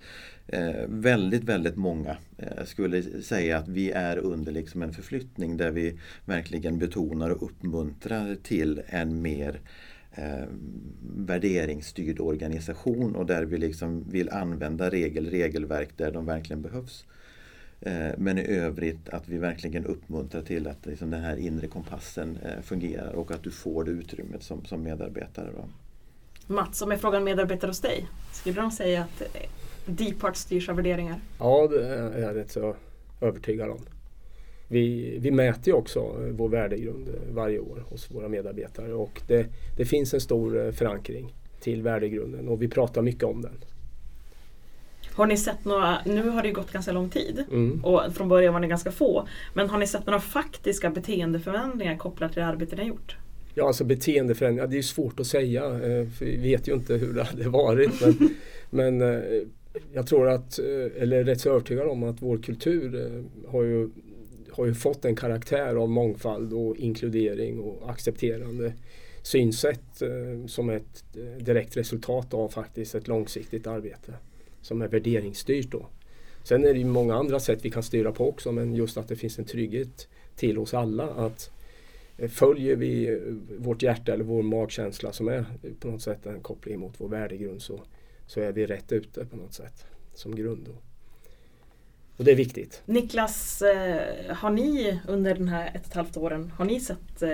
väldigt, 0.87 1.43
väldigt 1.43 1.75
många 1.75 2.17
skulle 2.65 3.21
säga 3.21 3.57
att 3.57 3.67
vi 3.67 3.91
är 3.91 4.17
under 4.17 4.51
liksom 4.51 4.81
en 4.81 4.93
förflyttning 4.93 5.57
där 5.57 5.71
vi 5.71 5.99
verkligen 6.25 6.79
betonar 6.79 7.29
och 7.29 7.43
uppmuntrar 7.43 8.35
till 8.43 8.81
en 8.87 9.21
mer 9.21 9.59
eh, 10.15 10.47
värderingsstyrd 11.17 12.19
organisation 12.19 13.15
och 13.15 13.25
där 13.25 13.45
vi 13.45 13.57
liksom 13.57 14.03
vill 14.09 14.29
använda 14.29 14.89
regel, 14.89 15.29
regelverk 15.29 15.89
där 15.97 16.11
de 16.11 16.25
verkligen 16.25 16.61
behövs. 16.61 17.05
Eh, 17.81 18.11
men 18.17 18.37
i 18.37 18.47
övrigt 18.47 19.09
att 19.09 19.27
vi 19.27 19.37
verkligen 19.37 19.85
uppmuntrar 19.85 20.41
till 20.41 20.67
att 20.67 20.85
liksom 20.85 21.09
den 21.09 21.21
här 21.21 21.37
inre 21.37 21.67
kompassen 21.67 22.37
eh, 22.43 22.61
fungerar 22.61 23.13
och 23.13 23.31
att 23.31 23.43
du 23.43 23.51
får 23.51 23.83
det 23.83 23.91
utrymmet 23.91 24.43
som, 24.43 24.65
som 24.65 24.83
medarbetare. 24.83 25.49
Då. 25.55 25.65
Mats, 26.53 26.81
om 26.81 26.91
jag 26.91 27.01
frågar 27.01 27.17
en 27.17 27.23
medarbetare 27.23 27.69
hos 27.69 27.81
dig, 27.81 28.07
skulle 28.33 28.61
de 28.61 28.71
säga 28.71 29.01
att 29.01 29.21
eh, 29.21 29.49
Deepart 29.85 30.35
styrs 30.35 30.69
av 30.69 30.75
värderingar? 30.75 31.19
Ja, 31.39 31.67
det 31.67 31.87
är 31.87 32.21
jag 32.21 32.35
rätt 32.35 32.51
så 32.51 32.75
övertygad 33.21 33.69
om. 33.69 33.79
Vi, 34.67 35.17
vi 35.19 35.31
mäter 35.31 35.67
ju 35.67 35.73
också 35.73 36.15
vår 36.31 36.49
värdegrund 36.49 37.09
varje 37.31 37.59
år 37.59 37.83
hos 37.89 38.11
våra 38.11 38.27
medarbetare 38.27 38.93
och 38.93 39.21
det, 39.27 39.47
det 39.77 39.85
finns 39.85 40.13
en 40.13 40.21
stor 40.21 40.71
förankring 40.71 41.33
till 41.59 41.81
värdegrunden 41.81 42.47
och 42.47 42.61
vi 42.61 42.67
pratar 42.67 43.01
mycket 43.01 43.23
om 43.23 43.41
den. 43.41 43.53
Har 45.15 45.25
ni 45.25 45.37
sett 45.37 45.65
några, 45.65 45.97
nu 46.05 46.29
har 46.29 46.43
det 46.43 46.51
gått 46.51 46.71
ganska 46.71 46.91
lång 46.91 47.09
tid 47.09 47.43
mm. 47.51 47.85
och 47.85 48.01
från 48.13 48.29
början 48.29 48.53
var 48.53 48.61
det 48.61 48.67
ganska 48.67 48.91
få. 48.91 49.27
Men 49.53 49.69
har 49.69 49.77
ni 49.77 49.87
sett 49.87 50.05
några 50.05 50.19
faktiska 50.19 50.89
beteendeförändringar 50.89 51.97
kopplat 51.97 52.33
till 52.33 52.41
det 52.41 52.47
arbete 52.47 52.75
ni 52.75 52.81
har 52.81 52.89
gjort? 52.89 53.17
Ja, 53.53 53.67
alltså 53.67 53.83
beteendeförändringar, 53.83 54.67
det 54.67 54.77
är 54.77 54.81
svårt 54.81 55.19
att 55.19 55.27
säga. 55.27 55.65
Eh, 55.65 56.09
för 56.09 56.25
vi 56.25 56.37
vet 56.37 56.67
ju 56.67 56.73
inte 56.73 56.93
hur 56.93 57.13
det 57.13 57.23
hade 57.23 57.49
varit. 57.49 58.01
Men, 58.01 58.29
men 58.69 59.01
eh, 59.01 59.21
jag 59.93 60.07
tror 60.07 60.29
att, 60.29 60.59
eh, 60.59 61.01
eller 61.01 61.17
är 61.17 61.23
rätt 61.23 61.41
så 61.41 61.49
övertygad 61.49 61.87
om 61.87 62.03
att 62.03 62.21
vår 62.21 62.37
kultur 62.37 63.23
har 63.47 63.63
ju 63.63 63.89
har 64.55 64.65
ju 64.65 64.73
fått 64.73 65.05
en 65.05 65.15
karaktär 65.15 65.75
av 65.75 65.89
mångfald 65.89 66.53
och 66.53 66.77
inkludering 66.77 67.59
och 67.59 67.89
accepterande 67.89 68.73
synsätt 69.21 70.01
eh, 70.01 70.45
som 70.47 70.69
ett 70.69 71.03
eh, 71.17 71.43
direkt 71.43 71.77
resultat 71.77 72.33
av 72.33 72.49
faktiskt 72.49 72.95
ett 72.95 73.07
långsiktigt 73.07 73.67
arbete 73.67 74.13
som 74.61 74.81
är 74.81 74.87
värderingsstyrt. 74.87 75.71
Då. 75.71 75.85
Sen 76.43 76.65
är 76.65 76.73
det 76.73 76.79
ju 76.79 76.85
många 76.85 77.15
andra 77.15 77.39
sätt 77.39 77.65
vi 77.65 77.69
kan 77.69 77.83
styra 77.83 78.11
på 78.11 78.29
också 78.29 78.51
men 78.51 78.75
just 78.75 78.97
att 78.97 79.07
det 79.07 79.15
finns 79.15 79.39
en 79.39 79.45
trygghet 79.45 80.07
till 80.35 80.57
oss 80.57 80.73
alla 80.73 81.03
att 81.03 81.51
eh, 82.17 82.29
följer 82.29 82.75
vi 82.75 83.07
eh, 83.07 83.17
vårt 83.57 83.81
hjärta 83.81 84.13
eller 84.13 84.23
vår 84.23 84.43
magkänsla 84.43 85.11
som 85.11 85.27
är 85.27 85.45
på 85.79 85.87
något 85.87 86.01
sätt 86.01 86.25
en 86.25 86.41
koppling 86.41 86.79
mot 86.79 86.93
vår 86.97 87.07
värdegrund 87.07 87.61
så, 87.61 87.81
så 88.27 88.41
är 88.41 88.51
vi 88.51 88.65
rätt 88.65 88.91
ute 88.91 89.25
på 89.25 89.37
något 89.37 89.53
sätt 89.53 89.85
som 90.13 90.35
grund. 90.35 90.65
Då. 90.65 90.94
Och 92.17 92.25
det 92.25 92.31
är 92.31 92.35
viktigt. 92.35 92.81
Niklas, 92.85 93.61
eh, 93.61 94.35
har 94.35 94.49
ni 94.49 94.99
under 95.07 95.35
den 95.35 95.47
här 95.47 95.67
ett 95.67 95.81
och 95.81 95.87
ett 95.87 95.93
halvt 95.93 96.17
åren, 96.17 96.51
har 96.57 96.65
ni 96.65 96.79
sett 96.79 97.21
eh, 97.21 97.29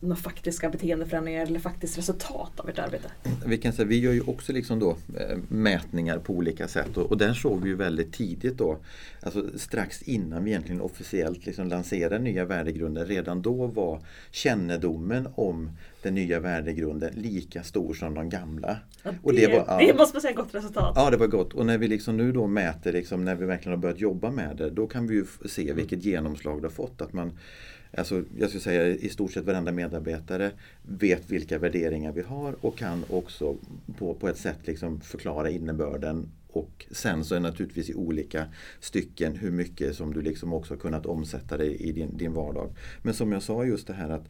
några 0.00 0.16
faktiska 0.16 0.70
beteendeförändringar 0.70 1.42
eller 1.42 1.60
faktiskt 1.60 1.98
resultat 1.98 2.52
av 2.60 2.68
ert 2.68 2.78
arbete? 2.78 3.10
Vi 3.46 3.58
kan 3.58 3.72
säga, 3.72 3.88
vi 3.88 4.00
gör 4.00 4.12
ju 4.12 4.20
också 4.20 4.52
liksom 4.52 4.78
då, 4.78 4.90
eh, 4.90 5.38
mätningar 5.48 6.18
på 6.18 6.32
olika 6.32 6.68
sätt 6.68 6.96
och, 6.96 7.06
och 7.06 7.18
där 7.18 7.34
såg 7.34 7.62
vi 7.62 7.68
ju 7.68 7.76
väldigt 7.76 8.12
tidigt 8.12 8.58
då, 8.58 8.78
alltså 9.22 9.58
strax 9.58 10.02
innan 10.02 10.44
vi 10.44 10.50
egentligen 10.50 10.80
officiellt 10.80 11.46
liksom 11.46 11.68
lanserade 11.68 12.18
nya 12.18 12.44
värdegrunder, 12.44 13.06
redan 13.06 13.42
då 13.42 13.66
var 13.66 14.00
kännedomen 14.30 15.28
om 15.34 15.70
den 16.02 16.14
nya 16.14 16.40
värdegrunden 16.40 17.12
lika 17.14 17.62
stor 17.62 17.94
som 17.94 18.14
de 18.14 18.28
gamla. 18.28 18.76
Ja, 19.02 19.10
det, 19.10 19.16
Och 19.22 19.34
det 19.34 19.46
var- 19.46 19.64
ja. 19.68 19.78
det 19.86 19.94
måste 19.98 20.14
man 20.16 20.22
säga 20.22 20.34
gott 20.34 20.54
resultat. 20.54 20.92
Ja, 20.96 21.10
det 21.10 21.16
var 21.16 21.26
gott. 21.26 21.52
Och 21.54 21.66
när 21.66 21.78
vi 21.78 21.88
liksom 21.88 22.16
nu 22.16 22.32
då 22.32 22.46
mäter, 22.46 22.92
liksom, 22.92 23.24
när 23.24 23.34
vi 23.34 23.46
verkligen 23.46 23.72
har 23.78 23.82
börjat 23.82 24.00
jobba 24.00 24.30
med 24.30 24.56
det, 24.56 24.70
då 24.70 24.86
kan 24.86 25.06
vi 25.06 25.14
ju 25.14 25.24
se 25.46 25.72
vilket 25.72 26.04
genomslag 26.04 26.62
det 26.62 26.68
har 26.68 26.72
fått. 26.72 27.00
Att 27.02 27.12
man, 27.12 27.38
alltså, 27.96 28.22
jag 28.38 28.48
skulle 28.48 28.62
säga 28.62 28.86
i 28.86 29.08
stort 29.08 29.32
sett 29.32 29.44
varenda 29.44 29.72
medarbetare 29.72 30.50
vet 30.82 31.30
vilka 31.30 31.58
värderingar 31.58 32.12
vi 32.12 32.22
har 32.22 32.54
och 32.60 32.78
kan 32.78 33.04
också 33.10 33.56
på, 33.98 34.14
på 34.14 34.28
ett 34.28 34.38
sätt 34.38 34.58
liksom 34.64 35.00
förklara 35.00 35.50
innebörden 35.50 36.28
och 36.52 36.86
sen 36.90 37.24
så 37.24 37.34
är 37.34 37.40
det 37.40 37.46
naturligtvis 37.46 37.90
i 37.90 37.94
olika 37.94 38.44
stycken 38.80 39.36
hur 39.36 39.50
mycket 39.50 39.96
som 39.96 40.12
du 40.14 40.22
liksom 40.22 40.52
också 40.52 40.74
har 40.74 40.78
kunnat 40.78 41.06
omsätta 41.06 41.56
det 41.56 41.82
i 41.82 41.92
din, 41.92 42.16
din 42.16 42.32
vardag. 42.32 42.70
Men 43.02 43.14
som 43.14 43.32
jag 43.32 43.42
sa 43.42 43.64
just 43.64 43.86
det 43.86 43.92
här 43.92 44.10
att 44.10 44.28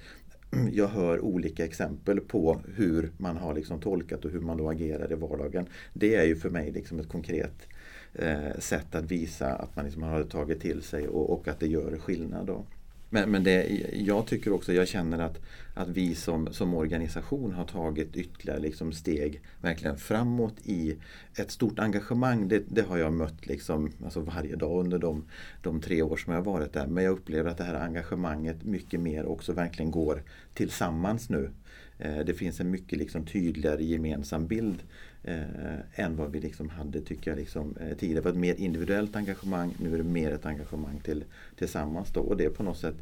Mm, 0.53 0.75
jag 0.75 0.89
hör 0.89 1.21
olika 1.21 1.65
exempel 1.65 2.21
på 2.21 2.61
hur 2.75 3.11
man 3.17 3.37
har 3.37 3.55
liksom 3.55 3.81
tolkat 3.81 4.25
och 4.25 4.31
hur 4.31 4.41
man 4.41 4.57
då 4.57 4.69
agerar 4.69 5.13
i 5.13 5.15
vardagen. 5.15 5.67
Det 5.93 6.15
är 6.15 6.25
ju 6.25 6.37
för 6.37 6.51
mig 6.51 6.71
liksom 6.71 7.01
ett 7.01 7.09
konkret 7.09 7.69
eh, 8.15 8.59
sätt 8.59 8.95
att 8.95 9.05
visa 9.11 9.55
att 9.55 9.77
man 9.77 9.85
liksom 9.85 10.03
har 10.03 10.23
tagit 10.23 10.61
till 10.61 10.83
sig 10.83 11.09
och, 11.09 11.31
och 11.31 11.49
att 11.49 11.61
det 11.61 11.67
gör 11.67 11.99
skillnad. 11.99 12.47
Då. 12.47 12.65
Men, 13.13 13.31
men 13.31 13.45
det, 13.45 13.67
jag 13.93 14.27
tycker 14.27 14.53
också, 14.53 14.73
jag 14.73 14.89
känner 14.89 15.19
att, 15.19 15.41
att 15.75 15.89
vi 15.89 16.15
som, 16.15 16.53
som 16.53 16.75
organisation 16.75 17.53
har 17.53 17.65
tagit 17.65 18.17
ytterligare 18.17 18.61
liksom 18.61 18.93
steg 18.93 19.41
verkligen 19.61 19.97
framåt 19.97 20.55
i 20.65 20.97
ett 21.37 21.51
stort 21.51 21.79
engagemang. 21.79 22.49
Det, 22.49 22.63
det 22.69 22.83
har 22.83 22.99
jag 22.99 23.13
mött 23.13 23.47
liksom, 23.47 23.93
alltså 24.05 24.21
varje 24.21 24.57
dag 24.57 24.81
under 24.81 24.99
de, 24.99 25.25
de 25.63 25.81
tre 25.81 26.03
år 26.03 26.17
som 26.17 26.33
jag 26.33 26.41
har 26.41 26.53
varit 26.53 26.73
där. 26.73 26.87
Men 26.87 27.05
jag 27.05 27.13
upplever 27.13 27.51
att 27.51 27.59
det 27.59 27.65
här 27.65 27.75
engagemanget 27.75 28.65
mycket 28.65 29.01
mer 29.01 29.27
också 29.27 29.53
verkligen 29.53 29.91
går 29.91 30.23
tillsammans 30.55 31.31
nu. 31.31 31.51
Eh, 31.99 32.19
det 32.19 32.35
finns 32.35 32.61
en 32.61 32.71
mycket 32.71 32.99
liksom 32.99 33.27
tydligare 33.27 33.85
gemensam 33.85 34.47
bild 34.47 34.83
eh, 35.25 36.01
än 36.05 36.17
vad 36.17 36.33
vi 36.33 36.41
liksom 36.41 36.69
hade 36.69 37.01
tycker 37.01 37.31
jag 37.31 37.39
liksom, 37.39 37.77
eh, 37.81 37.97
tidigare. 37.97 38.21
Det 38.21 38.25
var 38.25 38.31
ett 38.31 38.37
mer 38.37 38.55
individuellt 38.55 39.17
engagemang, 39.17 39.75
nu 39.79 39.95
är 39.95 39.99
det 39.99 40.05
mer 40.05 40.31
ett 40.31 40.47
engagemang 40.47 41.01
till, 41.01 41.25
tillsammans. 41.59 42.13
Då. 42.13 42.21
Och 42.21 42.37
det 42.37 42.51
på 42.51 42.63
något 42.63 42.79
sätt 42.79 42.97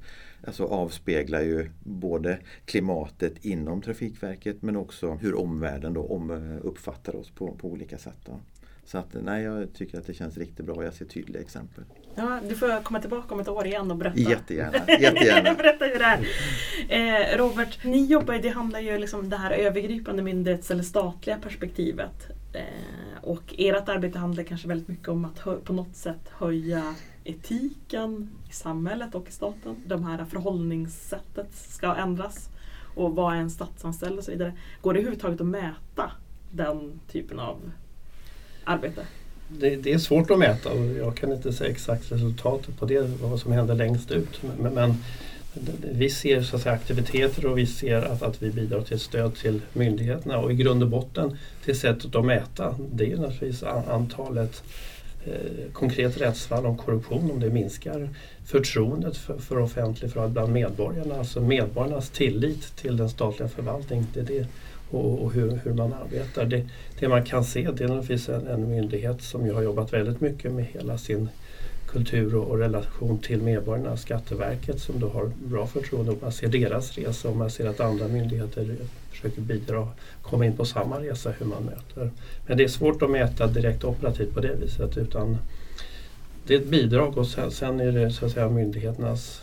alltså 0.45 0.65
avspeglar 0.65 1.41
ju 1.41 1.71
både 1.85 2.39
klimatet 2.65 3.45
inom 3.45 3.83
Trafikverket 3.83 4.63
men 4.63 4.77
också 4.77 5.15
hur 5.15 5.35
omvärlden 5.35 5.95
då 5.95 6.03
om, 6.07 6.31
eh, 6.31 6.67
uppfattar 6.67 7.17
oss 7.17 7.31
på, 7.31 7.55
på 7.55 7.69
olika 7.69 7.99
sätt. 7.99 8.19
Då. 8.25 8.41
Så 8.85 8.99
att, 8.99 9.17
nej, 9.23 9.43
jag 9.43 9.73
tycker 9.75 9.99
att 9.99 10.07
det 10.07 10.15
känns 10.15 10.37
riktigt 10.37 10.67
bra. 10.67 10.85
Jag 10.85 10.95
ser 10.95 11.05
tydliga 11.05 11.43
exempel. 11.43 11.85
Ja, 12.19 12.41
du 12.49 12.55
får 12.55 12.83
komma 12.83 13.01
tillbaka 13.01 13.35
om 13.35 13.41
ett 13.41 13.49
år 13.49 13.67
igen 13.67 13.91
och 13.91 13.97
berätta. 13.97 14.19
Jättegärna. 14.19 14.79
jättegärna. 15.01 15.55
berätta 15.59 15.85
hur 15.85 15.99
det 15.99 16.05
är. 16.05 17.33
Eh, 17.33 17.37
Robert, 17.39 17.85
ni 17.85 18.05
jobbar 18.05 18.35
ju, 18.35 18.41
det 18.41 18.49
handlar 18.49 18.81
ju 18.81 18.99
liksom 18.99 19.31
det 19.31 19.37
här 19.37 19.51
övergripande 19.51 20.23
myndighets 20.23 20.71
eller 20.71 20.83
statliga 20.83 21.37
perspektivet. 21.37 22.31
Eh, 22.53 23.23
och 23.23 23.55
ert 23.59 23.89
arbete 23.89 24.19
handlar 24.19 24.43
kanske 24.43 24.69
väldigt 24.69 24.89
mycket 24.89 25.09
om 25.09 25.25
att 25.25 25.65
på 25.65 25.73
något 25.73 25.97
sätt 25.97 26.31
höja 26.33 26.95
etiken 27.25 28.31
i 28.51 28.53
samhället 28.53 29.15
och 29.15 29.29
i 29.29 29.33
staten. 29.33 29.77
De 29.87 30.05
här 30.05 30.25
förhållningssättet 30.25 31.55
ska 31.55 31.95
ändras. 31.95 32.51
Och 32.95 33.15
vad 33.15 33.35
är 33.35 33.39
en 33.39 33.51
statsanställd 33.51 34.19
och 34.19 34.25
så 34.25 34.31
vidare. 34.31 34.53
Går 34.81 34.93
det 34.93 34.99
överhuvudtaget 34.99 35.41
att 35.41 35.47
mäta 35.47 36.13
den 36.53 37.01
typen 37.13 37.39
av 37.39 37.71
arbete? 38.65 39.07
Det, 39.49 39.77
det 39.77 39.93
är 39.93 39.99
svårt 39.99 40.31
att 40.31 40.39
mäta 40.39 40.73
och 40.73 40.85
jag 40.99 41.17
kan 41.17 41.33
inte 41.33 41.53
säga 41.53 41.71
exakt 41.71 42.13
resultatet 42.13 42.79
på 42.79 42.87
det, 42.87 43.11
vad 43.23 43.41
som 43.41 43.53
händer 43.53 43.75
längst 43.75 44.11
ut. 44.11 44.41
Men, 44.61 44.75
men 44.75 44.95
vi 45.93 46.11
ser 46.11 46.43
så 46.43 46.57
att 46.57 46.63
säga, 46.63 46.75
aktiviteter 46.75 47.47
och 47.47 47.59
vi 47.59 47.67
ser 47.67 48.03
att, 48.03 48.23
att 48.23 48.43
vi 48.43 48.51
bidrar 48.51 48.83
till 48.83 49.01
stöd 49.01 49.35
till 49.35 49.61
myndigheterna 49.73 50.39
och 50.39 50.53
i 50.53 50.55
grund 50.55 50.83
och 50.83 50.89
botten 50.89 51.39
till 51.65 51.79
sättet 51.79 52.15
att 52.15 52.25
mäta 52.25 52.75
det 52.93 53.13
är 53.13 53.17
naturligtvis 53.17 53.63
antalet 53.63 54.63
eh, 55.25 55.73
konkret 55.73 56.21
rättsfall 56.21 56.67
om 56.67 56.77
korruption, 56.77 57.31
om 57.31 57.41
det 57.41 57.51
minskar 57.51 58.09
förtroendet 58.45 59.17
för, 59.17 59.39
för 59.39 59.59
offentlig 59.59 60.11
förvaltning 60.13 60.35
bland 60.35 60.53
medborgarna, 60.53 61.19
alltså 61.19 61.41
medborgarnas 61.41 62.11
tillit 62.11 62.77
till 62.77 62.97
den 62.97 63.09
statliga 63.09 63.49
förvaltningen. 63.49 64.07
Det 64.15 64.21
är 64.21 64.25
det 64.25 64.47
och, 64.91 65.25
och 65.25 65.33
hur, 65.33 65.61
hur 65.65 65.73
man 65.73 65.93
arbetar. 65.93 66.45
Det, 66.45 66.65
det 66.99 67.09
man 67.09 67.25
kan 67.25 67.45
se 67.45 67.71
det 67.71 67.85
är 67.85 67.89
naturligtvis 67.89 68.29
en, 68.29 68.47
en 68.47 68.71
myndighet 68.71 69.23
som 69.23 69.47
ju 69.47 69.53
har 69.53 69.63
jobbat 69.63 69.93
väldigt 69.93 70.21
mycket 70.21 70.53
med 70.53 70.65
hela 70.65 70.99
sin 70.99 71.29
kultur 71.89 72.35
och, 72.35 72.51
och 72.51 72.59
relation 72.59 73.19
till 73.19 73.43
medborgarna, 73.43 73.97
Skatteverket 73.97 74.81
som 74.81 75.01
då 75.01 75.09
har 75.09 75.31
bra 75.45 75.67
förtroende 75.67 76.13
och 76.13 76.23
man 76.23 76.33
ser 76.33 76.49
deras 76.49 76.99
resa 76.99 77.29
och 77.29 77.37
man 77.37 77.51
ser 77.51 77.69
att 77.69 77.81
andra 77.81 78.09
myndigheter 78.09 78.77
försöker 79.11 79.41
bidra, 79.41 79.89
komma 80.23 80.47
in 80.47 80.57
på 80.57 80.65
samma 80.65 81.01
resa 81.01 81.33
hur 81.39 81.47
man 81.47 81.63
möter. 81.63 82.11
Men 82.47 82.57
det 82.57 82.65
är 82.65 82.69
svårt 82.69 83.03
att 83.03 83.11
mäta 83.11 83.47
direkt 83.47 83.85
operativt 83.85 84.35
på 84.35 84.41
det 84.41 84.55
viset 84.61 84.97
utan 84.97 85.39
det 86.47 86.55
är 86.55 86.59
ett 86.59 86.69
bidrag 86.69 87.19
och 87.19 87.27
sen, 87.27 87.51
sen 87.51 87.81
är 87.81 87.93
det 87.93 88.11
så 88.11 88.27
att 88.27 88.33
säga 88.33 88.49
myndigheternas 88.49 89.43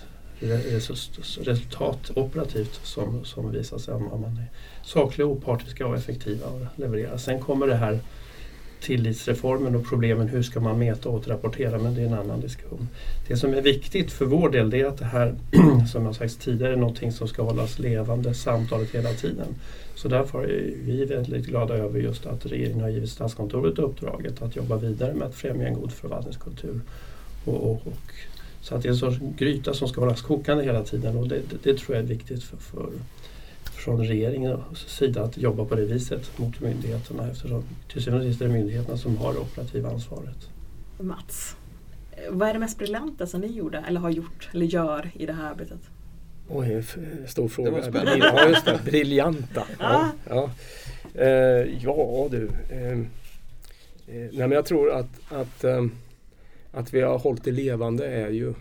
resultat 1.39 2.12
operativt 2.16 2.80
som, 2.84 3.26
som 3.26 3.52
visar 3.52 3.78
sig 3.78 3.93
om 3.93 4.22
man 4.22 4.38
är 4.38 4.48
sakliga, 4.86 5.28
opartiska 5.28 5.88
och 5.88 5.96
effektiva 5.96 6.48
och 6.48 6.62
leverera. 6.76 7.18
Sen 7.18 7.40
kommer 7.40 7.68
det 7.68 7.76
här 7.76 8.00
tillitsreformen 8.82 9.76
och 9.76 9.86
problemen 9.86 10.28
hur 10.28 10.44
ska 10.44 10.60
man 10.60 10.80
mäta 10.80 11.10
och 11.10 11.16
återrapportera 11.16 11.78
men 11.78 11.96
det 11.96 12.02
är 12.02 12.06
en 12.06 12.14
annan 12.14 12.42
diskussion. 12.42 12.88
Det 13.28 13.38
som 13.38 13.54
är 13.54 13.62
viktigt 13.62 14.12
för 14.12 14.26
vår 14.26 14.50
del 14.50 14.70
det 14.70 14.82
är 14.82 14.86
att 14.86 14.98
det 14.98 15.06
här 15.06 15.36
som 15.92 16.06
jag 16.06 16.16
sagt 16.16 16.42
tidigare 16.42 16.74
är 16.74 16.78
någonting 16.78 17.12
som 17.12 17.28
ska 17.28 17.44
hållas 17.44 17.80
levande 17.80 18.34
samtalet 18.34 18.96
hela 18.96 19.14
tiden. 19.14 19.48
Så 19.96 20.08
därför 20.08 20.44
är 20.44 20.74
vi 20.86 21.06
väldigt 21.06 21.46
glada 21.46 21.74
över 21.74 22.00
just 22.00 22.26
att 22.26 22.46
regeringen 22.46 22.82
har 22.82 22.90
givit 22.90 23.10
Statskontoret 23.10 23.80
uppdraget 23.80 24.42
att 24.42 24.56
jobba 24.56 24.78
vidare 24.78 25.14
med 25.14 25.28
att 25.28 25.36
främja 25.36 25.68
en 25.68 25.74
god 25.74 25.92
förvaltningskultur. 25.92 26.82
Och, 27.46 27.72
och, 27.72 27.88
och, 27.88 28.14
så 28.62 28.76
att 28.76 28.82
det 28.82 28.88
är 28.88 28.92
en 28.92 28.98
sorts 28.98 29.18
gryta 29.38 29.74
som 29.74 29.88
ska 29.88 30.02
hållas 30.02 30.22
kokande 30.22 30.64
hela 30.64 30.84
tiden 30.84 31.18
och 31.18 31.28
det, 31.28 31.36
det, 31.36 31.72
det 31.72 31.78
tror 31.78 31.96
jag 31.96 32.04
är 32.04 32.08
viktigt 32.08 32.44
för, 32.44 32.58
för 32.58 32.90
från 33.86 34.08
regeringens 34.08 34.78
sida 34.88 35.24
att 35.24 35.38
jobba 35.38 35.66
på 35.66 35.76
det 35.76 35.86
viset 35.86 36.38
mot 36.38 36.60
myndigheterna 36.60 37.28
eftersom 37.32 37.64
till 37.92 38.04
syvende 38.04 38.26
och 38.26 38.32
sist 38.32 38.42
är 38.42 38.48
det 38.48 38.54
myndigheterna 38.54 38.98
som 38.98 39.18
har 39.18 39.34
det 39.34 39.40
operativa 39.40 39.90
ansvaret. 39.90 40.50
Mats, 41.00 41.56
vad 42.30 42.50
är 42.50 42.54
det 42.54 42.60
mest 42.60 42.78
briljanta 42.78 43.28
som 43.28 43.42
ni 43.42 43.48
gjorde 43.48 43.84
eller 43.88 44.00
har 44.00 44.10
gjort 44.10 44.50
eller 44.54 44.66
gör 44.66 45.12
i 45.14 45.26
det 45.26 45.34
här 45.34 45.52
arbetet? 45.52 45.80
Oj, 46.50 46.74
en 46.74 47.28
stor 47.28 47.48
fråga. 47.48 47.72
var 47.72 47.82
spännande. 47.82 48.12
Brill- 48.12 48.20
Ja, 48.36 48.48
just 48.50 48.66
det. 48.66 48.80
Briljanta. 48.86 49.64
Ja, 49.80 50.12
ja. 50.30 50.50
Eh, 51.14 51.84
ja 51.84 52.28
du. 52.32 52.50
Eh, 52.70 52.92
eh, 52.92 52.98
nej, 54.08 54.32
men 54.32 54.52
jag 54.52 54.66
tror 54.66 54.92
att, 54.92 55.32
att, 55.32 55.64
eh, 55.64 55.86
att 56.72 56.94
vi 56.94 57.02
har 57.02 57.18
hållit 57.20 57.44
det 57.44 57.52
levande 57.52 58.08
är 58.08 58.30
ju 58.30 58.54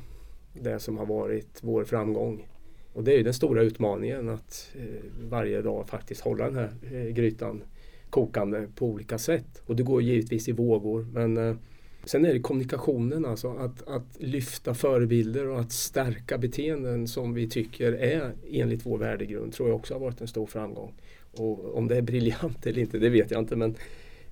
det 0.53 0.79
som 0.79 0.99
har 0.99 1.07
varit 1.07 1.59
vår 1.61 1.85
framgång. 1.85 2.47
Och 2.95 3.05
det 3.05 3.12
är 3.12 3.16
ju 3.16 3.22
den 3.22 3.34
stora 3.34 3.62
utmaningen 3.62 4.28
att 4.28 4.70
eh, 4.74 4.84
varje 5.30 5.62
dag 5.62 5.88
faktiskt 5.88 6.20
hålla 6.20 6.45
den 6.45 6.55
här 6.55 6.70
eh, 6.92 7.14
grytan 7.14 7.62
kokande 8.11 8.66
på 8.74 8.86
olika 8.86 9.18
sätt. 9.18 9.62
Och 9.66 9.76
det 9.76 9.82
går 9.82 10.03
givetvis 10.03 10.49
i 10.49 10.53
vågor. 10.53 11.07
Men 11.12 11.36
eh, 11.36 11.57
sen 12.05 12.24
är 12.24 12.32
det 12.34 12.40
kommunikationen, 12.40 13.24
alltså 13.24 13.51
att, 13.51 13.88
att 13.88 14.16
lyfta 14.18 14.74
förebilder 14.74 15.49
och 15.49 15.61
att 15.61 15.72
stärka 15.72 16.38
beteenden 16.38 17.09
som 17.09 17.34
vi 17.34 17.49
tycker 17.49 17.92
är 17.92 18.32
enligt 18.51 18.86
vår 18.86 18.99
värdegrund 18.99 19.53
tror 19.53 19.68
jag 19.68 19.76
också 19.76 19.95
har 19.95 20.01
varit 20.01 20.20
en 20.20 20.28
stor 20.28 20.47
framgång. 20.47 20.92
Och 21.32 21.76
om 21.76 21.88
det 21.88 21.97
är 21.97 22.03
briljant 22.03 22.66
eller 22.66 22.80
inte, 22.80 22.99
det 22.99 23.09
vet 23.09 23.30
jag 23.30 23.40
inte. 23.40 23.57
Men, 23.57 23.74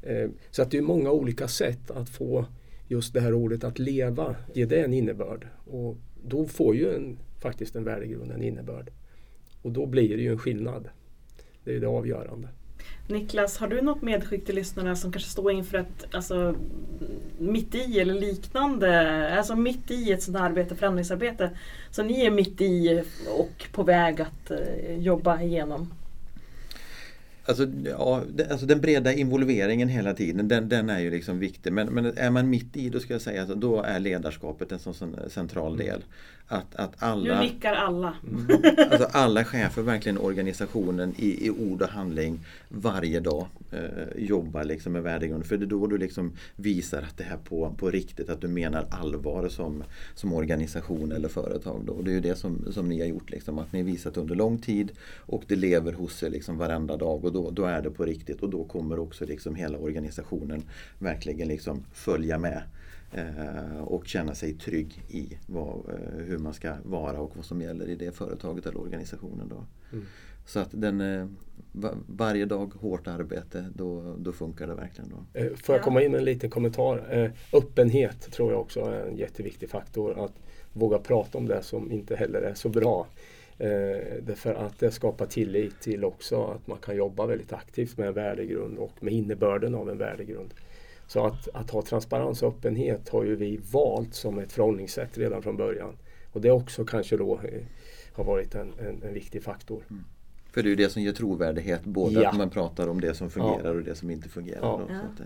eh, 0.03 0.31
så 0.51 0.63
att 0.63 0.71
det 0.71 0.79
är 0.79 0.83
många 0.83 1.11
olika 1.11 1.49
sätt 1.49 1.91
att 1.91 2.09
få 2.09 2.47
just 2.89 3.15
det 3.15 3.21
här 3.21 3.35
ordet 3.35 3.65
att 3.65 3.79
leva, 3.79 4.37
ge 4.55 4.65
det 4.65 4.85
en 4.85 4.95
innebörd. 4.95 5.47
Och 5.67 5.97
då 6.25 6.47
får 6.47 6.77
ju 6.77 6.95
en, 6.95 7.19
faktiskt 7.43 7.77
en 7.77 7.85
värdegrund 7.85 8.33
en 8.33 8.43
innebörd. 8.43 8.91
Och 9.63 9.73
då 9.73 9.87
blir 9.87 10.17
det 10.17 10.23
ju 10.23 10.33
en 10.33 10.39
skillnad. 10.39 10.89
Det 11.65 11.77
är 11.77 11.81
det 11.81 11.89
avgörande. 11.89 12.49
Niklas, 13.09 13.59
har 13.59 13.69
du 13.69 13.81
något 13.81 14.03
medskick 14.03 14.47
till 14.47 14.55
lyssnarna 14.55 14.97
som 14.97 15.13
kanske 15.13 15.31
står 15.31 15.53
inför 15.53 15.79
ett, 15.79 16.15
alltså 16.15 16.55
mitt 17.39 17.75
i 17.75 18.01
eller 18.01 18.15
liknande, 18.15 19.35
alltså 19.37 19.57
mitt 19.57 19.91
i 19.91 20.13
ett 20.13 20.23
sådant 20.23 20.43
här 20.43 20.51
arbete, 20.51 20.77
förändringsarbete, 20.77 21.51
som 21.91 22.07
ni 22.07 22.27
är 22.27 22.31
mitt 22.31 22.61
i 22.61 23.03
och 23.39 23.67
på 23.73 23.83
väg 23.83 24.21
att 24.21 24.51
eh, 24.51 24.97
jobba 24.99 25.41
igenom? 25.41 25.95
Alltså, 27.45 27.67
ja, 27.85 28.23
alltså 28.51 28.67
den 28.67 28.81
breda 28.81 29.13
involveringen 29.13 29.89
hela 29.89 30.15
tiden, 30.15 30.49
den, 30.49 30.69
den 30.69 30.91
är 30.91 31.01
ju 31.01 31.11
liksom 31.11 31.39
viktig. 31.39 31.73
Men, 31.73 31.87
men 31.87 32.19
är 32.19 32.31
man 32.31 32.51
mitt 32.51 32.77
i, 32.77 32.89
då 32.89 33.01
ska 33.01 33.13
jag 33.13 33.23
säga 33.23 33.43
att 33.43 33.49
då 33.49 33.83
är 33.83 34.01
ledarskapet 34.01 34.73
en 34.73 34.79
sån 34.79 35.17
central 35.29 35.77
del. 35.77 36.03
Att, 36.53 36.77
att 36.77 37.03
alla, 37.03 37.41
nu 37.41 37.47
nickar 37.47 37.73
alla. 37.73 38.15
Mm. 38.29 38.47
alltså 38.91 39.09
alla 39.13 39.45
chefer, 39.45 39.83
verkligen 39.83 40.19
organisationen 40.19 41.15
i, 41.19 41.47
i 41.47 41.51
ord 41.51 41.83
och 41.83 41.89
handling 41.89 42.41
varje 42.69 43.21
dag 43.21 43.47
eh, 43.71 44.25
jobbar 44.25 44.65
liksom 44.65 44.93
med 44.93 45.03
värdegrund. 45.03 45.47
För 45.47 45.57
det 45.57 45.65
är 45.65 45.67
då 45.67 45.87
du 45.87 45.99
liksom 45.99 46.33
visar 46.57 47.03
att 47.03 47.19
det 47.19 47.25
här 47.25 47.37
på, 47.37 47.75
på 47.79 47.91
riktigt, 47.91 48.31
att 48.31 48.41
du 48.41 48.49
menar 48.49 48.87
allvar 48.91 49.49
som, 49.49 49.85
som 50.15 50.33
organisation 50.33 51.13
eller 51.13 51.29
företag. 51.29 51.83
Då. 51.87 51.93
Och 51.93 52.05
det 52.05 52.11
är 52.11 52.15
ju 52.15 52.21
det 52.21 52.37
som, 52.37 52.73
som 52.73 52.89
ni 52.89 53.01
har 53.01 53.07
gjort, 53.07 53.31
liksom, 53.31 53.59
att 53.59 53.73
ni 53.73 53.79
har 53.79 53.87
visat 53.87 54.17
under 54.17 54.35
lång 54.35 54.59
tid 54.59 54.93
och 55.17 55.43
det 55.49 55.57
lever 55.57 55.93
hos 55.93 56.23
er 56.23 56.31
liksom 56.31 56.59
varenda 56.59 56.97
dag 56.97 57.25
och 57.25 57.32
då, 57.33 57.51
då 57.51 57.65
är 57.65 57.83
det 57.83 57.91
på 57.91 58.05
riktigt 58.05 58.43
och 58.43 58.51
då 58.51 58.65
kommer 58.65 58.99
också 58.99 59.27
liksom 59.27 59.55
hela 59.55 59.79
organisationen 59.79 60.63
verkligen 60.99 61.49
liksom 61.49 61.85
följa 61.93 62.39
med 62.39 62.63
eh, 63.13 63.83
och 63.85 64.07
känna 64.07 64.35
sig 64.35 64.55
trygg 64.55 65.03
i 65.09 65.39
vad, 65.47 65.69
eh, 65.69 66.25
hur 66.25 66.39
man 66.39 66.55
ska 66.55 66.75
vara 66.85 67.21
och 67.21 67.37
vad 67.37 67.45
som 67.45 67.61
gäller 67.61 67.89
i 67.89 67.95
det 67.95 68.17
företaget 68.17 68.67
eller 68.67 68.81
organisationen. 68.81 69.49
Då. 69.49 69.65
Mm. 69.93 70.05
Så 70.47 70.61
att 70.61 70.69
den, 70.71 71.01
eh, 71.01 71.27
varje 72.07 72.45
dag 72.45 72.73
hårt 72.81 73.07
arbete, 73.07 73.67
då, 73.75 74.17
då 74.19 74.33
funkar 74.33 74.67
det 74.67 74.75
verkligen. 74.75 75.11
Då. 75.11 75.41
Får 75.57 75.75
jag 75.75 75.85
komma 75.85 76.03
in 76.03 76.11
med 76.11 76.19
en 76.19 76.25
liten 76.25 76.51
kommentar? 76.51 77.33
Öppenhet 77.53 78.33
tror 78.33 78.53
jag 78.53 78.61
också 78.61 78.81
är 78.81 79.07
en 79.07 79.17
jätteviktig 79.17 79.71
faktor. 79.71 80.25
Att 80.25 80.33
våga 80.73 80.99
prata 80.99 81.39
om 81.39 81.47
det 81.47 81.63
som 81.63 81.93
inte 81.93 82.17
heller 82.17 82.43
är 82.43 82.55
så 82.55 82.69
bra. 82.69 83.07
Därför 84.23 84.55
att 84.55 84.79
det 84.79 84.91
skapar 84.91 85.27
tillit 85.27 85.81
till 85.81 86.05
också 86.05 86.45
att 86.45 86.67
man 86.67 86.79
kan 86.79 86.97
jobba 86.97 87.27
väldigt 87.27 87.53
aktivt 87.53 87.99
med 87.99 88.09
en 88.09 88.15
värdegrund 88.15 88.79
och 88.79 88.93
med 89.01 89.13
innebörden 89.13 89.75
av 89.75 89.91
en 89.91 89.99
värdegrund. 89.99 90.55
Så 91.07 91.27
att, 91.27 91.49
att 91.55 91.71
ha 91.71 91.83
transparens 91.83 92.43
och 92.43 92.49
öppenhet 92.49 93.09
har 93.09 93.25
ju 93.25 93.37
vi 93.37 93.61
valt 93.73 94.15
som 94.15 94.39
ett 94.39 94.53
förhållningssätt 94.53 95.19
redan 95.19 95.43
från 95.43 95.57
början. 95.57 95.97
Och 96.33 96.41
det 96.41 96.51
också 96.51 96.85
kanske 96.85 97.17
då 97.17 97.41
har 98.13 98.25
varit 98.25 98.55
en, 98.55 98.73
en, 98.79 99.03
en 99.03 99.15
viktig 99.15 99.43
faktor. 99.43 99.83
Mm. 99.91 100.05
För 100.53 100.63
det 100.63 100.67
är 100.67 100.71
ju 100.71 100.77
det 100.77 100.89
som 100.89 101.03
ger 101.03 101.13
trovärdighet, 101.13 101.85
både 101.85 102.23
ja. 102.23 102.29
att 102.29 102.37
man 102.37 102.51
pratar 102.51 102.89
om 102.89 103.01
det 103.01 103.15
som 103.15 103.31
fungerar 103.31 103.65
ja. 103.65 103.71
och 103.71 103.83
det 103.83 103.95
som 103.95 104.11
inte 104.11 104.29
fungerar. 104.29 104.61
Ja. 104.63 104.81
Då, 104.89 105.25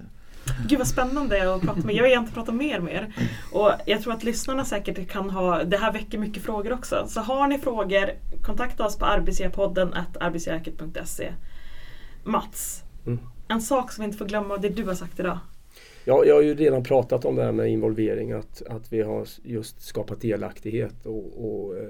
Gud 0.68 0.78
vad 0.78 0.88
spännande 0.88 1.54
att 1.54 1.62
prata 1.62 1.80
med. 1.80 1.94
Jag 1.94 2.02
vill 2.02 2.12
egentligen 2.12 2.34
prata 2.34 2.52
mer 2.52 2.80
med 2.80 2.94
er. 2.94 3.14
Och 3.52 3.72
jag 3.86 4.02
tror 4.02 4.12
att 4.12 4.24
lyssnarna 4.24 4.64
säkert 4.64 5.08
kan 5.08 5.30
ha, 5.30 5.64
det 5.64 5.76
här 5.76 5.92
väcker 5.92 6.18
mycket 6.18 6.42
frågor 6.42 6.72
också. 6.72 7.06
Så 7.08 7.20
har 7.20 7.46
ni 7.48 7.58
frågor, 7.58 8.10
kontakta 8.42 8.86
oss 8.86 8.98
på 8.98 9.04
arbetsgivarpodden 9.04 9.94
arbetsgivarverket.se. 10.20 11.32
Mats, 12.24 12.82
mm. 13.06 13.18
en 13.48 13.60
sak 13.60 13.92
som 13.92 14.02
vi 14.02 14.06
inte 14.06 14.18
får 14.18 14.24
glömma 14.24 14.54
av 14.54 14.60
det 14.60 14.68
du 14.68 14.84
har 14.84 14.94
sagt 14.94 15.20
idag. 15.20 15.38
Ja, 16.04 16.24
jag 16.24 16.34
har 16.34 16.42
ju 16.42 16.54
redan 16.54 16.84
pratat 16.84 17.24
om 17.24 17.36
det 17.36 17.44
här 17.44 17.52
med 17.52 17.68
involvering, 17.68 18.32
att, 18.32 18.62
att 18.62 18.92
vi 18.92 19.02
har 19.02 19.28
just 19.42 19.80
skapat 19.80 20.20
delaktighet 20.20 21.06
och, 21.06 21.24
och, 21.44 21.76
eh, 21.76 21.84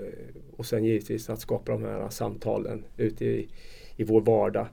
och 0.57 0.66
sen 0.66 0.84
givetvis 0.84 1.30
att 1.30 1.40
skapa 1.40 1.72
de 1.72 1.82
här 1.84 2.09
samtalen 2.09 2.84
ute 2.96 3.24
i, 3.24 3.48
i 3.96 4.04
vår 4.04 4.20
vardag. 4.20 4.66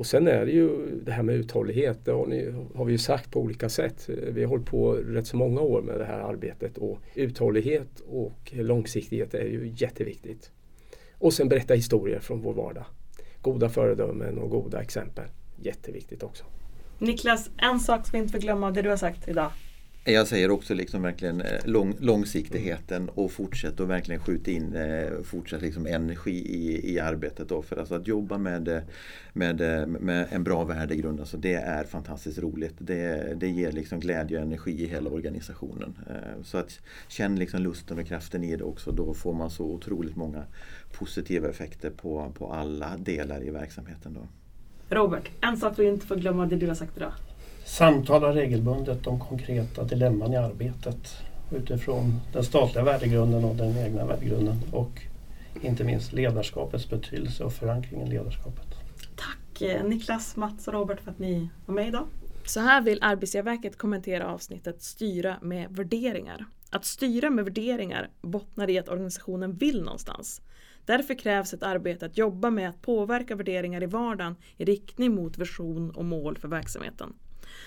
Och 0.00 0.06
sen 0.06 0.28
är 0.28 0.46
det 0.46 0.52
ju 0.52 0.86
det 1.04 1.12
här 1.12 1.22
med 1.22 1.34
uthållighet, 1.34 2.04
det 2.04 2.12
har, 2.12 2.26
ni, 2.26 2.54
har 2.74 2.84
vi 2.84 2.92
ju 2.92 2.98
sagt 2.98 3.30
på 3.30 3.40
olika 3.40 3.68
sätt. 3.68 4.08
Vi 4.08 4.42
har 4.42 4.48
hållit 4.48 4.66
på 4.66 4.92
rätt 4.92 5.26
så 5.26 5.36
många 5.36 5.60
år 5.60 5.82
med 5.82 5.98
det 5.98 6.04
här 6.04 6.18
arbetet 6.18 6.78
och 6.78 6.98
uthållighet 7.14 8.00
och 8.08 8.52
långsiktighet 8.52 9.34
är 9.34 9.44
ju 9.44 9.72
jätteviktigt. 9.76 10.50
Och 11.18 11.32
sen 11.32 11.48
berätta 11.48 11.74
historier 11.74 12.20
från 12.20 12.40
vår 12.40 12.54
vardag. 12.54 12.84
Goda 13.42 13.68
föredömen 13.68 14.38
och 14.38 14.50
goda 14.50 14.82
exempel. 14.82 15.24
Jätteviktigt 15.62 16.22
också. 16.22 16.44
Niklas, 16.98 17.50
en 17.56 17.80
sak 17.80 18.06
som 18.06 18.12
vi 18.12 18.18
inte 18.18 18.32
får 18.32 18.40
glömma 18.40 18.66
av 18.66 18.72
det 18.72 18.82
du 18.82 18.88
har 18.88 18.96
sagt 18.96 19.28
idag. 19.28 19.50
Jag 20.04 20.26
säger 20.26 20.50
också 20.50 20.74
liksom 20.74 21.02
verkligen 21.02 21.40
eh, 21.40 21.66
lång, 21.66 21.96
långsiktigheten 21.98 23.08
och 23.08 23.32
fortsätt 23.32 23.80
och 23.80 23.90
verkligen 23.90 24.20
skjuta 24.20 24.50
in 24.50 24.74
eh, 24.74 25.22
fortsatt 25.22 25.62
liksom 25.62 25.86
energi 25.86 26.30
i, 26.30 26.94
i 26.94 27.00
arbetet. 27.00 27.48
Då. 27.48 27.62
För 27.62 27.76
alltså 27.76 27.94
att 27.94 28.06
jobba 28.06 28.38
med, 28.38 28.68
eh, 28.68 28.82
med, 29.32 29.88
med 29.88 30.26
en 30.30 30.44
bra 30.44 30.64
värdegrund, 30.64 31.20
alltså 31.20 31.36
det 31.36 31.54
är 31.54 31.84
fantastiskt 31.84 32.38
roligt. 32.38 32.74
Det, 32.78 33.34
det 33.36 33.48
ger 33.48 33.72
liksom 33.72 34.00
glädje 34.00 34.36
och 34.38 34.42
energi 34.42 34.82
i 34.82 34.86
hela 34.86 35.10
organisationen. 35.10 35.98
Så 36.44 36.58
att 36.58 36.80
känn 37.08 37.36
liksom 37.36 37.62
lusten 37.62 37.98
och 37.98 38.06
kraften 38.06 38.44
i 38.44 38.56
det 38.56 38.64
också. 38.64 38.92
Då 38.92 39.14
får 39.14 39.34
man 39.34 39.50
så 39.50 39.64
otroligt 39.64 40.16
många 40.16 40.44
positiva 40.92 41.48
effekter 41.48 41.90
på, 41.90 42.32
på 42.38 42.52
alla 42.52 42.96
delar 42.96 43.44
i 43.44 43.50
verksamheten. 43.50 44.14
Då. 44.14 44.28
Robert, 44.96 45.30
en 45.40 45.56
sak 45.56 45.78
vi 45.78 45.88
inte 45.88 46.06
får 46.06 46.16
glömma 46.16 46.46
det 46.46 46.56
du 46.56 46.66
har 46.66 46.74
sagt 46.74 46.96
idag. 46.96 47.12
Samtala 47.70 48.34
regelbundet 48.34 49.06
om 49.06 49.20
konkreta 49.20 49.84
dilemman 49.84 50.32
i 50.32 50.36
arbetet 50.36 51.16
utifrån 51.50 52.20
den 52.32 52.44
statliga 52.44 52.84
värdegrunden 52.84 53.44
och 53.44 53.56
den 53.56 53.78
egna 53.78 54.06
värdegrunden 54.06 54.56
och 54.72 55.02
inte 55.62 55.84
minst 55.84 56.12
ledarskapets 56.12 56.90
betydelse 56.90 57.44
och 57.44 57.52
förankringen 57.52 58.06
i 58.06 58.10
ledarskapet. 58.10 58.66
Tack 59.16 59.62
eh, 59.62 59.84
Niklas, 59.84 60.36
Mats 60.36 60.68
och 60.68 60.74
Robert 60.74 61.00
för 61.00 61.10
att 61.10 61.18
ni 61.18 61.48
var 61.66 61.74
med 61.74 61.88
idag. 61.88 62.06
Så 62.44 62.60
här 62.60 62.80
vill 62.80 62.98
Arbetsgivarverket 63.02 63.78
kommentera 63.78 64.26
avsnittet 64.26 64.82
Styra 64.82 65.36
med 65.42 65.70
värderingar. 65.70 66.44
Att 66.70 66.84
styra 66.84 67.30
med 67.30 67.44
värderingar 67.44 68.10
bottnar 68.22 68.70
i 68.70 68.78
att 68.78 68.88
organisationen 68.88 69.54
vill 69.54 69.82
någonstans. 69.82 70.42
Därför 70.84 71.14
krävs 71.14 71.54
ett 71.54 71.62
arbete 71.62 72.06
att 72.06 72.18
jobba 72.18 72.50
med 72.50 72.68
att 72.68 72.82
påverka 72.82 73.34
värderingar 73.36 73.82
i 73.82 73.86
vardagen 73.86 74.36
i 74.56 74.64
riktning 74.64 75.14
mot 75.14 75.38
vision 75.38 75.90
och 75.90 76.04
mål 76.04 76.38
för 76.38 76.48
verksamheten. 76.48 77.14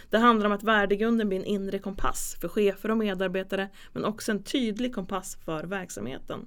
Det 0.10 0.18
handlar 0.18 0.46
om 0.46 0.52
att 0.52 0.64
värdegrunden 0.64 1.30
blir 1.30 1.40
en 1.40 1.46
inre 1.46 1.80
kompass 1.80 2.38
för 2.42 2.48
chefer 2.48 2.92
och 2.92 2.98
medarbetare 2.98 3.70
men 3.94 4.06
också 4.06 4.32
en 4.32 4.44
tydlig 4.44 4.96
kompass 4.96 5.38
för 5.46 5.64
verksamheten. 5.64 6.46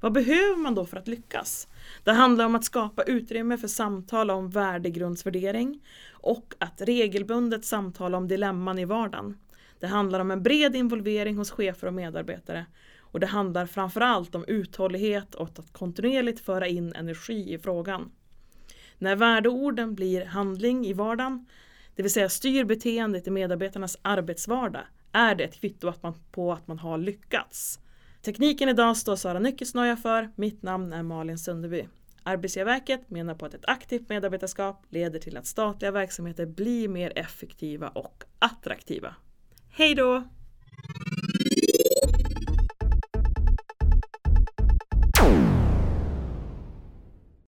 Vad 0.00 0.12
behöver 0.12 0.56
man 0.56 0.74
då 0.74 0.86
för 0.86 0.96
att 0.96 1.08
lyckas? 1.08 1.68
Det 2.04 2.12
handlar 2.12 2.44
om 2.44 2.54
att 2.54 2.64
skapa 2.64 3.02
utrymme 3.02 3.58
för 3.58 3.68
samtal 3.68 4.30
om 4.30 4.50
värdegrundsvärdering 4.50 5.80
och 6.12 6.54
att 6.58 6.80
regelbundet 6.80 7.64
samtala 7.64 8.16
om 8.16 8.28
dilemman 8.28 8.78
i 8.78 8.84
vardagen. 8.84 9.38
Det 9.80 9.86
handlar 9.86 10.20
om 10.20 10.30
en 10.30 10.42
bred 10.42 10.76
involvering 10.76 11.36
hos 11.36 11.50
chefer 11.50 11.86
och 11.86 11.94
medarbetare 11.94 12.66
och 12.98 13.20
det 13.20 13.26
handlar 13.26 13.66
framförallt 13.66 14.34
om 14.34 14.44
uthållighet 14.48 15.34
och 15.34 15.58
att 15.58 15.72
kontinuerligt 15.72 16.40
föra 16.40 16.66
in 16.66 16.92
energi 16.92 17.54
i 17.54 17.58
frågan. 17.58 18.10
När 18.98 19.16
värdeorden 19.16 19.94
blir 19.94 20.24
handling 20.24 20.86
i 20.86 20.92
vardagen, 20.92 21.46
det 22.02 22.04
vill 22.04 22.12
säga 22.12 22.28
styr 22.28 22.64
beteendet 22.64 23.26
i 23.26 23.30
medarbetarnas 23.30 23.98
arbetsvardag, 24.02 24.82
är 25.12 25.34
det 25.34 25.44
ett 25.44 25.60
kvitto 25.60 25.88
att 25.88 26.02
man, 26.02 26.14
på 26.32 26.52
att 26.52 26.66
man 26.66 26.78
har 26.78 26.98
lyckats. 26.98 27.80
Tekniken 28.22 28.68
idag 28.68 28.96
står 28.96 29.16
Sara 29.16 29.38
Nyckelsnoja 29.38 29.96
för. 29.96 30.30
Mitt 30.36 30.62
namn 30.62 30.92
är 30.92 31.02
Malin 31.02 31.38
Sunderby. 31.38 31.88
Arbetsgivarverket 32.22 33.10
menar 33.10 33.34
på 33.34 33.46
att 33.46 33.54
ett 33.54 33.64
aktivt 33.68 34.08
medarbetarskap 34.08 34.86
leder 34.90 35.18
till 35.18 35.36
att 35.36 35.46
statliga 35.46 35.90
verksamheter 35.90 36.46
blir 36.46 36.88
mer 36.88 37.12
effektiva 37.18 37.88
och 37.88 38.24
attraktiva. 38.38 39.14
Hej 39.70 39.94
då! 39.94 40.24